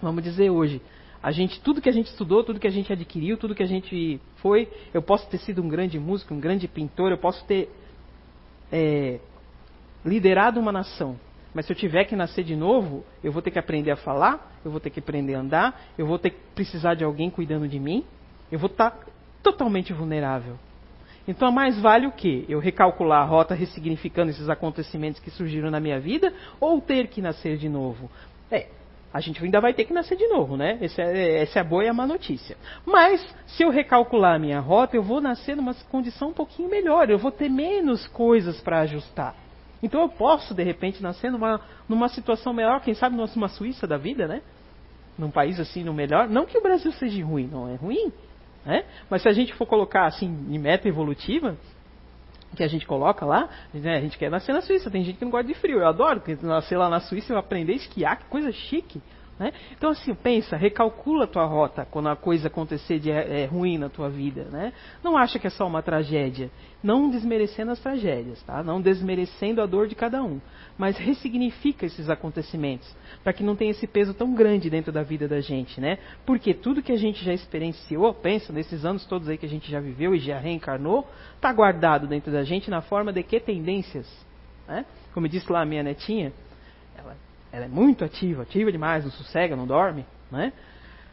vamos 0.00 0.22
dizer 0.22 0.50
hoje, 0.50 0.80
a 1.22 1.32
gente, 1.32 1.60
tudo 1.62 1.80
que 1.80 1.88
a 1.88 1.92
gente 1.92 2.06
estudou, 2.08 2.44
tudo 2.44 2.60
que 2.60 2.66
a 2.66 2.70
gente 2.70 2.92
adquiriu, 2.92 3.38
tudo 3.38 3.54
que 3.54 3.62
a 3.62 3.66
gente 3.66 4.20
foi, 4.36 4.68
eu 4.92 5.00
posso 5.02 5.28
ter 5.28 5.38
sido 5.38 5.62
um 5.62 5.68
grande 5.68 5.98
músico, 5.98 6.34
um 6.34 6.38
grande 6.38 6.68
pintor, 6.68 7.10
eu 7.10 7.18
posso 7.18 7.44
ter 7.46 7.68
é, 8.70 9.18
liderado 10.04 10.60
uma 10.60 10.70
nação. 10.70 11.18
Mas 11.54 11.64
se 11.64 11.72
eu 11.72 11.76
tiver 11.76 12.04
que 12.04 12.14
nascer 12.14 12.44
de 12.44 12.54
novo, 12.54 13.02
eu 13.24 13.32
vou 13.32 13.40
ter 13.40 13.50
que 13.50 13.58
aprender 13.58 13.90
a 13.90 13.96
falar, 13.96 14.60
eu 14.62 14.70
vou 14.70 14.78
ter 14.78 14.90
que 14.90 15.00
aprender 15.00 15.34
a 15.34 15.40
andar, 15.40 15.80
eu 15.96 16.06
vou 16.06 16.18
ter 16.18 16.30
que 16.30 16.38
precisar 16.54 16.94
de 16.94 17.02
alguém 17.02 17.30
cuidando 17.30 17.66
de 17.66 17.80
mim, 17.80 18.04
eu 18.52 18.58
vou 18.58 18.68
estar 18.68 18.94
totalmente 19.42 19.94
vulnerável. 19.94 20.58
Então, 21.28 21.50
mais 21.50 21.78
vale 21.80 22.06
o 22.06 22.12
quê? 22.12 22.44
Eu 22.48 22.60
recalcular 22.60 23.22
a 23.22 23.24
rota, 23.24 23.54
ressignificando 23.54 24.30
esses 24.30 24.48
acontecimentos 24.48 25.20
que 25.20 25.30
surgiram 25.30 25.70
na 25.70 25.80
minha 25.80 25.98
vida, 25.98 26.32
ou 26.60 26.80
ter 26.80 27.08
que 27.08 27.20
nascer 27.20 27.56
de 27.56 27.68
novo? 27.68 28.10
É, 28.50 28.68
a 29.12 29.20
gente 29.20 29.42
ainda 29.42 29.60
vai 29.60 29.72
ter 29.72 29.84
que 29.84 29.92
nascer 29.92 30.16
de 30.16 30.28
novo, 30.28 30.56
né? 30.56 30.78
Essa 30.80 31.02
é, 31.02 31.42
essa 31.42 31.58
é 31.58 31.62
a 31.62 31.64
boa 31.64 31.84
e 31.84 31.88
a 31.88 31.92
má 31.92 32.06
notícia. 32.06 32.56
Mas, 32.84 33.26
se 33.46 33.62
eu 33.62 33.70
recalcular 33.70 34.36
a 34.36 34.38
minha 34.38 34.60
rota, 34.60 34.94
eu 34.94 35.02
vou 35.02 35.20
nascer 35.20 35.56
numa 35.56 35.74
condição 35.90 36.28
um 36.28 36.32
pouquinho 36.32 36.68
melhor, 36.68 37.10
eu 37.10 37.18
vou 37.18 37.32
ter 37.32 37.48
menos 37.48 38.06
coisas 38.08 38.60
para 38.60 38.80
ajustar. 38.80 39.34
Então, 39.82 40.02
eu 40.02 40.08
posso, 40.08 40.54
de 40.54 40.62
repente, 40.62 41.02
nascer 41.02 41.32
numa, 41.32 41.60
numa 41.88 42.08
situação 42.08 42.52
melhor, 42.52 42.80
quem 42.80 42.94
sabe 42.94 43.16
numa 43.16 43.48
Suíça 43.48 43.86
da 43.86 43.96
vida, 43.96 44.28
né? 44.28 44.42
Num 45.18 45.30
país 45.30 45.58
assim, 45.58 45.82
no 45.82 45.92
melhor. 45.92 46.28
Não 46.28 46.46
que 46.46 46.56
o 46.56 46.62
Brasil 46.62 46.92
seja 46.92 47.24
ruim, 47.24 47.48
não 47.50 47.68
é 47.68 47.74
ruim. 47.74 48.12
Né? 48.66 48.84
Mas 49.08 49.22
se 49.22 49.28
a 49.28 49.32
gente 49.32 49.54
for 49.54 49.64
colocar 49.64 50.06
assim 50.06 50.26
em 50.50 50.58
meta 50.58 50.88
evolutiva, 50.88 51.56
que 52.56 52.64
a 52.64 52.68
gente 52.68 52.86
coloca 52.86 53.24
lá, 53.24 53.48
né, 53.72 53.96
a 53.96 54.00
gente 54.00 54.18
quer 54.18 54.30
nascer 54.30 54.52
na 54.52 54.60
Suíça. 54.60 54.90
Tem 54.90 55.04
gente 55.04 55.18
que 55.18 55.24
não 55.24 55.30
gosta 55.30 55.46
de 55.46 55.54
frio. 55.54 55.78
Eu 55.78 55.86
adoro 55.86 56.22
nascer 56.42 56.76
lá 56.76 56.88
na 56.88 57.00
Suíça 57.00 57.32
e 57.32 57.36
aprender 57.36 57.74
a 57.74 57.76
esquiar, 57.76 58.18
que 58.18 58.24
coisa 58.24 58.50
chique. 58.50 59.00
Né? 59.38 59.52
Então, 59.76 59.90
assim, 59.90 60.14
pensa, 60.14 60.56
recalcula 60.56 61.24
a 61.24 61.26
tua 61.26 61.44
rota 61.44 61.86
quando 61.90 62.08
a 62.08 62.16
coisa 62.16 62.48
acontecer 62.48 62.98
de 62.98 63.10
é, 63.10 63.44
ruim 63.44 63.76
na 63.76 63.90
tua 63.90 64.08
vida. 64.08 64.44
Né? 64.44 64.72
Não 65.04 65.16
acha 65.16 65.38
que 65.38 65.46
é 65.46 65.50
só 65.50 65.66
uma 65.66 65.82
tragédia. 65.82 66.50
Não 66.82 67.10
desmerecendo 67.10 67.70
as 67.70 67.80
tragédias, 67.80 68.42
tá? 68.44 68.62
não 68.62 68.80
desmerecendo 68.80 69.60
a 69.60 69.66
dor 69.66 69.88
de 69.88 69.94
cada 69.94 70.22
um. 70.22 70.40
Mas 70.78 70.96
ressignifica 70.96 71.84
esses 71.84 72.08
acontecimentos, 72.08 72.94
para 73.22 73.32
que 73.32 73.42
não 73.42 73.56
tenha 73.56 73.72
esse 73.72 73.86
peso 73.86 74.14
tão 74.14 74.34
grande 74.34 74.70
dentro 74.70 74.90
da 74.90 75.02
vida 75.02 75.28
da 75.28 75.40
gente. 75.40 75.80
Né? 75.80 75.98
Porque 76.24 76.54
tudo 76.54 76.82
que 76.82 76.92
a 76.92 76.96
gente 76.96 77.22
já 77.22 77.34
experienciou, 77.34 78.14
pensa, 78.14 78.52
nesses 78.52 78.84
anos 78.84 79.04
todos 79.04 79.28
aí 79.28 79.36
que 79.36 79.46
a 79.46 79.48
gente 79.48 79.70
já 79.70 79.80
viveu 79.80 80.14
e 80.14 80.18
já 80.18 80.38
reencarnou, 80.38 81.06
está 81.34 81.52
guardado 81.52 82.06
dentro 82.06 82.32
da 82.32 82.42
gente 82.42 82.70
na 82.70 82.80
forma 82.80 83.12
de 83.12 83.22
que 83.22 83.38
tendências? 83.38 84.06
Né? 84.66 84.86
Como 85.12 85.28
disse 85.28 85.50
lá 85.50 85.62
a 85.62 85.66
minha 85.66 85.82
netinha, 85.82 86.32
ela 87.52 87.64
é 87.64 87.68
muito 87.68 88.04
ativa, 88.04 88.42
ativa 88.42 88.70
demais, 88.70 89.04
não 89.04 89.10
sossega, 89.10 89.56
não 89.56 89.66
dorme, 89.66 90.04
né? 90.30 90.52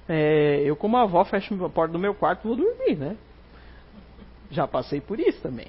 É, 0.08 0.62
eu 0.66 0.76
como 0.76 0.98
avó 0.98 1.24
fecho 1.24 1.64
a 1.64 1.70
porta 1.70 1.94
do 1.94 2.00
meu 2.00 2.14
quarto 2.14 2.42
e 2.44 2.48
vou 2.48 2.58
dormir, 2.58 2.96
né? 2.96 3.16
Já 4.52 4.68
passei 4.68 5.00
por 5.00 5.20
isso 5.20 5.42
também. 5.42 5.68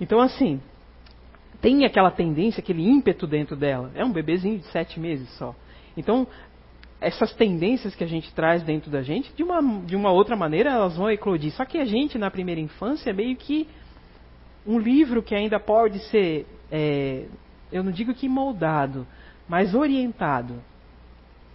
Então 0.00 0.20
assim, 0.20 0.60
tem 1.60 1.84
aquela 1.84 2.10
tendência, 2.10 2.60
aquele 2.60 2.88
ímpeto 2.88 3.26
dentro 3.26 3.56
dela. 3.56 3.90
É 3.94 4.04
um 4.04 4.12
bebezinho 4.12 4.58
de 4.58 4.66
sete 4.66 5.00
meses 5.00 5.28
só. 5.36 5.54
Então 5.96 6.26
essas 7.00 7.32
tendências 7.34 7.94
que 7.94 8.02
a 8.02 8.06
gente 8.06 8.32
traz 8.34 8.62
dentro 8.62 8.90
da 8.90 9.02
gente, 9.02 9.32
de 9.34 9.42
uma, 9.42 9.60
de 9.84 9.94
uma 9.94 10.10
outra 10.10 10.36
maneira, 10.36 10.70
elas 10.70 10.96
vão 10.96 11.10
eclodir. 11.10 11.52
Só 11.52 11.64
que 11.64 11.78
a 11.78 11.84
gente, 11.84 12.18
na 12.18 12.30
primeira 12.30 12.60
infância, 12.60 13.10
é 13.10 13.12
meio 13.12 13.36
que 13.36 13.68
um 14.66 14.78
livro 14.78 15.22
que 15.22 15.34
ainda 15.34 15.60
pode 15.60 15.98
ser, 16.10 16.46
é, 16.70 17.26
eu 17.70 17.84
não 17.84 17.92
digo 17.92 18.12
que 18.14 18.28
moldado, 18.28 19.06
mais 19.48 19.74
orientado. 19.74 20.62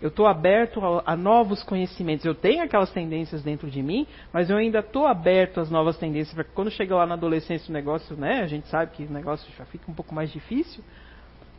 Eu 0.01 0.10
estou 0.10 0.27
aberto 0.27 0.84
a, 0.84 1.13
a, 1.13 1.15
novos 1.15 1.63
conhecimentos. 1.63 2.25
Eu 2.25 2.36
tenho 2.36 2.62
aquelas 2.62 2.91
tendências 2.91 3.41
dentro 3.41 3.71
de 3.71 3.82
mim, 3.82 4.06
mas 4.34 4.49
eu 4.49 4.58
ainda 4.58 4.79
estou 4.79 5.08
aberto 5.08 5.62
às 5.62 5.69
novas 5.69 5.97
tendências. 5.97 6.36
Porque 6.36 6.51
quando 6.53 6.69
chega 6.69 6.93
lá 6.93 7.06
na 7.06 7.13
adolescência 7.13 7.69
o 7.69 7.73
negócio, 7.73 8.15
né, 8.17 8.41
a 8.41 8.47
gente 8.47 8.67
sabe 8.67 8.91
que 8.91 9.03
o 9.03 9.12
negócio 9.12 9.49
já 9.58 9.63
fica 9.65 9.89
um 9.89 9.93
pouco 9.93 10.13
mais 10.13 10.29
difícil. 10.29 10.84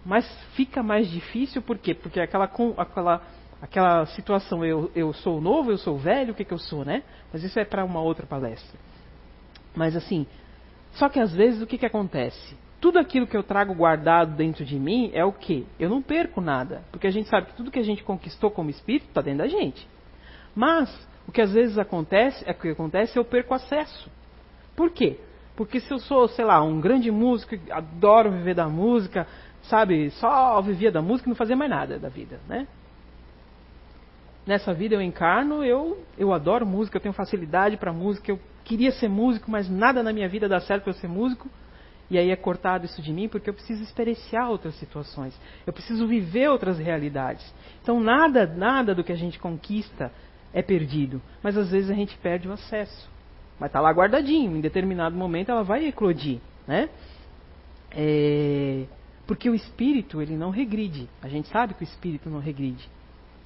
Mas 0.05 0.31
fica 0.55 0.83
mais 0.83 1.09
difícil 1.09 1.63
por 1.63 1.79
quê? 1.79 1.95
Porque 1.95 2.21
aquela, 2.21 2.45
aquela, 2.77 3.23
aquela 3.63 4.05
situação, 4.07 4.63
eu, 4.63 4.91
eu 4.95 5.15
sou 5.15 5.41
novo, 5.41 5.71
eu 5.71 5.79
sou 5.79 5.97
velho, 5.97 6.33
o 6.33 6.35
que, 6.35 6.45
que 6.45 6.53
eu 6.53 6.59
sou, 6.59 6.85
né? 6.85 7.03
Mas 7.33 7.43
isso 7.43 7.59
é 7.59 7.65
para 7.65 7.83
uma 7.83 8.03
outra 8.03 8.27
palestra. 8.27 8.79
Mas 9.75 9.97
assim, 9.97 10.27
só 10.93 11.09
que 11.09 11.19
às 11.19 11.33
vezes 11.33 11.63
o 11.63 11.67
que, 11.67 11.79
que 11.79 11.87
acontece? 11.87 12.55
Tudo 12.85 12.99
aquilo 12.99 13.27
que 13.27 13.35
eu 13.35 13.43
trago 13.43 13.75
guardado 13.75 14.37
dentro 14.37 14.63
de 14.63 14.79
mim 14.79 15.11
é 15.15 15.25
o 15.25 15.33
que? 15.33 15.67
Eu 15.81 15.89
não 15.89 16.03
perco 16.03 16.43
nada. 16.43 16.83
Porque 16.91 17.07
a 17.07 17.11
gente 17.11 17.31
sabe 17.31 17.47
que 17.47 17.55
tudo 17.55 17.71
que 17.71 17.79
a 17.79 17.83
gente 17.83 18.05
conquistou 18.05 18.51
como 18.51 18.69
espírito 18.69 19.07
está 19.09 19.23
dentro 19.23 19.39
da 19.39 19.49
gente. 19.49 19.89
Mas, 20.55 20.95
o 21.27 21.33
que 21.33 21.41
às 21.41 21.51
vezes 21.51 21.79
acontece, 21.79 22.45
é 22.47 22.53
que 22.53 22.69
acontece, 22.69 23.17
eu 23.17 23.25
perco 23.25 23.55
acesso. 23.55 24.11
Por 24.77 24.91
quê? 24.91 25.19
Porque 25.57 25.81
se 25.81 25.91
eu 25.91 25.99
sou, 25.99 26.29
sei 26.29 26.45
lá, 26.45 26.63
um 26.63 26.79
grande 26.79 27.11
músico, 27.11 27.57
adoro 27.71 28.31
viver 28.31 28.55
da 28.55 28.69
música, 28.69 29.27
sabe, 29.63 30.11
só 30.11 30.61
vivia 30.61 30.93
da 30.93 31.01
música 31.01 31.27
e 31.27 31.31
não 31.31 31.37
fazia 31.37 31.57
mais 31.57 31.71
nada 31.71 31.99
da 31.99 32.11
vida, 32.11 32.39
né? 32.47 32.69
Nessa 34.47 34.75
vida 34.75 34.95
eu 34.95 35.01
encarno, 35.01 35.65
eu, 35.65 36.05
eu 36.19 36.35
adoro 36.35 36.67
música, 36.67 36.99
eu 36.99 37.01
tenho 37.01 37.15
facilidade 37.15 37.79
para 37.79 37.95
música, 37.95 38.31
eu 38.31 38.39
queria 38.63 38.93
ser 38.93 39.09
músico, 39.09 39.51
mas 39.51 39.71
nada 39.71 40.03
na 40.03 40.13
minha 40.13 40.29
vida 40.29 40.47
dá 40.47 40.61
certo 40.61 40.83
para 40.83 40.91
eu 40.91 40.97
ser 40.99 41.09
músico. 41.09 41.49
E 42.11 42.19
aí 42.19 42.31
é 42.31 42.37
cortado 42.37 42.85
isso 42.85 43.01
de 43.01 43.13
mim 43.13 43.29
porque 43.29 43.49
eu 43.49 43.55
preciso 43.55 43.83
experienciar 43.83 44.51
outras 44.51 44.75
situações. 44.77 45.39
Eu 45.67 45.73
preciso 45.73 46.07
viver 46.07 46.49
outras 46.49 46.79
realidades. 46.79 47.45
Então 47.83 48.01
nada, 48.01 48.47
nada 48.47 48.95
do 48.95 49.03
que 49.03 49.13
a 49.13 49.17
gente 49.17 49.39
conquista 49.39 50.13
é 50.53 50.63
perdido. 50.63 51.21
Mas 51.43 51.57
às 51.57 51.71
vezes 51.71 51.91
a 51.91 51.95
gente 51.95 52.17
perde 52.19 52.49
o 52.49 52.53
acesso. 52.53 53.11
Mas 53.59 53.69
está 53.69 53.81
lá 53.81 53.91
guardadinho. 53.91 54.57
Em 54.57 54.61
determinado 54.61 55.17
momento 55.17 55.51
ela 55.51 55.63
vai 55.63 55.87
eclodir. 55.87 56.41
Né? 56.67 56.89
É... 57.91 58.85
Porque 59.27 59.49
o 59.49 59.55
espírito 59.55 60.21
ele 60.21 60.37
não 60.37 60.51
regride. 60.51 61.09
A 61.23 61.29
gente 61.29 61.49
sabe 61.49 61.75
que 61.75 61.83
o 61.83 61.85
espírito 61.85 62.29
não 62.29 62.41
regride. 62.41 62.89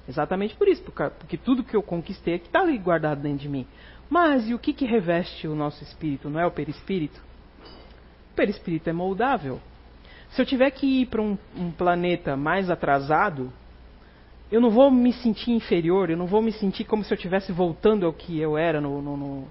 Exatamente 0.07 0.55
por 0.55 0.67
isso, 0.67 0.81
porque 0.81 1.37
tudo 1.37 1.63
que 1.63 1.75
eu 1.75 1.83
conquistei 1.83 2.33
é 2.33 2.39
que 2.39 2.47
está 2.47 2.61
ali 2.61 2.77
guardado 2.79 3.21
dentro 3.21 3.37
de 3.37 3.47
mim. 3.47 3.67
Mas 4.09 4.49
e 4.49 4.55
o 4.55 4.59
que, 4.59 4.73
que 4.73 4.83
reveste 4.83 5.47
o 5.47 5.53
nosso 5.53 5.83
espírito? 5.83 6.29
Não 6.31 6.39
é 6.39 6.47
o 6.47 6.51
perispírito? 6.51 7.21
Perispírito 8.39 8.89
é 8.89 8.93
moldável. 8.93 9.59
Se 10.29 10.41
eu 10.41 10.45
tiver 10.45 10.71
que 10.71 11.01
ir 11.01 11.07
para 11.07 11.21
um, 11.21 11.37
um 11.57 11.71
planeta 11.71 12.37
mais 12.37 12.69
atrasado, 12.69 13.51
eu 14.49 14.61
não 14.61 14.69
vou 14.69 14.89
me 14.89 15.11
sentir 15.11 15.51
inferior, 15.51 16.09
eu 16.09 16.15
não 16.15 16.25
vou 16.25 16.41
me 16.41 16.53
sentir 16.53 16.85
como 16.85 17.03
se 17.03 17.13
eu 17.13 17.17
estivesse 17.17 17.51
voltando 17.51 18.05
ao 18.05 18.13
que 18.13 18.39
eu 18.39 18.57
era 18.57 18.79
no, 18.79 19.01
no, 19.01 19.17
no 19.17 19.47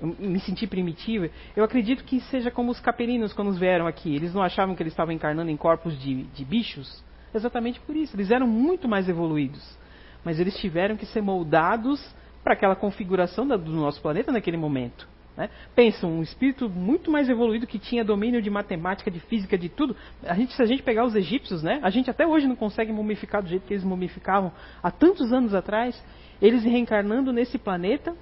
me 0.00 0.40
sentir 0.40 0.68
primitivo. 0.68 1.28
Eu 1.54 1.62
acredito 1.62 2.02
que 2.02 2.18
seja 2.20 2.50
como 2.50 2.70
os 2.70 2.80
caperinos 2.80 3.34
quando 3.34 3.52
vieram 3.52 3.86
aqui. 3.86 4.14
Eles 4.14 4.32
não 4.32 4.42
achavam 4.42 4.74
que 4.74 4.82
eles 4.82 4.94
estavam 4.94 5.12
encarnando 5.12 5.50
em 5.50 5.56
corpos 5.56 6.00
de, 6.00 6.22
de 6.22 6.44
bichos? 6.46 7.04
Exatamente 7.34 7.78
por 7.80 7.94
isso. 7.94 8.16
Eles 8.16 8.30
eram 8.30 8.46
muito 8.46 8.88
mais 8.88 9.06
evoluídos. 9.06 9.76
Mas 10.24 10.40
eles 10.40 10.56
tiveram 10.56 10.96
que 10.96 11.04
ser 11.04 11.20
moldados 11.20 12.02
para 12.42 12.54
aquela 12.54 12.74
configuração 12.74 13.46
da, 13.46 13.56
do 13.56 13.70
nosso 13.70 14.00
planeta 14.00 14.32
naquele 14.32 14.56
momento. 14.56 15.06
Né? 15.38 15.48
Pensa, 15.72 16.04
um 16.04 16.20
espírito 16.20 16.68
muito 16.68 17.12
mais 17.12 17.28
evoluído 17.28 17.64
que 17.64 17.78
tinha 17.78 18.04
domínio 18.04 18.42
de 18.42 18.50
matemática, 18.50 19.08
de 19.08 19.20
física, 19.20 19.56
de 19.56 19.68
tudo. 19.68 19.94
A 20.24 20.34
gente, 20.34 20.52
se 20.52 20.60
a 20.60 20.66
gente 20.66 20.82
pegar 20.82 21.04
os 21.04 21.14
egípcios, 21.14 21.62
né, 21.62 21.78
a 21.80 21.90
gente 21.90 22.10
até 22.10 22.26
hoje 22.26 22.48
não 22.48 22.56
consegue 22.56 22.90
mumificar 22.90 23.40
do 23.40 23.48
jeito 23.48 23.64
que 23.64 23.72
eles 23.72 23.84
mumificavam 23.84 24.50
há 24.82 24.90
tantos 24.90 25.32
anos 25.32 25.54
atrás. 25.54 26.04
Eles 26.42 26.64
reencarnando 26.64 27.32
nesse 27.32 27.56
planeta, 27.56 28.16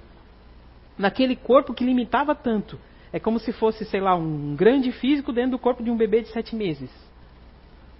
naquele 0.95 1.35
corpo 1.35 1.73
que 1.73 1.83
limitava 1.83 2.35
tanto. 2.35 2.79
É 3.11 3.19
como 3.19 3.39
se 3.39 3.51
fosse, 3.51 3.83
sei 3.83 3.99
lá, 3.99 4.15
um 4.15 4.55
grande 4.55 4.91
físico 4.91 5.33
dentro 5.33 5.51
do 5.51 5.59
corpo 5.59 5.83
de 5.83 5.89
um 5.89 5.97
bebê 5.97 6.21
de 6.21 6.27
sete 6.27 6.55
meses. 6.55 6.91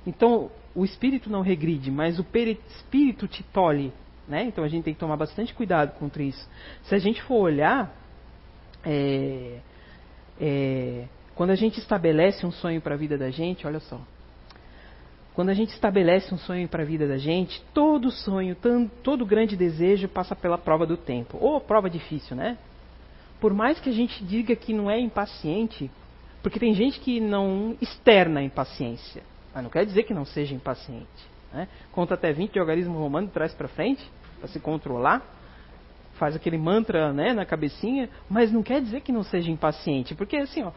Então, 0.06 0.52
o 0.76 0.86
espírito 0.86 1.28
não 1.28 1.42
regride, 1.42 1.90
mas 1.90 2.20
o 2.20 2.24
perispírito 2.24 3.28
te 3.28 3.42
tolhe. 3.42 3.92
Né? 4.28 4.44
Então 4.44 4.64
a 4.64 4.68
gente 4.68 4.84
tem 4.84 4.94
que 4.94 5.00
tomar 5.00 5.18
bastante 5.18 5.56
cuidado 5.56 5.98
contra 5.98 6.22
isso. 6.22 6.48
Se 6.84 6.94
a 6.94 7.00
gente 7.00 7.20
for 7.24 7.38
olhar, 7.38 7.92
é, 8.86 9.60
é, 10.40 11.06
quando 11.36 11.52
a 11.52 11.56
gente 11.56 11.80
estabelece 11.80 12.46
um 12.46 12.52
sonho 12.52 12.82
para 12.82 12.96
a 12.96 12.98
vida 12.98 13.18
da 13.18 13.30
gente, 13.30 13.66
olha 13.68 13.80
só. 13.80 14.00
Quando 15.34 15.50
a 15.50 15.54
gente 15.54 15.70
estabelece 15.70 16.34
um 16.34 16.38
sonho 16.38 16.68
para 16.68 16.82
a 16.82 16.86
vida 16.86 17.08
da 17.08 17.18
gente, 17.18 17.62
todo 17.74 18.10
sonho, 18.10 18.58
todo 19.04 19.24
grande 19.24 19.56
desejo 19.56 20.08
passa 20.08 20.36
pela 20.36 20.58
prova 20.58 20.86
do 20.86 20.98
tempo. 20.98 21.38
Ou 21.40 21.62
prova 21.62 21.90
difícil, 21.90 22.36
né? 22.36 22.58
Por 23.40 23.54
mais 23.54 23.80
que 23.80 23.90
a 23.90 23.94
gente 23.94 24.24
diga 24.24 24.56
que 24.56 24.74
não 24.74 24.90
é 24.90 25.00
impaciente, 25.00 25.92
porque 26.42 26.60
tem 26.60 26.74
gente 26.74 27.00
que 27.00 27.20
não 27.20 27.78
externa 27.80 28.42
impaciência, 28.42 29.22
mas 29.54 29.64
não 29.64 29.70
quer 29.70 29.86
dizer 29.86 30.04
que 30.04 30.14
não 30.14 30.26
seja 30.26 30.56
impaciente. 30.56 31.06
Né? 31.54 31.68
Conta 31.92 32.16
até 32.16 32.34
20 32.34 32.54
de 32.54 32.60
algarismo 32.60 32.98
romano 32.98 33.28
de 33.28 33.34
trás 33.34 33.54
para 33.54 33.68
frente, 33.68 34.04
para 34.40 34.48
se 34.48 34.60
controlar 34.60 35.37
faz 36.18 36.36
aquele 36.36 36.58
mantra 36.58 37.14
né, 37.14 37.34
na 37.34 37.46
cabecinha, 37.46 38.10
mas 38.30 38.52
não 38.52 38.62
quer 38.62 38.82
dizer 38.82 39.02
que 39.02 39.12
não 39.12 39.24
seja 39.24 39.50
impaciente, 39.50 40.14
porque 40.16 40.38
assim, 40.38 40.64
ó, 40.64 40.72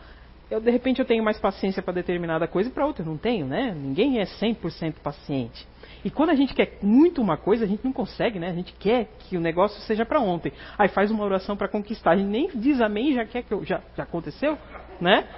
eu, 0.50 0.60
de 0.60 0.70
repente 0.70 0.98
eu 0.98 1.04
tenho 1.04 1.22
mais 1.22 1.38
paciência 1.38 1.82
para 1.82 1.94
determinada 1.94 2.46
coisa 2.48 2.68
e 2.68 2.72
para 2.72 2.84
outra 2.84 3.02
eu 3.02 3.06
não 3.06 3.16
tenho, 3.16 3.46
né? 3.46 3.72
Ninguém 3.72 4.18
é 4.18 4.24
100% 4.24 4.94
paciente. 5.02 5.66
E 6.04 6.10
quando 6.10 6.30
a 6.30 6.34
gente 6.34 6.54
quer 6.54 6.78
muito 6.82 7.22
uma 7.22 7.36
coisa, 7.36 7.64
a 7.64 7.68
gente 7.68 7.84
não 7.84 7.92
consegue, 7.92 8.38
né? 8.38 8.48
A 8.48 8.54
gente 8.54 8.72
quer 8.72 9.08
que 9.20 9.36
o 9.36 9.40
negócio 9.40 9.80
seja 9.82 10.04
para 10.04 10.18
ontem. 10.18 10.52
Aí 10.76 10.88
faz 10.88 11.10
uma 11.10 11.24
oração 11.24 11.56
para 11.56 11.68
conquistar. 11.68 12.12
A 12.12 12.16
gente 12.16 12.28
nem 12.28 12.50
diz 12.54 12.80
amém, 12.80 13.14
já 13.14 13.24
quer 13.24 13.44
que 13.44 13.52
eu, 13.52 13.64
já, 13.64 13.80
já 13.96 14.02
aconteceu, 14.02 14.58
né? 15.00 15.28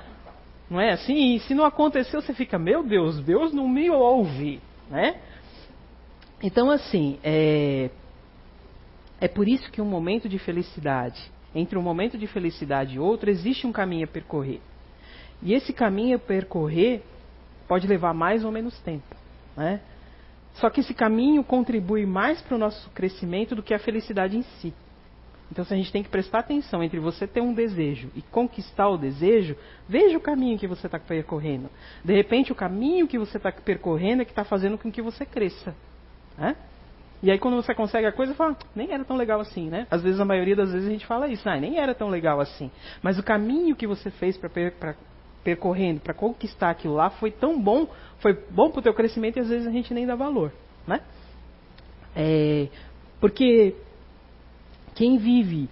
Não 0.70 0.80
é 0.80 0.92
assim? 0.92 1.34
E 1.34 1.40
se 1.40 1.54
não 1.54 1.64
aconteceu, 1.64 2.22
você 2.22 2.32
fica, 2.32 2.58
meu 2.58 2.82
Deus, 2.82 3.20
Deus 3.20 3.52
não 3.52 3.68
me 3.68 3.90
ouve, 3.90 4.60
né? 4.88 5.16
Então, 6.42 6.70
assim, 6.70 7.18
é, 7.22 7.90
é 9.22 9.28
por 9.28 9.46
isso 9.46 9.70
que 9.70 9.80
um 9.80 9.85
momento 9.85 10.28
de 10.28 10.37
felicidade, 10.37 11.30
entre 11.54 11.78
um 11.78 11.82
momento 11.82 12.18
de 12.18 12.26
felicidade 12.26 12.96
e 12.96 12.98
outro, 12.98 13.30
existe 13.30 13.64
um 13.68 13.70
caminho 13.70 14.04
a 14.04 14.08
percorrer. 14.08 14.61
E 15.40 15.54
esse 15.54 15.72
caminho 15.72 16.16
a 16.16 16.18
percorrer 16.18 17.04
pode 17.68 17.87
levar 17.87 18.12
mais 18.12 18.44
ou 18.44 18.50
menos 18.50 18.76
tempo. 18.80 19.14
Né? 19.56 19.80
Só 20.54 20.68
que 20.68 20.80
esse 20.80 20.92
caminho 20.92 21.44
contribui 21.44 22.04
mais 22.04 22.42
para 22.42 22.56
o 22.56 22.58
nosso 22.58 22.90
crescimento 22.90 23.54
do 23.54 23.62
que 23.62 23.72
a 23.72 23.78
felicidade 23.78 24.37
em 24.37 24.42
si. 24.42 24.74
Então, 25.52 25.64
se 25.64 25.73
a 25.73 25.77
gente 25.77 25.92
tem 25.92 26.02
que 26.02 26.08
prestar 26.08 26.40
atenção 26.40 26.83
entre 26.83 26.98
você 26.98 27.25
ter 27.25 27.40
um 27.40 27.54
desejo 27.54 28.10
e 28.16 28.23
conquistar 28.23 28.88
o 28.88 28.98
desejo, 28.98 29.56
veja 29.88 30.18
o 30.18 30.20
caminho 30.20 30.58
que 30.58 30.66
você 30.66 30.88
está 30.88 30.98
percorrendo. 30.98 31.70
De 32.04 32.12
repente, 32.12 32.50
o 32.50 32.56
caminho 32.56 33.06
que 33.06 33.20
você 33.20 33.37
está 33.37 33.52
percorrendo 33.52 34.23
é 34.23 34.25
que 34.25 34.33
está 34.33 34.42
fazendo 34.42 34.77
com 34.77 34.90
que 34.90 35.00
você 35.00 35.25
cresça. 35.25 35.77
Né? 36.37 36.56
E 37.23 37.31
aí 37.31 37.38
quando 37.38 37.54
você 37.54 37.75
consegue 37.75 38.06
a 38.06 38.12
coisa, 38.12 38.35
fala, 38.35 38.56
nem 38.75 38.92
era 38.92 39.04
tão 39.04 39.16
legal 39.16 39.40
assim, 39.40 39.68
né? 39.68 39.87
Às 39.90 40.02
vezes, 40.02 40.18
a 40.18 40.25
maioria 40.25 40.56
das 40.56 40.73
vezes 40.73 40.88
a 40.88 40.90
gente 40.90 41.06
fala 41.06 41.29
isso, 41.29 41.48
ah, 41.48 41.58
nem 41.58 41.79
era 41.79 41.94
tão 41.94 42.08
legal 42.08 42.40
assim. 42.40 42.70
Mas 43.00 43.18
o 43.18 43.23
caminho 43.23 43.77
que 43.77 43.87
você 43.87 44.10
fez 44.10 44.37
para 44.37 44.50
per, 44.50 44.75
percorrendo, 45.44 46.00
para 46.00 46.14
conquistar 46.14 46.70
aquilo 46.70 46.94
lá, 46.94 47.10
foi 47.10 47.31
tão 47.31 47.60
bom, 47.60 47.87
foi 48.18 48.35
bom 48.50 48.70
para 48.70 48.81
o 48.81 48.83
teu 48.83 48.94
crescimento 48.94 49.37
e 49.37 49.40
às 49.40 49.48
vezes 49.48 49.66
a 49.66 49.70
gente 49.70 49.94
nem 49.94 50.04
dá 50.04 50.16
valor, 50.16 50.52
né? 50.87 51.00
É, 52.14 52.68
porque 53.20 53.75
quem 54.94 55.16
vive 55.16 55.68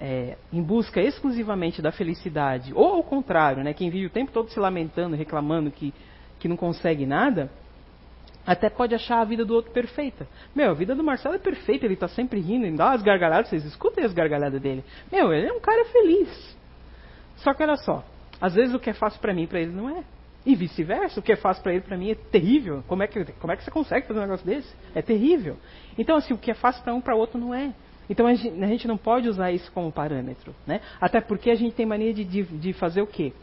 é, 0.00 0.36
em 0.52 0.62
busca 0.62 1.00
exclusivamente 1.00 1.82
da 1.82 1.92
felicidade, 1.92 2.72
ou 2.74 2.94
ao 2.94 3.02
contrário, 3.02 3.62
né, 3.62 3.74
quem 3.74 3.90
vive 3.90 4.06
o 4.06 4.10
tempo 4.10 4.32
todo 4.32 4.50
se 4.50 4.58
lamentando, 4.58 5.16
reclamando 5.16 5.70
que, 5.70 5.92
que 6.38 6.48
não 6.48 6.56
consegue 6.56 7.04
nada, 7.04 7.50
até 8.48 8.70
pode 8.70 8.94
achar 8.94 9.20
a 9.20 9.24
vida 9.24 9.44
do 9.44 9.54
outro 9.54 9.70
perfeita. 9.72 10.26
Meu, 10.54 10.70
a 10.70 10.74
vida 10.74 10.94
do 10.94 11.04
Marcelo 11.04 11.34
é 11.34 11.38
perfeita, 11.38 11.84
ele 11.84 11.94
está 11.94 12.08
sempre 12.08 12.40
rindo, 12.40 12.64
ele 12.64 12.78
dá 12.78 12.92
as 12.92 13.02
gargalhadas, 13.02 13.50
vocês 13.50 13.62
escutem 13.66 14.02
as 14.02 14.14
gargalhadas 14.14 14.58
dele. 14.58 14.82
Meu, 15.12 15.34
ele 15.34 15.48
é 15.48 15.52
um 15.52 15.60
cara 15.60 15.84
feliz. 15.84 16.56
Só 17.36 17.52
que 17.52 17.62
olha 17.62 17.76
só, 17.76 18.02
às 18.40 18.54
vezes 18.54 18.74
o 18.74 18.78
que 18.78 18.88
é 18.88 18.94
fácil 18.94 19.20
para 19.20 19.34
mim, 19.34 19.46
para 19.46 19.60
ele 19.60 19.72
não 19.72 19.90
é. 19.90 20.02
E 20.46 20.54
vice-versa, 20.54 21.20
o 21.20 21.22
que 21.22 21.32
é 21.32 21.36
fácil 21.36 21.62
para 21.62 21.74
ele, 21.74 21.82
para 21.82 21.98
mim 21.98 22.10
é 22.10 22.14
terrível. 22.14 22.82
Como 22.88 23.02
é, 23.02 23.06
que, 23.06 23.22
como 23.32 23.52
é 23.52 23.56
que 23.56 23.64
você 23.64 23.70
consegue 23.70 24.06
fazer 24.06 24.18
um 24.18 24.22
negócio 24.22 24.46
desse? 24.46 24.74
É 24.94 25.02
terrível. 25.02 25.58
Então, 25.98 26.16
assim, 26.16 26.32
o 26.32 26.38
que 26.38 26.50
é 26.50 26.54
fácil 26.54 26.82
para 26.82 26.94
um, 26.94 27.02
para 27.02 27.14
outro 27.14 27.38
não 27.38 27.54
é. 27.54 27.74
Então 28.08 28.26
a 28.26 28.32
gente, 28.32 28.64
a 28.64 28.66
gente, 28.66 28.88
não 28.88 28.96
pode 28.96 29.28
usar 29.28 29.52
isso 29.52 29.70
como 29.72 29.92
parâmetro. 29.92 30.54
Né? 30.66 30.80
Até 30.98 31.20
porque 31.20 31.50
a 31.50 31.54
gente 31.54 31.74
tem 31.74 31.84
mania 31.84 32.14
de, 32.14 32.24
de, 32.24 32.44
de 32.44 32.72
fazer 32.72 33.02
o 33.02 33.06
quê? 33.06 33.34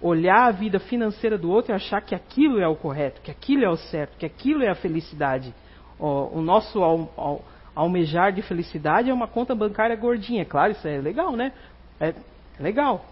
Olhar 0.00 0.48
a 0.48 0.50
vida 0.50 0.78
financeira 0.78 1.38
do 1.38 1.50
outro 1.50 1.72
e 1.72 1.74
achar 1.74 2.00
que 2.02 2.14
aquilo 2.14 2.60
é 2.60 2.68
o 2.68 2.76
correto, 2.76 3.20
que 3.22 3.30
aquilo 3.30 3.64
é 3.64 3.70
o 3.70 3.76
certo, 3.76 4.16
que 4.18 4.26
aquilo 4.26 4.62
é 4.62 4.68
a 4.68 4.74
felicidade. 4.74 5.54
O, 5.98 6.38
o 6.38 6.42
nosso 6.42 6.82
al, 6.82 7.10
al, 7.16 7.44
almejar 7.74 8.32
de 8.32 8.42
felicidade 8.42 9.10
é 9.10 9.14
uma 9.14 9.28
conta 9.28 9.54
bancária 9.54 9.96
gordinha. 9.96 10.44
Claro, 10.44 10.72
isso 10.72 10.86
é 10.86 10.98
legal, 10.98 11.36
né? 11.36 11.52
É 12.00 12.14
legal. 12.58 13.04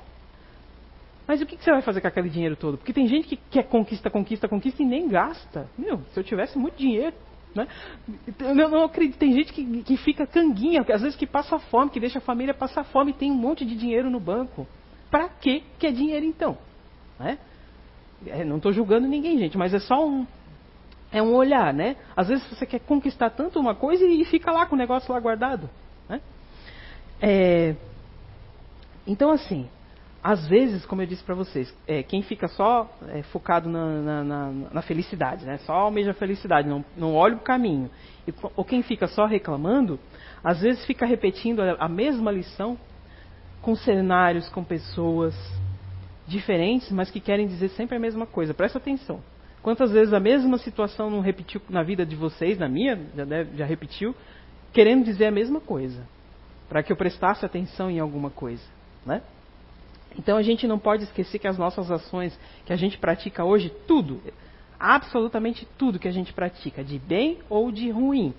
Mas 1.27 1.41
o 1.41 1.47
que, 1.47 1.57
você 1.57 1.71
vai 1.71 1.83
fazer 1.83 2.01
com 2.01 2.09
aquele 2.09 2.29
dinheiro 2.29 2.57
todo? 2.57 2.77
Porque 2.77 2.93
tem 2.93 3.07
gente 3.07 3.29
que 3.29 3.37
quer 3.37 3.65
conquista, 3.65 4.11
conquista, 4.11 4.49
conquista 4.49 4.83
e 4.83 4.87
nem 4.87 5.09
gasta. 5.09 5.69
Meu, 5.79 5.99
se 6.13 6.21
eu 6.21 6.25
tivesse 6.25 6.59
muito 6.59 6.77
dinheiro, 6.77 7.15
né? 7.55 7.67
Eu 8.41 8.69
não 8.69 8.85
acredito. 8.85 9.19
Tem 9.19 9.33
gente 9.33 9.53
que, 9.53 9.83
que 9.83 9.97
fica 9.97 10.27
canguinha, 10.27 10.83
às 10.83 11.01
vezes 11.01 11.17
que 11.17 11.27
passa 11.27 11.59
fome, 11.59 11.91
que 11.91 12.01
deixa 12.01 12.19
a 12.19 12.23
família 12.23 12.53
passar 12.53 12.85
fome 12.85 13.13
e 13.13 13.15
tem 13.15 13.31
um 13.31 13.37
monte 13.37 13.65
de 13.65 13.75
dinheiro 13.75 14.11
no 14.11 14.21
banco. 14.21 14.67
Para 15.11 15.29
que 15.29 15.63
é 15.83 15.91
dinheiro 15.91 16.27
então? 16.27 16.59
Né? 17.19 17.39
É, 18.27 18.45
não 18.45 18.57
estou 18.57 18.73
julgando 18.73 19.07
ninguém, 19.07 19.39
gente, 19.39 19.57
mas 19.59 19.75
é 19.75 19.79
só 19.79 20.07
um, 20.07 20.27
é 21.13 21.23
um 21.23 21.35
olhar, 21.35 21.73
né? 21.73 21.97
Às 22.17 22.29
vezes 22.29 22.45
você 22.49 22.67
quer 22.67 22.81
conquistar 22.81 23.31
tanto 23.31 23.61
uma 23.61 23.75
coisa 23.75 24.05
e 24.05 24.25
fica 24.25 24.51
lá 24.51 24.67
com 24.67 24.75
o 24.75 24.79
negócio 24.79 25.13
lá 25.13 25.21
guardado. 25.21 25.71
Né? 26.09 26.21
É, 27.21 27.77
então, 29.07 29.31
assim, 29.31 29.69
às 30.23 30.49
vezes, 30.49 30.87
como 30.87 31.03
eu 31.03 31.07
disse 31.07 31.23
para 31.23 31.35
vocês, 31.35 31.73
é, 31.87 32.03
quem 32.03 32.23
fica 32.23 32.49
só 32.49 32.91
é, 33.09 33.23
focado 33.25 33.69
na, 33.69 33.87
na, 34.01 34.25
na, 34.25 34.51
na, 34.73 34.83
felicidade, 34.83 35.45
né? 35.45 35.59
só 35.59 35.73
almeja 35.75 36.13
a 36.13 36.15
felicidade, 36.15 36.67
não, 36.67 36.85
não 36.97 37.15
olha 37.15 37.37
o 37.37 37.41
caminho, 37.41 37.91
e, 38.27 38.33
ou 38.57 38.65
quem 38.65 38.83
fica 38.83 39.07
só 39.07 39.27
reclamando, 39.27 40.01
às 40.43 40.63
vezes 40.63 40.85
fica 40.87 41.05
repetindo 41.05 41.61
a, 41.61 41.77
a 41.79 41.89
mesma 41.89 42.33
lição 42.33 42.79
com 43.61 43.77
cenários, 43.77 44.49
com 44.49 44.65
pessoas 44.65 45.35
diferentes, 46.27 46.91
mas 46.91 47.11
que 47.11 47.21
querem 47.21 47.47
dizer 47.47 47.69
sempre 47.71 47.97
a 47.97 48.01
mesma 48.01 48.27
coisa. 48.27 48.55
Presta 48.55 48.79
atenção. 48.79 49.21
Quantas 49.63 49.93
vezes 49.93 50.13
a 50.13 50.21
mesma 50.21 50.59
situação 50.59 51.09
não 51.09 51.21
repetiu 51.21 51.61
na 51.71 51.83
vida 51.83 52.05
de 52.05 52.15
vocês, 52.15 52.59
na 52.59 52.69
minha, 52.69 53.01
já, 53.17 53.25
deve, 53.25 53.57
já 53.57 53.65
repetiu, 53.65 54.15
querendo 54.73 55.05
dizer 55.05 55.27
a 55.27 55.31
mesma 55.31 55.61
coisa, 55.61 56.07
para 56.69 56.83
que 56.83 56.93
eu 56.93 56.97
prestasse 56.97 57.47
atenção 57.47 57.91
em 57.91 57.99
alguma 57.99 58.29
coisa, 58.29 58.63
né? 59.07 59.23
Então 60.19 60.37
a 60.37 60.43
gente 60.43 60.67
não 60.67 60.79
pode 60.79 61.05
esquecer 61.05 61.39
que 61.39 61.49
as 61.49 61.59
nossas 61.59 61.91
ações 61.91 62.39
que 62.65 62.73
a 62.73 62.77
gente 62.77 62.99
pratica 62.99 63.45
hoje, 63.45 63.71
tudo, 63.87 64.21
absolutamente 64.79 65.67
tudo 65.79 65.99
que 65.99 66.09
a 66.09 66.13
gente 66.13 66.33
pratica, 66.33 66.85
de 66.85 66.99
bem 66.99 67.39
ou 67.49 67.73
de 67.73 67.91
ruim. 67.91 68.35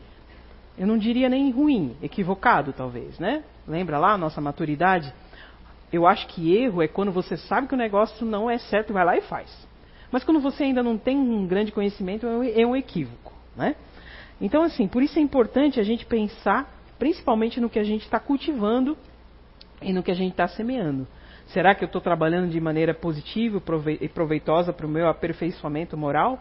Eu 0.77 0.85
não 0.85 0.97
diria 0.97 1.29
nem 1.29 1.51
ruim, 1.51 1.95
equivocado 2.01 2.73
talvez, 2.73 3.17
né? 3.17 3.43
Lembra 3.67 3.97
lá 3.97 4.13
a 4.13 4.17
nossa 4.17 4.39
maturidade? 4.39 5.13
Eu 5.95 6.05
acho 6.05 6.27
que 6.27 6.55
erro 6.55 6.81
é 6.81 6.87
quando 6.87 7.11
você 7.11 7.37
sabe 7.37 7.67
que 7.67 7.73
o 7.73 7.77
negócio 7.77 8.25
não 8.25 8.49
é 8.49 8.57
certo, 8.57 8.93
vai 8.93 9.05
lá 9.05 9.17
e 9.17 9.21
faz. 9.21 9.49
Mas 10.11 10.23
quando 10.23 10.39
você 10.39 10.63
ainda 10.63 10.83
não 10.83 10.97
tem 10.97 11.17
um 11.17 11.47
grande 11.47 11.71
conhecimento, 11.71 12.25
é 12.27 12.65
um 12.65 12.75
é 12.75 12.79
equívoco, 12.79 13.33
né? 13.55 13.75
Então, 14.39 14.63
assim, 14.63 14.87
por 14.87 15.01
isso 15.01 15.17
é 15.17 15.21
importante 15.21 15.79
a 15.79 15.83
gente 15.83 16.05
pensar, 16.05 16.69
principalmente 16.99 17.59
no 17.59 17.69
que 17.69 17.79
a 17.79 17.83
gente 17.83 18.03
está 18.03 18.19
cultivando 18.19 18.97
e 19.81 19.93
no 19.93 20.03
que 20.03 20.11
a 20.11 20.15
gente 20.15 20.31
está 20.31 20.47
semeando. 20.47 21.07
Será 21.47 21.75
que 21.75 21.83
eu 21.83 21.87
estou 21.87 22.01
trabalhando 22.01 22.49
de 22.49 22.59
maneira 22.59 22.93
positiva 22.93 23.61
e 24.01 24.09
proveitosa 24.09 24.73
para 24.73 24.85
o 24.85 24.89
meu 24.89 25.07
aperfeiçoamento 25.07 25.95
moral? 25.95 26.39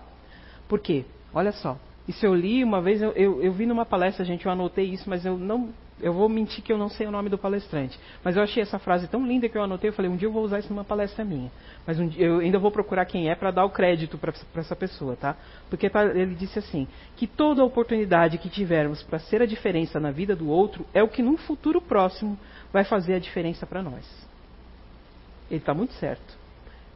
Por 0.68 0.80
quê? 0.80 1.04
Olha 1.32 1.52
só. 1.52 1.78
Isso 2.08 2.24
eu 2.24 2.34
li 2.34 2.62
uma 2.62 2.80
vez, 2.80 3.00
eu, 3.00 3.12
eu, 3.12 3.42
eu, 3.42 3.52
vi 3.52 3.66
numa 3.66 3.86
palestra, 3.86 4.24
gente, 4.24 4.44
eu 4.44 4.52
anotei 4.52 4.86
isso, 4.86 5.08
mas 5.08 5.24
eu 5.24 5.38
não. 5.38 5.70
Eu 6.00 6.12
vou 6.12 6.28
mentir 6.28 6.62
que 6.62 6.72
eu 6.72 6.76
não 6.76 6.88
sei 6.88 7.06
o 7.06 7.10
nome 7.10 7.28
do 7.28 7.38
palestrante. 7.38 7.98
Mas 8.22 8.36
eu 8.36 8.42
achei 8.42 8.62
essa 8.62 8.78
frase 8.78 9.06
tão 9.06 9.24
linda 9.24 9.48
que 9.48 9.56
eu 9.56 9.62
anotei, 9.62 9.90
eu 9.90 9.94
falei, 9.94 10.10
um 10.10 10.16
dia 10.16 10.26
eu 10.26 10.32
vou 10.32 10.42
usar 10.42 10.58
isso 10.58 10.68
numa 10.68 10.84
palestra 10.84 11.24
minha. 11.24 11.50
Mas 11.86 12.00
um 12.00 12.08
dia, 12.08 12.26
eu 12.26 12.40
ainda 12.40 12.58
vou 12.58 12.70
procurar 12.70 13.04
quem 13.04 13.30
é 13.30 13.34
para 13.34 13.52
dar 13.52 13.64
o 13.64 13.70
crédito 13.70 14.18
para 14.18 14.32
essa 14.56 14.74
pessoa, 14.74 15.14
tá? 15.14 15.36
Porque 15.70 15.88
tá, 15.88 16.04
ele 16.04 16.34
disse 16.34 16.58
assim, 16.58 16.88
que 17.16 17.26
toda 17.26 17.64
oportunidade 17.64 18.38
que 18.38 18.48
tivermos 18.48 19.02
para 19.04 19.20
ser 19.20 19.40
a 19.40 19.46
diferença 19.46 20.00
na 20.00 20.10
vida 20.10 20.34
do 20.34 20.48
outro 20.48 20.84
é 20.92 21.02
o 21.02 21.08
que 21.08 21.22
num 21.22 21.36
futuro 21.36 21.80
próximo 21.80 22.36
vai 22.72 22.84
fazer 22.84 23.14
a 23.14 23.18
diferença 23.20 23.64
para 23.64 23.82
nós. 23.82 24.04
Ele 25.48 25.60
está 25.60 25.72
muito 25.72 25.92
certo. 25.94 26.36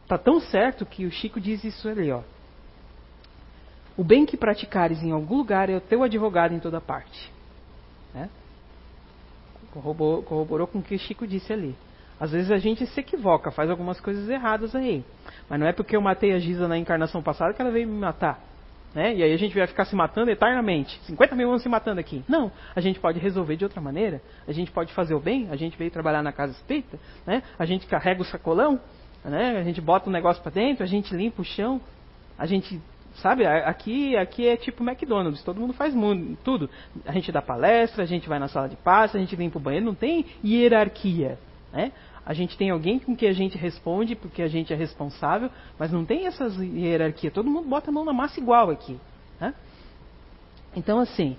Está 0.03 0.17
tão 0.17 0.41
certo 0.41 0.85
que 0.85 1.05
o 1.05 1.11
Chico 1.11 1.39
diz 1.39 1.63
isso 1.63 1.87
ali, 1.87 2.11
ó. 2.11 2.21
O 3.95 4.03
bem 4.03 4.25
que 4.25 4.35
praticares 4.35 5.01
em 5.03 5.11
algum 5.11 5.37
lugar 5.37 5.69
é 5.69 5.77
o 5.77 5.81
teu 5.81 6.03
advogado 6.03 6.53
em 6.53 6.59
toda 6.59 6.81
parte. 6.81 7.31
Corroborou, 9.71 10.23
corroborou 10.23 10.67
com 10.67 10.79
o 10.79 10.81
que 10.81 10.95
o 10.95 10.99
Chico 10.99 11.27
disse 11.27 11.53
ali. 11.53 11.75
Às 12.19 12.31
vezes 12.31 12.51
a 12.51 12.57
gente 12.57 12.85
se 12.85 12.99
equivoca, 12.99 13.49
faz 13.49 13.69
algumas 13.69 13.99
coisas 14.01 14.29
erradas 14.29 14.75
aí. 14.75 15.03
Mas 15.49 15.59
não 15.59 15.67
é 15.67 15.71
porque 15.71 15.95
eu 15.95 16.01
matei 16.01 16.33
a 16.33 16.39
Giza 16.39 16.67
na 16.67 16.77
encarnação 16.77 17.23
passada 17.23 17.53
que 17.53 17.61
ela 17.61 17.71
veio 17.71 17.87
me 17.87 17.97
matar. 17.97 18.49
Né? 18.93 19.15
E 19.15 19.23
aí 19.23 19.31
a 19.31 19.37
gente 19.37 19.55
vai 19.55 19.67
ficar 19.67 19.85
se 19.85 19.95
matando 19.95 20.31
eternamente. 20.31 20.99
50 21.05 21.35
mil 21.35 21.49
anos 21.49 21.61
se 21.61 21.69
matando 21.69 21.99
aqui. 21.99 22.23
Não, 22.27 22.51
a 22.75 22.81
gente 22.81 22.99
pode 22.99 23.19
resolver 23.19 23.55
de 23.55 23.63
outra 23.63 23.79
maneira. 23.79 24.21
A 24.47 24.51
gente 24.51 24.71
pode 24.71 24.91
fazer 24.93 25.13
o 25.13 25.19
bem. 25.19 25.47
A 25.51 25.55
gente 25.55 25.77
veio 25.77 25.91
trabalhar 25.91 26.23
na 26.23 26.31
casa 26.31 26.53
espírita. 26.53 26.99
Né? 27.25 27.43
A 27.57 27.65
gente 27.65 27.85
carrega 27.87 28.21
o 28.21 28.25
sacolão. 28.25 28.79
Né? 29.23 29.57
A 29.57 29.63
gente 29.63 29.79
bota 29.79 30.09
o 30.09 30.11
negócio 30.11 30.41
para 30.41 30.51
dentro. 30.51 30.83
A 30.83 30.87
gente 30.87 31.15
limpa 31.15 31.41
o 31.41 31.45
chão. 31.45 31.79
A 32.37 32.45
gente, 32.45 32.81
sabe, 33.19 33.45
aqui, 33.45 34.15
aqui 34.17 34.47
é 34.47 34.57
tipo 34.57 34.83
McDonald's. 34.83 35.43
Todo 35.43 35.59
mundo 35.59 35.73
faz 35.73 35.93
mundo, 35.93 36.37
tudo. 36.43 36.69
A 37.05 37.11
gente 37.11 37.31
dá 37.31 37.41
palestra, 37.41 38.03
a 38.03 38.07
gente 38.07 38.27
vai 38.27 38.39
na 38.39 38.47
sala 38.47 38.67
de 38.67 38.75
paz, 38.75 39.15
a 39.15 39.19
gente 39.19 39.35
limpa 39.35 39.57
o 39.57 39.61
banheiro. 39.61 39.85
Não 39.85 39.95
tem 39.95 40.25
hierarquia. 40.43 41.37
Né? 41.71 41.91
A 42.25 42.33
gente 42.33 42.57
tem 42.57 42.69
alguém 42.69 42.99
com 42.99 43.15
que 43.15 43.25
a 43.25 43.33
gente 43.33 43.57
responde 43.57 44.15
porque 44.15 44.41
a 44.41 44.47
gente 44.47 44.73
é 44.73 44.75
responsável, 44.75 45.49
mas 45.77 45.91
não 45.91 46.05
tem 46.05 46.27
essas 46.27 46.57
hierarquias. 46.57 47.33
Todo 47.33 47.49
mundo 47.49 47.67
bota 47.67 47.89
a 47.89 47.93
mão 47.93 48.05
na 48.05 48.13
massa 48.13 48.39
igual 48.39 48.69
aqui. 48.69 48.99
Né? 49.39 49.53
Então, 50.75 50.99
assim, 50.99 51.35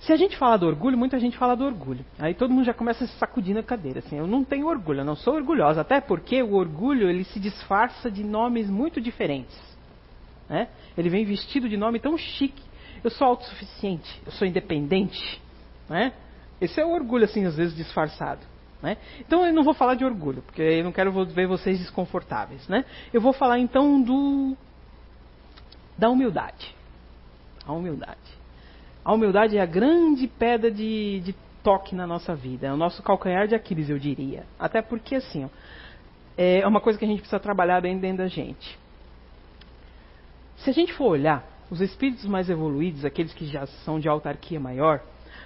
se 0.00 0.12
a 0.12 0.16
gente 0.16 0.36
fala 0.36 0.58
do 0.58 0.66
orgulho, 0.66 0.98
muita 0.98 1.18
gente 1.18 1.36
fala 1.36 1.54
do 1.54 1.64
orgulho. 1.64 2.04
Aí 2.18 2.34
todo 2.34 2.52
mundo 2.52 2.64
já 2.64 2.74
começa 2.74 3.04
a 3.04 3.06
se 3.06 3.16
sacudir 3.18 3.54
na 3.54 3.62
cadeira. 3.62 4.00
Assim, 4.00 4.16
eu 4.16 4.26
não 4.26 4.44
tenho 4.44 4.66
orgulho, 4.66 5.00
eu 5.00 5.04
não 5.04 5.16
sou 5.16 5.34
orgulhosa. 5.34 5.80
Até 5.80 6.00
porque 6.00 6.42
o 6.42 6.54
orgulho 6.54 7.08
ele 7.08 7.24
se 7.24 7.40
disfarça 7.40 8.10
de 8.10 8.22
nomes 8.22 8.68
muito 8.68 9.00
diferentes. 9.00 9.73
Né? 10.48 10.68
Ele 10.96 11.08
vem 11.08 11.24
vestido 11.24 11.68
de 11.68 11.76
nome 11.76 11.98
tão 11.98 12.16
chique. 12.16 12.62
Eu 13.02 13.10
sou 13.10 13.26
autossuficiente, 13.26 14.22
eu 14.24 14.32
sou 14.32 14.46
independente. 14.46 15.40
Né? 15.88 16.12
Esse 16.60 16.80
é 16.80 16.84
o 16.84 16.90
orgulho, 16.90 17.24
assim, 17.24 17.44
às 17.44 17.56
vezes 17.56 17.76
disfarçado. 17.76 18.40
Né? 18.82 18.96
Então 19.20 19.46
eu 19.46 19.52
não 19.52 19.62
vou 19.62 19.74
falar 19.74 19.94
de 19.94 20.04
orgulho, 20.04 20.42
porque 20.42 20.62
eu 20.62 20.84
não 20.84 20.92
quero 20.92 21.10
ver 21.26 21.46
vocês 21.46 21.78
desconfortáveis. 21.78 22.66
Né? 22.68 22.84
Eu 23.12 23.20
vou 23.20 23.32
falar 23.32 23.58
então 23.58 24.02
do 24.02 24.56
da 25.96 26.08
humildade. 26.10 26.74
A 27.66 27.72
humildade. 27.72 28.18
A 29.04 29.12
humildade 29.12 29.56
é 29.56 29.60
a 29.60 29.66
grande 29.66 30.26
pedra 30.26 30.70
de, 30.70 31.20
de 31.20 31.34
toque 31.62 31.94
na 31.94 32.06
nossa 32.06 32.34
vida. 32.34 32.66
É 32.66 32.72
o 32.72 32.76
nosso 32.76 33.02
calcanhar 33.02 33.46
de 33.48 33.54
Aquiles, 33.54 33.88
eu 33.88 33.98
diria. 33.98 34.44
Até 34.58 34.82
porque, 34.82 35.14
assim, 35.14 35.48
é 36.36 36.66
uma 36.66 36.80
coisa 36.80 36.98
que 36.98 37.04
a 37.04 37.08
gente 37.08 37.20
precisa 37.20 37.40
trabalhar 37.40 37.80
bem 37.80 37.98
dentro 37.98 38.18
da 38.18 38.28
gente. 38.28 38.78
Se 40.56 40.70
a 40.70 40.72
gente 40.72 40.92
for 40.92 41.08
olhar, 41.08 41.44
os 41.70 41.80
espíritos 41.80 42.24
mais 42.26 42.48
evoluídos, 42.48 43.04
aqueles 43.04 43.32
que 43.32 43.46
já 43.46 43.66
são 43.66 43.98
de 43.98 44.08
autarquia 44.08 44.60
maior, 44.60 45.00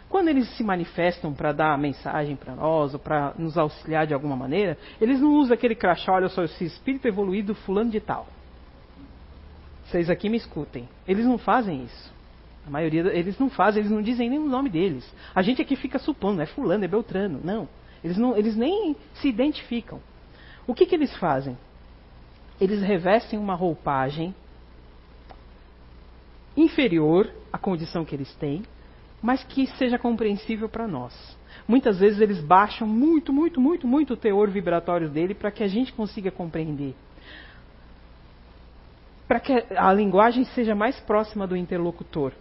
quando 0.09 0.29
eles 0.29 0.49
se 0.57 0.65
manifestam 0.65 1.33
para 1.35 1.53
dar 1.53 1.75
a 1.75 1.79
mensagem 1.79 2.35
para 2.35 2.55
nós, 2.55 2.95
ou 2.95 3.01
para 3.01 3.35
nos 3.39 3.59
auxiliar 3.59 4.07
de 4.07 4.15
alguma 4.15 4.37
maneira, 4.37 4.77
eles 5.01 5.21
não 5.21 5.35
usam 5.35 5.55
aquele 5.55 5.75
crachá, 5.75 6.15
olha 6.15 6.29
só, 6.29 6.45
esse 6.45 6.65
espírito 6.65 7.07
evoluído 7.07 7.55
fulano 7.55 7.91
de 7.91 8.01
tal. 8.01 8.27
Vocês 9.85 10.11
aqui 10.11 10.29
me 10.29 10.37
escutem. 10.37 10.89
Eles 11.07 11.25
não 11.25 11.39
fazem 11.39 11.85
isso. 11.85 12.13
A 12.67 12.71
maioria, 12.71 13.01
eles 13.09 13.39
não 13.39 13.49
fazem, 13.49 13.81
eles 13.81 13.91
não 13.91 14.03
dizem 14.03 14.29
nem 14.29 14.39
o 14.39 14.47
nome 14.47 14.69
deles. 14.69 15.11
A 15.35 15.41
gente 15.41 15.63
aqui 15.63 15.77
fica 15.77 15.99
supondo, 15.99 16.43
é 16.43 16.47
fulano, 16.47 16.85
é 16.85 16.89
beltrano. 16.89 17.41
Não. 17.43 17.69
Eles, 18.05 18.17
não, 18.17 18.37
eles 18.37 18.57
nem 18.57 18.95
se 19.15 19.29
identificam. 19.29 20.01
O 20.67 20.75
que, 20.75 20.85
que 20.85 20.95
eles 20.95 21.15
fazem? 21.17 21.57
Eles 22.61 22.83
revestem 22.83 23.39
uma 23.39 23.55
roupagem 23.55 24.35
inferior 26.59 27.31
à 27.53 27.59
condição 27.59 28.05
que 28.05 28.15
eles 28.15 28.35
têm, 28.35 28.63
mas 29.23 29.43
que 29.45 29.67
seja 29.79 29.99
compreensível 29.99 30.69
para 30.69 30.87
nós. 30.87 31.15
Muitas 31.67 31.99
vezes 31.99 32.21
eles 32.21 32.41
baixam 32.41 32.87
muito, 32.87 33.33
muito, 33.33 33.61
muito, 33.61 33.87
muito 33.87 34.15
o 34.15 34.17
teor 34.17 34.51
vibratório 34.51 35.09
dele 35.09 35.35
para 35.35 35.51
que 35.51 35.63
a 35.63 35.69
gente 35.69 35.93
consiga 35.93 36.31
compreender. 36.31 36.95
Para 39.27 39.41
que 39.41 39.53
a 39.77 39.93
linguagem 39.93 40.45
seja 40.45 40.75
mais 40.75 40.99
próxima 41.01 41.47
do 41.47 41.57
interlocutor. 41.57 42.33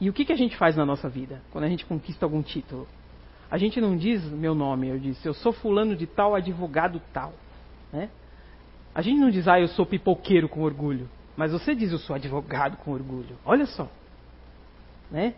E 0.00 0.10
o 0.10 0.12
que, 0.12 0.24
que 0.24 0.32
a 0.32 0.36
gente 0.36 0.56
faz 0.56 0.76
na 0.76 0.84
nossa 0.84 1.08
vida 1.08 1.40
quando 1.52 1.64
a 1.64 1.68
gente 1.68 1.86
conquista 1.86 2.26
algum 2.26 2.42
título? 2.42 2.86
A 3.50 3.56
gente 3.56 3.80
não 3.80 3.96
diz 3.96 4.24
meu 4.24 4.54
nome, 4.54 4.88
eu 4.88 4.98
disse, 4.98 5.26
eu 5.26 5.34
sou 5.34 5.52
fulano 5.52 5.94
de 5.94 6.06
tal, 6.06 6.34
advogado 6.34 7.00
tal. 7.12 7.32
Né? 7.92 8.10
A 8.94 9.00
gente 9.00 9.20
não 9.20 9.30
diz, 9.30 9.46
ah, 9.46 9.60
eu 9.60 9.68
sou 9.68 9.86
pipoqueiro 9.86 10.48
com 10.48 10.62
orgulho. 10.62 11.08
Mas 11.36 11.52
você 11.52 11.74
diz, 11.74 11.92
eu 11.92 11.98
sou 11.98 12.14
advogado 12.14 12.76
com 12.78 12.92
orgulho. 12.92 13.36
Olha 13.44 13.66
só. 13.66 13.88
Né? 15.10 15.34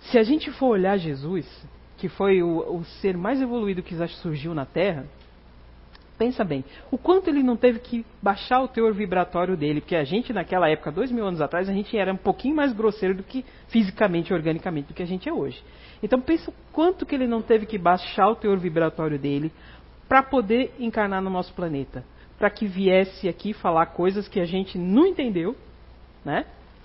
Se 0.00 0.18
a 0.18 0.22
gente 0.22 0.50
for 0.52 0.68
olhar 0.68 0.96
Jesus, 0.96 1.46
que 1.96 2.08
foi 2.08 2.42
o, 2.42 2.76
o 2.76 2.84
ser 3.00 3.16
mais 3.16 3.40
evoluído 3.40 3.82
que 3.82 3.96
já 3.96 4.06
surgiu 4.08 4.54
na 4.54 4.66
Terra, 4.66 5.06
pensa 6.18 6.44
bem, 6.44 6.64
o 6.90 6.98
quanto 6.98 7.28
ele 7.28 7.42
não 7.42 7.56
teve 7.56 7.78
que 7.80 8.04
baixar 8.22 8.60
o 8.60 8.68
teor 8.68 8.92
vibratório 8.92 9.56
dele, 9.56 9.80
porque 9.80 9.96
a 9.96 10.04
gente 10.04 10.32
naquela 10.32 10.68
época, 10.68 10.92
dois 10.92 11.10
mil 11.10 11.26
anos 11.26 11.40
atrás, 11.40 11.68
a 11.68 11.72
gente 11.72 11.96
era 11.96 12.12
um 12.12 12.16
pouquinho 12.16 12.54
mais 12.54 12.72
grosseiro 12.72 13.14
do 13.14 13.22
que 13.22 13.44
fisicamente, 13.68 14.32
organicamente, 14.32 14.88
do 14.88 14.94
que 14.94 15.02
a 15.02 15.06
gente 15.06 15.28
é 15.28 15.32
hoje. 15.32 15.62
Então 16.02 16.20
pensa 16.20 16.50
o 16.50 16.54
quanto 16.72 17.06
que 17.06 17.14
ele 17.14 17.26
não 17.26 17.42
teve 17.42 17.66
que 17.66 17.78
baixar 17.78 18.28
o 18.28 18.36
teor 18.36 18.58
vibratório 18.58 19.18
dele 19.18 19.52
para 20.08 20.22
poder 20.22 20.74
encarnar 20.78 21.22
no 21.22 21.30
nosso 21.30 21.52
planeta, 21.54 22.04
para 22.44 22.50
que 22.50 22.66
viesse 22.66 23.26
aqui 23.26 23.54
falar 23.54 23.86
coisas 23.86 24.28
que 24.28 24.38
a 24.38 24.44
gente 24.44 24.76
não 24.76 25.06
entendeu, 25.06 25.56
né? 26.22 26.44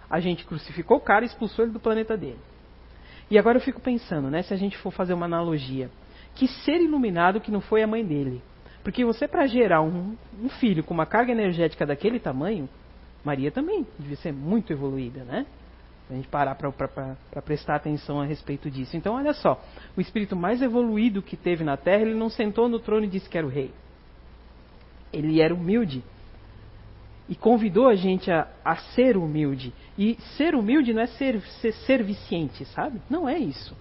A 0.10 0.22
gente 0.22 0.46
crucificou 0.46 0.96
o 0.96 1.02
cara 1.02 1.26
e 1.26 1.28
expulsou 1.28 1.66
ele 1.66 1.74
do 1.74 1.82
planeta 1.82 2.16
dele. 2.16 2.40
E 3.30 3.38
agora 3.38 3.58
eu 3.58 3.62
fico 3.62 3.82
pensando, 3.82 4.30
né, 4.30 4.42
se 4.42 4.54
a 4.54 4.58
gente 4.58 4.78
for 4.78 4.90
fazer 4.90 5.14
uma 5.14 5.26
analogia, 5.26 5.90
que 6.34 6.48
ser 6.48 6.80
iluminado 6.80 7.42
que 7.42 7.52
não 7.52 7.60
foi 7.60 7.84
a 7.84 7.88
mãe 7.88 8.06
dele. 8.06 8.42
Porque 8.86 9.04
você, 9.04 9.28
para 9.28 9.46
gerar 9.48 9.82
um, 9.82 10.16
um, 10.42 10.48
filho 10.48 10.82
com 10.82 10.94
uma 10.94 11.06
carga 11.06 11.34
energética 11.34 11.86
daquele 11.86 12.22
tamanho, 12.22 12.70
Maria 13.22 13.52
também 13.52 13.86
devia 14.00 14.16
ser 14.16 14.32
muito 14.32 14.72
evoluída, 14.72 15.26
né? 15.26 15.46
a 16.10 16.14
gente 16.14 16.30
parar 16.30 16.56
para 16.56 17.42
prestar 17.42 17.76
atenção 17.76 18.22
a 18.22 18.26
respeito 18.26 18.72
disso. 18.72 18.96
Então, 18.96 19.16
olha 19.16 19.34
só, 19.34 19.62
o 19.98 20.00
espírito 20.00 20.38
mais 20.38 20.62
evoluído 20.62 21.22
que 21.22 21.36
teve 21.36 21.66
na 21.66 21.76
Terra, 21.76 22.04
ele 22.04 22.16
não 22.16 22.30
sentou 22.30 22.70
no 22.70 22.80
trono 22.80 23.04
e 23.04 23.10
disse 23.10 23.30
que 23.30 23.38
era 23.38 23.46
o 23.46 23.50
rei. 23.50 23.74
Ele 25.12 25.42
era 25.42 25.54
humilde. 25.54 26.04
E 27.28 27.36
convidou 27.36 27.88
a 27.88 27.96
gente 27.96 28.32
a, 28.32 28.48
a 28.66 28.76
ser 28.76 29.16
humilde. 29.18 29.74
E 29.98 30.18
ser 30.38 30.56
humilde 30.56 30.94
não 30.94 31.02
é 31.02 31.08
ser, 31.08 31.42
ser, 31.62 31.74
ser 31.74 32.04
viciente, 32.04 32.66
sabe? 32.66 33.02
Não 33.10 33.30
é 33.30 33.38
isso 33.38 33.76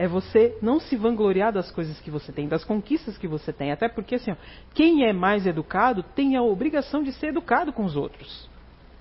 é 0.00 0.08
você 0.08 0.56
não 0.62 0.80
se 0.80 0.96
vangloriar 0.96 1.52
das 1.52 1.70
coisas 1.70 2.00
que 2.00 2.10
você 2.10 2.32
tem, 2.32 2.48
das 2.48 2.64
conquistas 2.64 3.18
que 3.18 3.28
você 3.28 3.52
tem. 3.52 3.70
Até 3.70 3.86
porque, 3.86 4.14
assim, 4.14 4.30
ó, 4.30 4.36
quem 4.72 5.04
é 5.04 5.12
mais 5.12 5.46
educado 5.46 6.02
tem 6.02 6.36
a 6.36 6.42
obrigação 6.42 7.02
de 7.02 7.12
ser 7.12 7.28
educado 7.28 7.70
com 7.70 7.84
os 7.84 7.96
outros. 7.96 8.48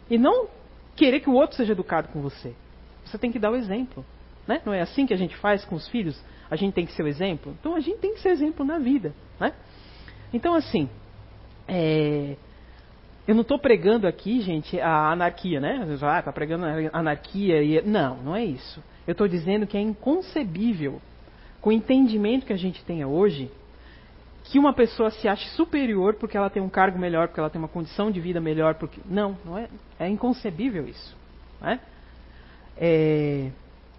E 0.09 0.17
não 0.17 0.49
querer 0.97 1.21
que 1.21 1.29
o 1.29 1.33
outro 1.33 1.55
seja 1.55 1.71
educado 1.71 2.09
com 2.09 2.21
você. 2.21 2.53
Você 3.05 3.17
tem 3.17 3.31
que 3.31 3.39
dar 3.39 3.49
o 3.49 3.55
exemplo. 3.55 4.05
Né? 4.45 4.61
Não 4.65 4.73
é 4.73 4.81
assim 4.81 5.05
que 5.05 5.13
a 5.13 5.17
gente 5.17 5.37
faz 5.37 5.63
com 5.63 5.75
os 5.75 5.87
filhos? 5.87 6.21
A 6.51 6.57
gente 6.57 6.73
tem 6.73 6.85
que 6.85 6.91
ser 6.91 7.03
o 7.03 7.07
exemplo? 7.07 7.55
Então 7.57 7.75
a 7.75 7.79
gente 7.79 7.99
tem 7.99 8.13
que 8.13 8.19
ser 8.19 8.31
exemplo 8.31 8.65
na 8.65 8.77
vida. 8.77 9.13
Né? 9.39 9.53
Então, 10.33 10.53
assim, 10.53 10.89
é... 11.69 12.35
eu 13.27 13.35
não 13.35 13.41
estou 13.41 13.59
pregando 13.59 14.07
aqui, 14.07 14.41
gente, 14.41 14.79
a 14.79 15.11
anarquia, 15.11 15.59
né? 15.59 15.85
Ah, 16.01 16.19
está 16.19 16.31
pregando 16.31 16.65
anarquia. 16.91 17.61
E... 17.61 17.81
Não, 17.81 18.17
não 18.17 18.35
é 18.35 18.43
isso. 18.43 18.83
Eu 19.07 19.13
estou 19.13 19.27
dizendo 19.27 19.65
que 19.65 19.77
é 19.77 19.81
inconcebível, 19.81 21.01
com 21.61 21.69
o 21.69 21.73
entendimento 21.73 22.45
que 22.45 22.53
a 22.53 22.57
gente 22.57 22.83
tenha 22.85 23.07
hoje, 23.07 23.51
que 24.45 24.57
uma 24.57 24.73
pessoa 24.73 25.11
se 25.11 25.27
ache 25.27 25.47
superior 25.49 26.15
porque 26.15 26.35
ela 26.35 26.49
tem 26.49 26.61
um 26.61 26.69
cargo 26.69 26.97
melhor, 26.97 27.27
porque 27.27 27.39
ela 27.39 27.49
tem 27.49 27.59
uma 27.59 27.67
condição 27.67 28.09
de 28.09 28.19
vida 28.19 28.39
melhor. 28.39 28.75
Porque... 28.75 28.99
Não, 29.05 29.37
não 29.45 29.57
é, 29.57 29.67
é 29.99 30.09
inconcebível 30.09 30.87
isso. 30.87 31.17
Né? 31.61 31.79
É, 32.77 33.49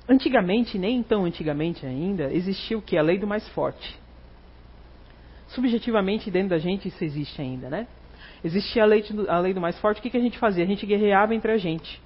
antigamente, 0.08 0.78
nem 0.78 1.02
tão 1.02 1.24
antigamente 1.24 1.86
ainda, 1.86 2.32
existia 2.32 2.76
o 2.76 2.82
que? 2.82 2.96
A 2.96 3.02
lei 3.02 3.18
do 3.18 3.26
mais 3.26 3.46
forte. 3.50 3.98
Subjetivamente, 5.50 6.30
dentro 6.30 6.50
da 6.50 6.58
gente, 6.58 6.88
isso 6.88 7.02
existe 7.04 7.40
ainda, 7.40 7.68
né? 7.68 7.86
Existia 8.42 8.82
a 8.82 8.86
lei, 8.86 9.02
do, 9.02 9.30
a 9.30 9.38
lei 9.38 9.52
do 9.52 9.60
mais 9.60 9.78
forte, 9.78 9.98
o 9.98 10.02
que, 10.02 10.10
que 10.10 10.16
a 10.16 10.20
gente 10.20 10.38
fazia? 10.38 10.64
A 10.64 10.66
gente 10.66 10.84
guerreava 10.86 11.34
entre 11.34 11.52
a 11.52 11.56
gente 11.56 12.00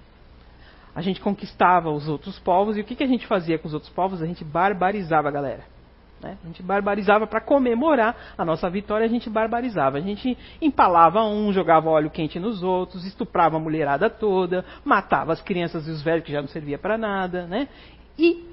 a 0.95 1.03
gente 1.03 1.21
conquistava 1.21 1.91
os 1.91 2.09
outros 2.09 2.39
povos 2.39 2.77
e 2.77 2.81
o 2.81 2.85
que, 2.85 2.95
que 2.95 3.03
a 3.03 3.07
gente 3.07 3.27
fazia 3.27 3.59
com 3.59 3.67
os 3.67 3.75
outros 3.75 3.91
povos? 3.93 4.23
A 4.23 4.27
gente 4.27 4.45
barbarizava 4.45 5.29
a 5.29 5.33
galera. 5.33 5.65
Né? 6.23 6.39
A 6.43 6.47
gente 6.47 6.63
barbarizava 6.63 7.27
para 7.27 7.41
comemorar 7.41 8.17
a 8.39 8.45
nossa 8.45 8.71
vitória, 8.71 9.05
a 9.05 9.09
gente 9.09 9.29
barbarizava. 9.29 9.99
A 9.99 10.01
gente 10.01 10.39
empalava 10.63 11.25
um, 11.25 11.53
jogava 11.53 11.91
óleo 11.91 12.11
quente 12.11 12.39
nos 12.39 12.63
outros, 12.63 13.05
estuprava 13.05 13.57
a 13.57 13.61
mulherada 13.61 14.09
toda, 14.09 14.65
matava 14.85 15.33
as 15.33 15.43
crianças 15.43 15.89
e 15.89 15.91
os 15.91 16.01
velhos 16.01 16.25
que 16.25 16.33
já 16.33 16.41
não 16.41 16.49
servia 16.49 16.79
para 16.79 16.97
nada, 16.97 17.45
né? 17.47 17.69
E 18.17 18.49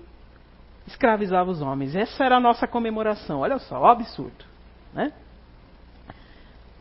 escravizava 0.88 1.52
os 1.52 1.62
homens. 1.62 1.96
Essa 1.96 2.26
era 2.26 2.38
a 2.38 2.40
nossa 2.40 2.68
comemoração. 2.68 3.42
Olha 3.42 3.60
só, 3.60 3.80
o 3.80 3.86
absurdo, 3.86 4.44
né? 4.94 5.14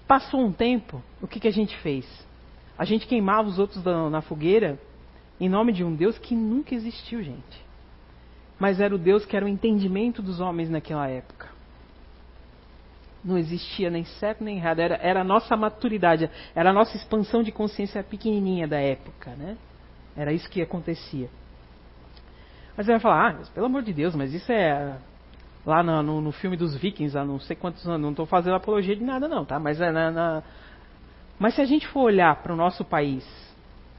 Passou 0.06 0.40
um 0.40 0.52
tempo, 0.52 1.02
o 1.22 1.26
que, 1.26 1.38
que 1.38 1.48
a 1.48 1.52
gente 1.52 1.76
fez? 1.78 2.06
A 2.76 2.84
gente 2.84 3.06
queimava 3.06 3.48
os 3.48 3.58
outros 3.58 3.84
na 3.84 4.22
fogueira 4.22 4.78
em 5.38 5.48
nome 5.48 5.72
de 5.72 5.84
um 5.84 5.94
Deus 5.94 6.18
que 6.18 6.34
nunca 6.34 6.74
existiu, 6.74 7.22
gente. 7.22 7.64
Mas 8.58 8.80
era 8.80 8.94
o 8.94 8.98
Deus 8.98 9.24
que 9.24 9.36
era 9.36 9.44
o 9.44 9.48
entendimento 9.48 10.20
dos 10.20 10.40
homens 10.40 10.68
naquela 10.68 11.08
época. 11.08 11.48
Não 13.24 13.38
existia 13.38 13.90
nem 13.90 14.04
certo 14.04 14.42
nem 14.42 14.56
errado, 14.56 14.80
era, 14.80 14.96
era 14.96 15.20
a 15.20 15.24
nossa 15.24 15.56
maturidade, 15.56 16.30
era 16.54 16.70
a 16.70 16.72
nossa 16.72 16.96
expansão 16.96 17.42
de 17.42 17.52
consciência 17.52 18.02
pequenininha 18.02 18.66
da 18.66 18.80
época, 18.80 19.30
né? 19.32 19.56
Era 20.16 20.32
isso 20.32 20.48
que 20.48 20.60
acontecia. 20.60 21.28
Mas 22.76 22.86
você 22.86 22.92
vai 22.92 23.00
falar, 23.00 23.30
ah, 23.30 23.46
pelo 23.54 23.66
amor 23.66 23.82
de 23.82 23.92
Deus, 23.92 24.14
mas 24.14 24.32
isso 24.32 24.50
é 24.50 24.96
lá 25.64 25.82
no, 25.82 26.02
no, 26.02 26.20
no 26.20 26.32
filme 26.32 26.56
dos 26.56 26.76
vikings, 26.76 27.16
há 27.16 27.24
não 27.24 27.38
sei 27.38 27.56
quantos 27.56 27.86
anos, 27.86 28.00
não 28.00 28.10
estou 28.10 28.26
fazendo 28.26 28.54
apologia 28.54 28.96
de 28.96 29.04
nada 29.04 29.28
não, 29.28 29.44
tá? 29.44 29.58
Mas, 29.58 29.80
é 29.80 29.90
na, 29.90 30.10
na... 30.10 30.42
mas 31.38 31.54
se 31.54 31.60
a 31.60 31.64
gente 31.64 31.86
for 31.88 32.02
olhar 32.02 32.36
para 32.42 32.52
o 32.52 32.56
nosso 32.56 32.84
país, 32.84 33.24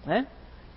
né? 0.06 0.28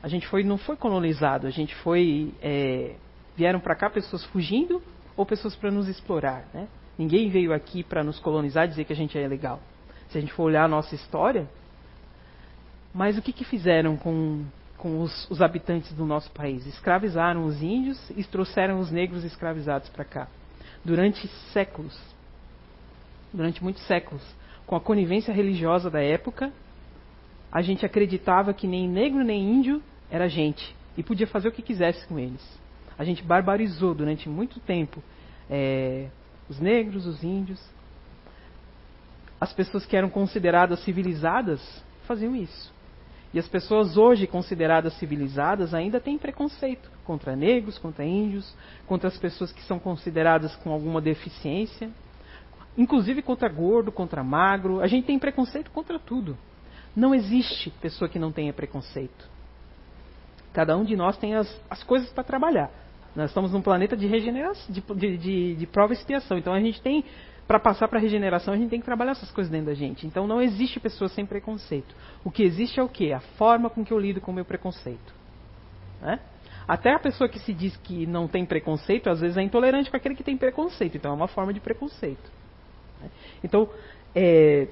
A 0.04 0.08
gente 0.08 0.26
foi, 0.28 0.44
não 0.44 0.58
foi 0.58 0.76
colonizado, 0.76 1.46
a 1.46 1.50
gente 1.50 1.74
foi. 1.76 2.34
É, 2.42 2.94
vieram 3.34 3.58
para 3.58 3.74
cá 3.74 3.88
pessoas 3.88 4.22
fugindo 4.26 4.82
ou 5.16 5.24
pessoas 5.24 5.56
para 5.56 5.70
nos 5.70 5.88
explorar. 5.88 6.44
Né? 6.52 6.68
Ninguém 6.98 7.30
veio 7.30 7.54
aqui 7.54 7.82
para 7.82 8.04
nos 8.04 8.18
colonizar 8.18 8.66
e 8.66 8.68
dizer 8.68 8.84
que 8.84 8.92
a 8.92 8.96
gente 8.96 9.18
é 9.18 9.26
legal. 9.26 9.60
Se 10.08 10.18
a 10.18 10.20
gente 10.20 10.30
for 10.34 10.42
olhar 10.42 10.64
a 10.64 10.68
nossa 10.68 10.94
história. 10.94 11.48
Mas 12.92 13.16
o 13.16 13.22
que, 13.22 13.32
que 13.32 13.46
fizeram 13.46 13.96
com, 13.96 14.44
com 14.76 15.00
os, 15.00 15.28
os 15.30 15.40
habitantes 15.40 15.90
do 15.94 16.04
nosso 16.04 16.30
país? 16.32 16.66
Escravizaram 16.66 17.46
os 17.46 17.62
índios 17.62 18.10
e 18.10 18.22
trouxeram 18.24 18.80
os 18.80 18.90
negros 18.90 19.24
escravizados 19.24 19.88
para 19.88 20.04
cá. 20.04 20.28
Durante 20.84 21.26
séculos. 21.52 21.98
Durante 23.32 23.62
muitos 23.62 23.86
séculos. 23.86 24.22
Com 24.66 24.76
a 24.76 24.80
conivência 24.80 25.32
religiosa 25.32 25.90
da 25.90 26.02
época, 26.02 26.52
a 27.50 27.62
gente 27.62 27.86
acreditava 27.86 28.52
que 28.52 28.66
nem 28.66 28.88
negro 28.88 29.22
nem 29.22 29.42
índio 29.42 29.82
era 30.10 30.28
gente 30.28 30.74
e 30.96 31.02
podia 31.02 31.26
fazer 31.26 31.48
o 31.48 31.52
que 31.52 31.62
quisesse 31.62 32.04
com 32.06 32.18
eles. 32.18 32.42
A 32.98 33.04
gente 33.04 33.22
barbarizou 33.22 33.94
durante 33.94 34.28
muito 34.28 34.58
tempo 34.60 35.00
é, 35.48 36.08
os 36.48 36.58
negros, 36.58 37.06
os 37.06 37.22
índios. 37.22 37.60
As 39.40 39.52
pessoas 39.52 39.86
que 39.86 39.96
eram 39.96 40.08
consideradas 40.08 40.80
civilizadas 40.80 41.60
faziam 42.06 42.34
isso. 42.34 42.73
E 43.34 43.38
as 43.40 43.48
pessoas 43.48 43.96
hoje 43.96 44.28
consideradas 44.28 44.94
civilizadas 44.94 45.74
ainda 45.74 45.98
têm 45.98 46.16
preconceito 46.16 46.88
contra 47.04 47.34
negros, 47.34 47.76
contra 47.76 48.04
índios, 48.04 48.54
contra 48.86 49.08
as 49.08 49.18
pessoas 49.18 49.50
que 49.50 49.60
são 49.64 49.76
consideradas 49.76 50.54
com 50.54 50.70
alguma 50.70 51.00
deficiência, 51.00 51.90
inclusive 52.78 53.22
contra 53.22 53.48
gordo, 53.48 53.90
contra 53.90 54.22
magro. 54.22 54.80
A 54.80 54.86
gente 54.86 55.06
tem 55.06 55.18
preconceito 55.18 55.72
contra 55.72 55.98
tudo. 55.98 56.38
Não 56.94 57.12
existe 57.12 57.70
pessoa 57.82 58.08
que 58.08 58.20
não 58.20 58.30
tenha 58.30 58.52
preconceito. 58.52 59.28
Cada 60.52 60.76
um 60.76 60.84
de 60.84 60.94
nós 60.94 61.16
tem 61.16 61.34
as, 61.34 61.60
as 61.68 61.82
coisas 61.82 62.08
para 62.10 62.22
trabalhar. 62.22 62.70
Nós 63.16 63.30
estamos 63.30 63.50
num 63.50 63.62
planeta 63.62 63.96
de 63.96 64.06
regeneração, 64.06 64.72
de, 64.72 64.80
de, 64.80 65.18
de, 65.18 65.56
de 65.56 65.66
prova 65.66 65.92
e 65.92 65.96
expiação. 65.96 66.38
Então 66.38 66.52
a 66.52 66.60
gente 66.60 66.80
tem, 66.80 67.04
para 67.46 67.60
passar 67.60 67.88
para 67.88 67.98
a 67.98 68.02
regeneração, 68.02 68.54
a 68.54 68.56
gente 68.56 68.70
tem 68.70 68.80
que 68.80 68.86
trabalhar 68.86 69.12
essas 69.12 69.30
coisas 69.30 69.50
dentro 69.50 69.66
da 69.66 69.74
gente. 69.74 70.06
Então 70.06 70.26
não 70.26 70.40
existe 70.40 70.80
pessoa 70.80 71.08
sem 71.08 71.26
preconceito. 71.26 71.94
O 72.24 72.30
que 72.30 72.42
existe 72.42 72.80
é 72.80 72.82
o 72.82 72.88
quê? 72.88 73.12
A 73.12 73.20
forma 73.20 73.68
com 73.68 73.84
que 73.84 73.92
eu 73.92 73.98
lido 73.98 74.20
com 74.20 74.32
o 74.32 74.34
meu 74.34 74.44
preconceito. 74.44 75.14
Né? 76.00 76.18
Até 76.66 76.94
a 76.94 76.98
pessoa 76.98 77.28
que 77.28 77.38
se 77.38 77.52
diz 77.52 77.76
que 77.78 78.06
não 78.06 78.26
tem 78.26 78.46
preconceito, 78.46 79.10
às 79.10 79.20
vezes 79.20 79.36
é 79.36 79.42
intolerante 79.42 79.90
com 79.90 79.96
aquele 79.96 80.14
que 80.14 80.24
tem 80.24 80.36
preconceito. 80.36 80.96
Então 80.96 81.12
é 81.12 81.14
uma 81.14 81.28
forma 81.28 81.52
de 81.52 81.60
preconceito. 81.60 82.30
Né? 83.00 83.10
Então, 83.42 83.68
é, 84.14 84.68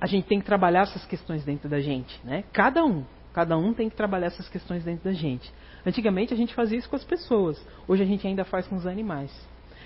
a 0.00 0.06
gente 0.06 0.26
tem 0.26 0.40
que 0.40 0.46
trabalhar 0.46 0.82
essas 0.82 1.04
questões 1.04 1.44
dentro 1.44 1.68
da 1.68 1.80
gente. 1.80 2.18
Né? 2.24 2.44
Cada 2.52 2.82
um 2.84 3.04
Cada 3.32 3.56
um 3.56 3.72
tem 3.72 3.88
que 3.88 3.96
trabalhar 3.96 4.26
essas 4.26 4.48
questões 4.48 4.84
dentro 4.84 5.04
da 5.04 5.12
gente. 5.12 5.52
Antigamente 5.86 6.34
a 6.34 6.36
gente 6.36 6.54
fazia 6.54 6.78
isso 6.78 6.88
com 6.88 6.96
as 6.96 7.04
pessoas, 7.04 7.64
hoje 7.86 8.02
a 8.02 8.06
gente 8.06 8.26
ainda 8.26 8.44
faz 8.44 8.66
com 8.66 8.76
os 8.76 8.86
animais. 8.86 9.30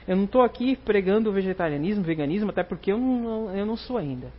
Eu 0.07 0.17
não 0.17 0.25
estou 0.25 0.43
aqui 0.43 0.77
pregando 0.77 1.33
vegetarianismo, 1.33 2.03
veganismo, 2.05 2.51
até 2.51 2.63
porque 2.63 2.93
eu 2.93 2.99
não, 2.99 3.55
eu 3.57 3.65
não 3.65 3.77
sou 3.77 3.97
ainda. 3.97 4.31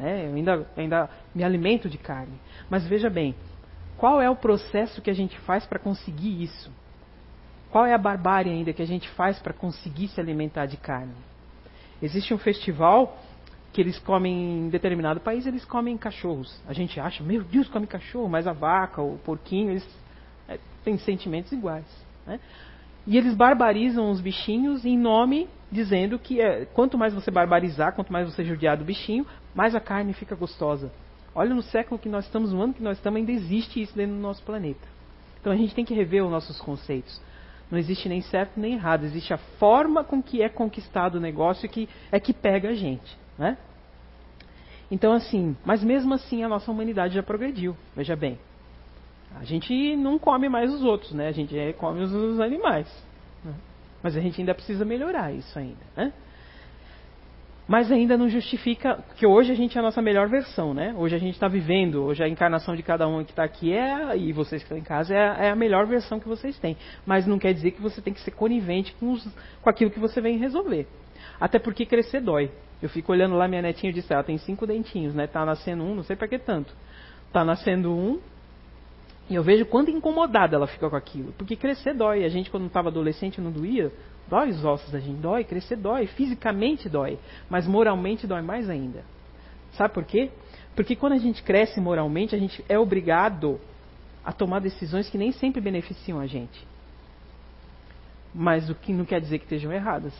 É, 0.00 0.26
eu 0.26 0.34
ainda, 0.34 0.66
ainda 0.76 1.10
me 1.34 1.42
alimento 1.42 1.88
de 1.88 1.98
carne. 1.98 2.34
Mas 2.70 2.86
veja 2.86 3.10
bem, 3.10 3.34
qual 3.96 4.20
é 4.22 4.30
o 4.30 4.36
processo 4.36 5.02
que 5.02 5.10
a 5.10 5.14
gente 5.14 5.38
faz 5.40 5.66
para 5.66 5.78
conseguir 5.78 6.42
isso? 6.42 6.70
Qual 7.70 7.86
é 7.86 7.94
a 7.94 7.98
barbárie 7.98 8.52
ainda 8.52 8.72
que 8.72 8.82
a 8.82 8.86
gente 8.86 9.08
faz 9.10 9.38
para 9.38 9.52
conseguir 9.52 10.08
se 10.08 10.20
alimentar 10.20 10.66
de 10.66 10.76
carne? 10.76 11.14
Existe 12.02 12.34
um 12.34 12.38
festival 12.38 13.18
que 13.72 13.80
eles 13.80 13.98
comem 13.98 14.66
em 14.66 14.68
determinado 14.68 15.20
país, 15.20 15.46
eles 15.46 15.64
comem 15.64 15.96
cachorros. 15.96 16.60
A 16.66 16.72
gente 16.72 17.00
acha, 17.00 17.22
meu 17.22 17.42
Deus, 17.42 17.68
come 17.68 17.86
cachorro, 17.86 18.28
mas 18.28 18.46
a 18.46 18.52
vaca, 18.52 19.00
o 19.00 19.18
porquinho, 19.24 19.70
eles 19.70 19.88
é, 20.46 20.58
têm 20.84 20.98
sentimentos 20.98 21.50
iguais. 21.52 21.86
Né? 22.26 22.38
E 23.06 23.16
eles 23.16 23.34
barbarizam 23.34 24.10
os 24.10 24.20
bichinhos 24.20 24.84
em 24.84 24.96
nome, 24.96 25.48
dizendo 25.70 26.18
que 26.18 26.40
é, 26.40 26.64
quanto 26.66 26.96
mais 26.96 27.12
você 27.12 27.30
barbarizar, 27.30 27.94
quanto 27.94 28.12
mais 28.12 28.32
você 28.32 28.44
judiar 28.44 28.76
do 28.76 28.84
bichinho, 28.84 29.26
mais 29.54 29.74
a 29.74 29.80
carne 29.80 30.12
fica 30.12 30.34
gostosa. 30.36 30.92
Olha 31.34 31.54
no 31.54 31.62
século 31.62 31.98
que 31.98 32.08
nós 32.08 32.24
estamos, 32.26 32.52
no 32.52 32.62
ano 32.62 32.74
que 32.74 32.82
nós 32.82 32.98
estamos, 32.98 33.18
ainda 33.18 33.32
existe 33.32 33.80
isso 33.80 33.96
dentro 33.96 34.14
do 34.14 34.20
nosso 34.20 34.42
planeta. 34.42 34.86
Então 35.40 35.52
a 35.52 35.56
gente 35.56 35.74
tem 35.74 35.84
que 35.84 35.94
rever 35.94 36.24
os 36.24 36.30
nossos 36.30 36.60
conceitos. 36.60 37.20
Não 37.70 37.78
existe 37.78 38.08
nem 38.08 38.20
certo 38.20 38.60
nem 38.60 38.74
errado, 38.74 39.04
existe 39.04 39.32
a 39.32 39.38
forma 39.38 40.04
com 40.04 40.22
que 40.22 40.42
é 40.42 40.48
conquistado 40.48 41.16
o 41.16 41.20
negócio 41.20 41.68
que 41.68 41.88
é 42.12 42.20
que 42.20 42.32
pega 42.32 42.68
a 42.68 42.74
gente. 42.74 43.18
Né? 43.38 43.56
Então, 44.90 45.14
assim, 45.14 45.56
mas 45.64 45.82
mesmo 45.82 46.12
assim 46.12 46.44
a 46.44 46.48
nossa 46.48 46.70
humanidade 46.70 47.14
já 47.14 47.22
progrediu. 47.22 47.74
Veja 47.96 48.14
bem, 48.14 48.38
a 49.40 49.44
gente 49.44 49.96
não 49.96 50.18
come 50.18 50.48
mais 50.48 50.72
os 50.72 50.82
outros, 50.82 51.12
né? 51.12 51.28
A 51.28 51.32
gente 51.32 51.54
come 51.78 52.02
os 52.02 52.40
animais. 52.40 52.86
Né? 53.44 53.54
Mas 54.02 54.16
a 54.16 54.20
gente 54.20 54.40
ainda 54.40 54.54
precisa 54.54 54.84
melhorar 54.84 55.32
isso 55.32 55.58
ainda, 55.58 55.84
né? 55.96 56.12
Mas 57.66 57.90
ainda 57.92 58.18
não 58.18 58.28
justifica 58.28 59.02
que 59.16 59.24
hoje 59.24 59.52
a 59.52 59.54
gente 59.54 59.76
é 59.76 59.80
a 59.80 59.82
nossa 59.82 60.02
melhor 60.02 60.28
versão, 60.28 60.74
né? 60.74 60.92
Hoje 60.96 61.14
a 61.14 61.18
gente 61.18 61.34
está 61.34 61.46
vivendo, 61.46 62.02
hoje 62.02 62.22
a 62.22 62.28
encarnação 62.28 62.74
de 62.74 62.82
cada 62.82 63.06
um 63.06 63.24
que 63.24 63.30
está 63.30 63.44
aqui 63.44 63.72
é, 63.72 64.16
e 64.16 64.32
vocês 64.32 64.62
que 64.62 64.66
estão 64.66 64.76
em 64.76 64.82
casa, 64.82 65.14
é, 65.14 65.46
é, 65.46 65.50
a 65.50 65.56
melhor 65.56 65.86
versão 65.86 66.18
que 66.18 66.28
vocês 66.28 66.58
têm. 66.58 66.76
Mas 67.06 67.26
não 67.26 67.38
quer 67.38 67.54
dizer 67.54 67.70
que 67.70 67.80
você 67.80 68.02
tem 68.02 68.12
que 68.12 68.20
ser 68.20 68.32
conivente 68.32 68.92
com, 68.94 69.12
os, 69.12 69.26
com 69.62 69.70
aquilo 69.70 69.90
que 69.90 70.00
você 70.00 70.20
vem 70.20 70.38
resolver. 70.38 70.88
Até 71.40 71.58
porque 71.58 71.86
crescer 71.86 72.20
dói. 72.20 72.50
Eu 72.82 72.88
fico 72.88 73.12
olhando 73.12 73.36
lá 73.36 73.46
minha 73.46 73.62
netinha 73.62 73.92
disse, 73.92 74.12
ela 74.12 74.24
tem 74.24 74.36
cinco 74.38 74.66
dentinhos, 74.66 75.14
né? 75.14 75.28
Tá 75.28 75.46
nascendo 75.46 75.84
um, 75.84 75.94
não 75.94 76.02
sei 76.02 76.16
para 76.16 76.26
que 76.26 76.38
tanto. 76.38 76.74
Tá 77.32 77.44
nascendo 77.44 77.92
um, 77.92 78.20
e 79.30 79.34
eu 79.34 79.42
vejo 79.42 79.64
quanto 79.66 79.90
incomodada 79.90 80.56
ela 80.56 80.66
fica 80.66 80.88
com 80.88 80.96
aquilo. 80.96 81.32
Porque 81.32 81.56
crescer 81.56 81.94
dói. 81.94 82.24
A 82.24 82.28
gente, 82.28 82.50
quando 82.50 82.66
estava 82.66 82.88
adolescente, 82.88 83.40
não 83.40 83.50
doía. 83.50 83.92
Dói 84.28 84.50
os 84.50 84.64
ossos 84.64 84.90
da 84.90 84.98
gente, 84.98 85.20
dói. 85.20 85.44
Crescer 85.44 85.76
dói. 85.76 86.06
Fisicamente 86.06 86.88
dói. 86.88 87.18
Mas 87.48 87.66
moralmente 87.66 88.26
dói 88.26 88.42
mais 88.42 88.68
ainda. 88.68 89.04
Sabe 89.72 89.94
por 89.94 90.04
quê? 90.04 90.30
Porque 90.74 90.96
quando 90.96 91.14
a 91.14 91.18
gente 91.18 91.42
cresce 91.42 91.80
moralmente, 91.80 92.34
a 92.34 92.38
gente 92.38 92.64
é 92.68 92.78
obrigado 92.78 93.60
a 94.24 94.32
tomar 94.32 94.60
decisões 94.60 95.08
que 95.08 95.18
nem 95.18 95.32
sempre 95.32 95.60
beneficiam 95.60 96.20
a 96.20 96.26
gente. 96.26 96.66
Mas 98.34 98.68
o 98.70 98.74
que 98.74 98.92
não 98.92 99.04
quer 99.04 99.20
dizer 99.20 99.38
que 99.38 99.44
estejam 99.44 99.72
erradas. 99.72 100.14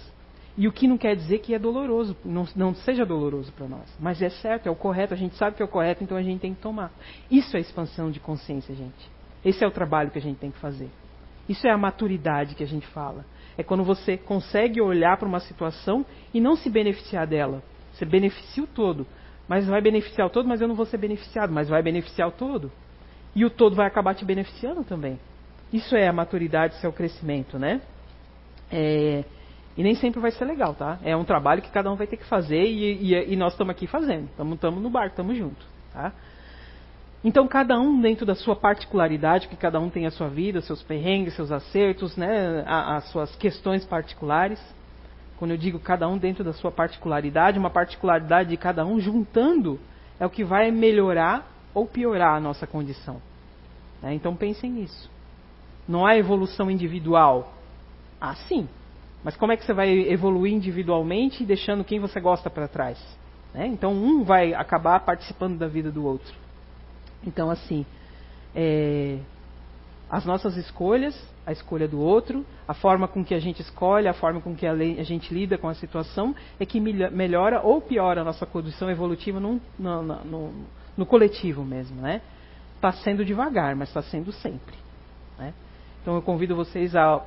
E 0.57 0.69
o 0.69 0.73
que 0.73 0.87
não 0.87 0.99
quer 0.99 1.17
dizer 1.17 1.39
que 1.39 1.55
é 1.55 1.59
doloroso, 1.59 2.17
não, 2.25 2.47
não 2.55 2.75
seja 2.75 3.07
doloroso 3.07 3.51
para 3.53 3.67
nós. 3.67 3.97
Mas 3.99 4.21
é 4.21 4.29
certo, 4.29 4.67
é 4.67 4.71
o 4.71 4.77
correto, 4.77 5.15
a 5.15 5.17
gente 5.17 5.35
sabe 5.37 5.57
que 5.57 5.63
é 5.63 5.65
o 5.65 5.69
correto, 5.69 6.05
então 6.05 6.17
a 6.17 6.23
gente 6.23 6.41
tem 6.41 6.55
que 6.55 6.61
tomar. 6.61 6.93
Isso 7.31 7.57
é 7.57 7.61
expansão 7.61 8.11
de 8.11 8.21
consciência, 8.21 8.75
gente. 8.75 9.11
Esse 9.45 9.65
é 9.65 9.67
o 9.67 9.71
trabalho 9.71 10.11
que 10.11 10.19
a 10.19 10.23
gente 10.23 10.39
tem 10.39 10.51
que 10.51 10.59
fazer. 10.59 10.91
Isso 11.49 11.67
é 11.67 11.71
a 11.71 11.79
maturidade 11.79 12.55
que 12.55 12.63
a 12.63 12.67
gente 12.67 12.87
fala. 12.89 13.25
É 13.57 13.63
quando 13.63 13.83
você 13.83 14.17
consegue 14.17 14.81
olhar 14.81 15.17
para 15.17 15.27
uma 15.27 15.41
situação 15.41 16.05
e 16.33 16.41
não 16.41 16.55
se 16.55 16.71
beneficiar 16.71 17.27
dela. 17.27 17.63
Você 17.93 18.05
beneficia 18.05 18.63
o 18.63 18.67
todo. 18.67 19.07
Mas 19.49 19.67
vai 19.67 19.81
beneficiar 19.81 20.27
o 20.27 20.31
todo, 20.31 20.49
mas 20.49 20.61
eu 20.61 20.69
não 20.69 20.75
vou 20.75 20.87
ser 20.87 20.99
beneficiado. 20.99 21.53
Mas 21.53 21.69
vai 21.69 21.83
beneficiar 21.83 22.29
o 22.29 22.33
todo. 22.33 22.71
E 23.35 23.45
o 23.45 23.51
todo 23.51 23.75
vai 23.75 23.87
acabar 23.87 24.15
te 24.15 24.25
beneficiando 24.25 24.85
também. 24.85 25.19
Isso 25.73 25.97
é 25.97 26.07
a 26.07 26.13
maturidade, 26.13 26.75
isso 26.75 26.87
é 26.87 26.89
o 26.89 26.93
crescimento, 26.93 27.59
né? 27.59 27.81
É, 28.71 29.25
e 29.77 29.83
nem 29.83 29.95
sempre 29.95 30.21
vai 30.21 30.31
ser 30.31 30.45
legal, 30.45 30.75
tá? 30.75 30.99
É 31.03 31.17
um 31.17 31.25
trabalho 31.25 31.63
que 31.63 31.71
cada 31.71 31.91
um 31.91 31.97
vai 31.97 32.07
ter 32.07 32.17
que 32.17 32.25
fazer 32.25 32.65
e, 32.65 33.15
e, 33.15 33.33
e 33.33 33.37
nós 33.37 33.53
estamos 33.53 33.71
aqui 33.71 33.87
fazendo. 33.87 34.29
Estamos 34.29 34.83
no 34.83 34.91
barco, 34.91 35.11
estamos 35.11 35.37
juntos, 35.37 35.67
tá? 35.93 36.13
Então, 37.25 37.47
cada 37.47 37.79
um 37.79 38.01
dentro 38.01 38.27
da 38.27 38.35
sua 38.35 38.57
particularidade, 38.57 39.47
que 39.47 39.57
cada 39.57 39.79
um 39.79 39.89
tem 39.89 40.07
a 40.07 40.11
sua 40.11 40.29
vida, 40.29 40.61
seus 40.61 40.83
perrengues, 40.83 41.35
seus 41.35 41.53
acertos, 41.53 42.17
né, 42.17 42.65
as 42.67 43.05
suas 43.11 43.35
questões 43.37 43.85
particulares. 43.85 44.61
Quando 45.39 45.53
eu 45.53 45.57
digo 45.57 45.79
cada 45.79 46.09
um 46.09 46.19
dentro 46.19 46.43
da 46.43 46.53
sua 46.53 46.73
particularidade, 46.73 47.59
uma 47.59 47.71
particularidade 47.71 48.49
de 48.49 48.57
cada 48.57 48.85
um 48.85 49.01
juntando 49.01 49.79
é 50.19 50.27
o 50.27 50.31
que 50.31 50.43
vai 50.43 50.71
melhorar 50.73 51.49
ou 51.73 51.87
piorar 51.87 52.35
a 52.35 52.41
nossa 52.41 52.67
condição. 52.67 53.23
Né? 54.03 54.15
Então, 54.15 54.35
pensem 54.35 54.71
nisso. 54.71 55.09
Não 55.87 56.05
há 56.05 56.17
evolução 56.17 56.69
individual. 56.71 57.55
Ah, 58.21 58.35
sim, 58.35 58.69
mas 59.25 59.37
como 59.37 59.53
é 59.53 59.57
que 59.57 59.65
você 59.65 59.73
vai 59.73 59.91
evoluir 59.91 60.53
individualmente 60.53 61.45
deixando 61.45 61.85
quem 61.85 62.01
você 62.01 62.21
gosta 62.21 62.51
para 62.51 62.67
trás? 62.67 62.99
Né? 63.55 63.67
Então 63.67 63.93
um 63.93 64.25
vai 64.25 64.55
acabar 64.55 65.01
participando 65.01 65.59
da 65.59 65.69
vida 65.69 65.91
do 65.91 66.05
outro. 66.05 66.35
Então 67.25 67.51
assim, 67.51 67.87
é, 68.55 69.19
as 70.11 70.25
nossas 70.25 70.57
escolhas, 70.57 71.19
a 71.47 71.53
escolha 71.53 71.89
do 71.89 72.01
outro, 72.01 72.45
a 72.67 72.75
forma 72.75 73.09
com 73.09 73.25
que 73.25 73.35
a 73.35 73.39
gente 73.39 73.63
escolhe, 73.63 74.07
a 74.07 74.13
forma 74.13 74.41
com 74.41 74.55
que 74.55 74.67
a, 74.67 74.73
lei, 74.73 75.01
a 75.01 75.05
gente 75.05 75.33
lida 75.33 75.57
com 75.57 75.69
a 75.69 75.75
situação 75.75 76.35
é 76.61 76.67
que 76.67 76.81
melhora 76.81 77.61
ou 77.63 77.81
piora 77.81 78.21
a 78.21 78.25
nossa 78.25 78.45
condição 78.45 78.91
evolutiva 78.91 79.41
no, 79.41 79.61
no, 79.79 80.03
no, 80.03 80.53
no 80.97 81.07
coletivo 81.07 81.65
mesmo, 81.65 82.01
né? 82.01 82.21
Está 82.77 82.93
sendo 82.93 83.25
devagar, 83.25 83.75
mas 83.77 83.89
está 83.89 84.03
sendo 84.03 84.33
sempre. 84.33 84.75
Né? 85.39 85.55
Então 86.03 86.15
eu 86.15 86.23
convido 86.23 86.55
vocês 86.55 86.95
a 86.97 87.25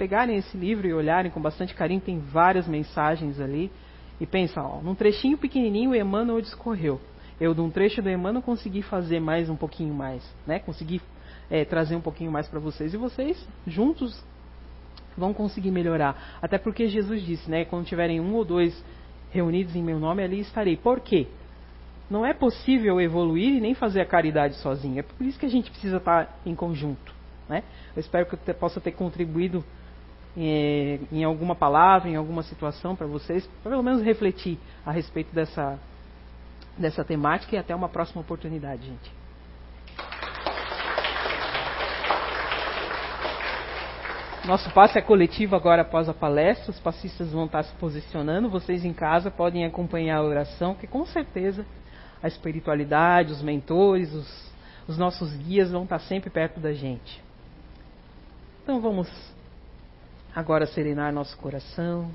pegarem 0.00 0.34
esse 0.34 0.56
livro 0.56 0.88
e 0.88 0.94
olharem 0.94 1.30
com 1.30 1.42
bastante 1.42 1.74
carinho, 1.74 2.00
tem 2.00 2.18
várias 2.18 2.66
mensagens 2.66 3.38
ali. 3.38 3.70
E 4.18 4.24
pensa, 4.24 4.62
ó, 4.62 4.80
num 4.80 4.94
trechinho 4.94 5.36
pequenininho 5.36 5.90
o 5.90 5.94
Emmanuel 5.94 6.40
discorreu. 6.40 6.98
Eu, 7.38 7.54
num 7.54 7.70
trecho 7.70 8.00
do 8.00 8.08
Emmanuel, 8.08 8.42
consegui 8.42 8.80
fazer 8.80 9.20
mais 9.20 9.50
um 9.50 9.56
pouquinho 9.56 9.92
mais, 9.92 10.22
né? 10.46 10.58
Consegui 10.58 11.02
é, 11.50 11.66
trazer 11.66 11.96
um 11.96 12.00
pouquinho 12.00 12.32
mais 12.32 12.48
para 12.48 12.58
vocês. 12.58 12.94
E 12.94 12.96
vocês, 12.96 13.46
juntos, 13.66 14.24
vão 15.18 15.34
conseguir 15.34 15.70
melhorar. 15.70 16.38
Até 16.40 16.56
porque 16.56 16.88
Jesus 16.88 17.22
disse, 17.22 17.50
né? 17.50 17.66
Quando 17.66 17.84
tiverem 17.84 18.20
um 18.20 18.34
ou 18.34 18.44
dois 18.44 18.82
reunidos 19.30 19.76
em 19.76 19.82
meu 19.82 19.98
nome, 19.98 20.22
ali 20.22 20.40
estarei. 20.40 20.78
Por 20.78 21.00
quê? 21.00 21.26
Não 22.08 22.24
é 22.24 22.32
possível 22.32 22.98
evoluir 23.02 23.56
e 23.56 23.60
nem 23.60 23.74
fazer 23.74 24.00
a 24.00 24.06
caridade 24.06 24.54
sozinho. 24.56 24.98
É 24.98 25.02
por 25.02 25.26
isso 25.26 25.38
que 25.38 25.46
a 25.46 25.50
gente 25.50 25.70
precisa 25.70 25.98
estar 25.98 26.40
em 26.46 26.54
conjunto. 26.54 27.14
Né? 27.48 27.64
Eu 27.94 28.00
espero 28.00 28.24
que 28.26 28.50
eu 28.50 28.54
possa 28.54 28.80
ter 28.80 28.92
contribuído 28.92 29.62
em, 30.36 31.00
em 31.12 31.24
alguma 31.24 31.54
palavra, 31.54 32.08
em 32.08 32.16
alguma 32.16 32.42
situação 32.42 32.94
para 32.94 33.06
vocês, 33.06 33.48
pelo 33.62 33.82
menos 33.82 34.02
refletir 34.02 34.58
a 34.84 34.92
respeito 34.92 35.34
dessa, 35.34 35.78
dessa 36.78 37.04
temática 37.04 37.56
e 37.56 37.58
até 37.58 37.74
uma 37.74 37.88
próxima 37.88 38.20
oportunidade, 38.20 38.86
gente. 38.86 39.20
Nosso 44.46 44.70
passe 44.70 44.98
é 44.98 45.02
coletivo 45.02 45.54
agora 45.54 45.82
após 45.82 46.08
a 46.08 46.14
palestra, 46.14 46.70
os 46.70 46.80
passistas 46.80 47.30
vão 47.30 47.44
estar 47.44 47.62
se 47.62 47.74
posicionando, 47.74 48.48
vocês 48.48 48.84
em 48.84 48.92
casa 48.92 49.30
podem 49.30 49.66
acompanhar 49.66 50.16
a 50.16 50.22
oração, 50.22 50.74
que 50.74 50.86
com 50.86 51.04
certeza 51.04 51.66
a 52.22 52.26
espiritualidade, 52.26 53.32
os 53.32 53.42
mentores, 53.42 54.12
os, 54.14 54.52
os 54.88 54.96
nossos 54.96 55.34
guias 55.36 55.70
vão 55.70 55.84
estar 55.84 55.98
sempre 56.00 56.30
perto 56.30 56.58
da 56.58 56.72
gente. 56.72 57.22
Então 58.62 58.80
vamos 58.80 59.08
agora 60.34 60.66
serenar 60.66 61.12
nosso 61.12 61.36
coração, 61.36 62.10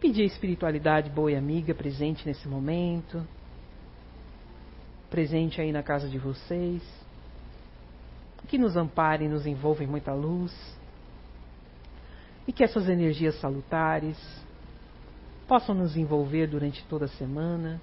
pedir 0.00 0.22
a 0.22 0.26
espiritualidade 0.26 1.10
boa 1.10 1.30
e 1.30 1.36
amiga 1.36 1.74
presente 1.74 2.26
nesse 2.26 2.48
momento, 2.48 3.26
presente 5.10 5.60
aí 5.60 5.72
na 5.72 5.82
casa 5.82 6.08
de 6.08 6.18
vocês, 6.18 6.82
que 8.48 8.56
nos 8.56 8.76
ampare 8.76 9.26
e 9.26 9.28
nos 9.28 9.46
envolva 9.46 9.84
em 9.84 9.86
muita 9.86 10.14
luz, 10.14 10.54
e 12.46 12.52
que 12.52 12.64
essas 12.64 12.88
energias 12.88 13.38
salutares 13.40 14.18
possam 15.46 15.74
nos 15.74 15.96
envolver 15.96 16.46
durante 16.46 16.82
toda 16.86 17.04
a 17.04 17.08
semana, 17.08 17.80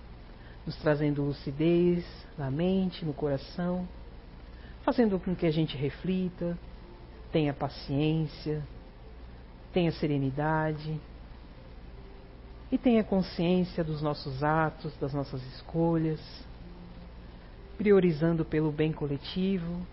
nos 0.65 0.75
trazendo 0.77 1.23
lucidez 1.23 2.03
na 2.35 2.49
mente, 2.49 3.05
no 3.05 3.13
coração, 3.13 3.87
fazendo 4.83 5.19
com 5.19 5.35
que 5.35 5.45
a 5.45 5.51
gente 5.51 5.77
reflita, 5.77 6.57
tenha 7.31 7.53
paciência, 7.53 8.63
tenha 9.75 9.91
serenidade 9.91 10.97
e 12.71 12.77
tenha 12.77 13.03
consciência 13.03 13.83
dos 13.83 14.01
nossos 14.01 14.41
atos, 14.41 14.95
das 15.01 15.13
nossas 15.13 15.43
escolhas. 15.53 16.21
priorizando 17.77 18.45
pelo 18.45 18.71
bem 18.71 18.93
coletivo, 18.93 19.85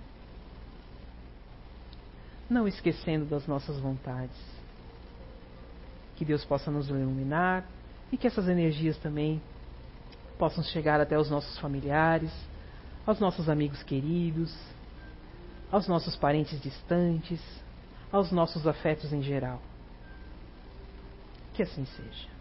não 2.49 2.69
esquecendo 2.69 3.25
das 3.25 3.45
nossas 3.49 3.77
vontades. 3.81 4.39
Que 6.15 6.25
Deus 6.25 6.45
possa 6.45 6.71
nos 6.71 6.89
iluminar 6.89 7.67
e 8.13 8.17
que 8.17 8.29
essas 8.29 8.47
energias 8.47 8.97
também 8.99 9.43
possam 10.39 10.63
chegar 10.63 11.01
até 11.01 11.19
os 11.19 11.29
nossos 11.29 11.59
familiares, 11.59 12.33
aos 13.05 13.19
nossos 13.19 13.49
amigos 13.49 13.83
queridos, 13.83 14.57
aos 15.73 15.89
nossos 15.89 16.15
parentes 16.15 16.61
distantes, 16.61 17.43
aos 18.13 18.31
nossos 18.31 18.65
afetos 18.65 19.13
em 19.13 19.23
geral. 19.23 19.61
Que 21.55 21.63
assim 21.63 21.85
seja. 21.85 22.32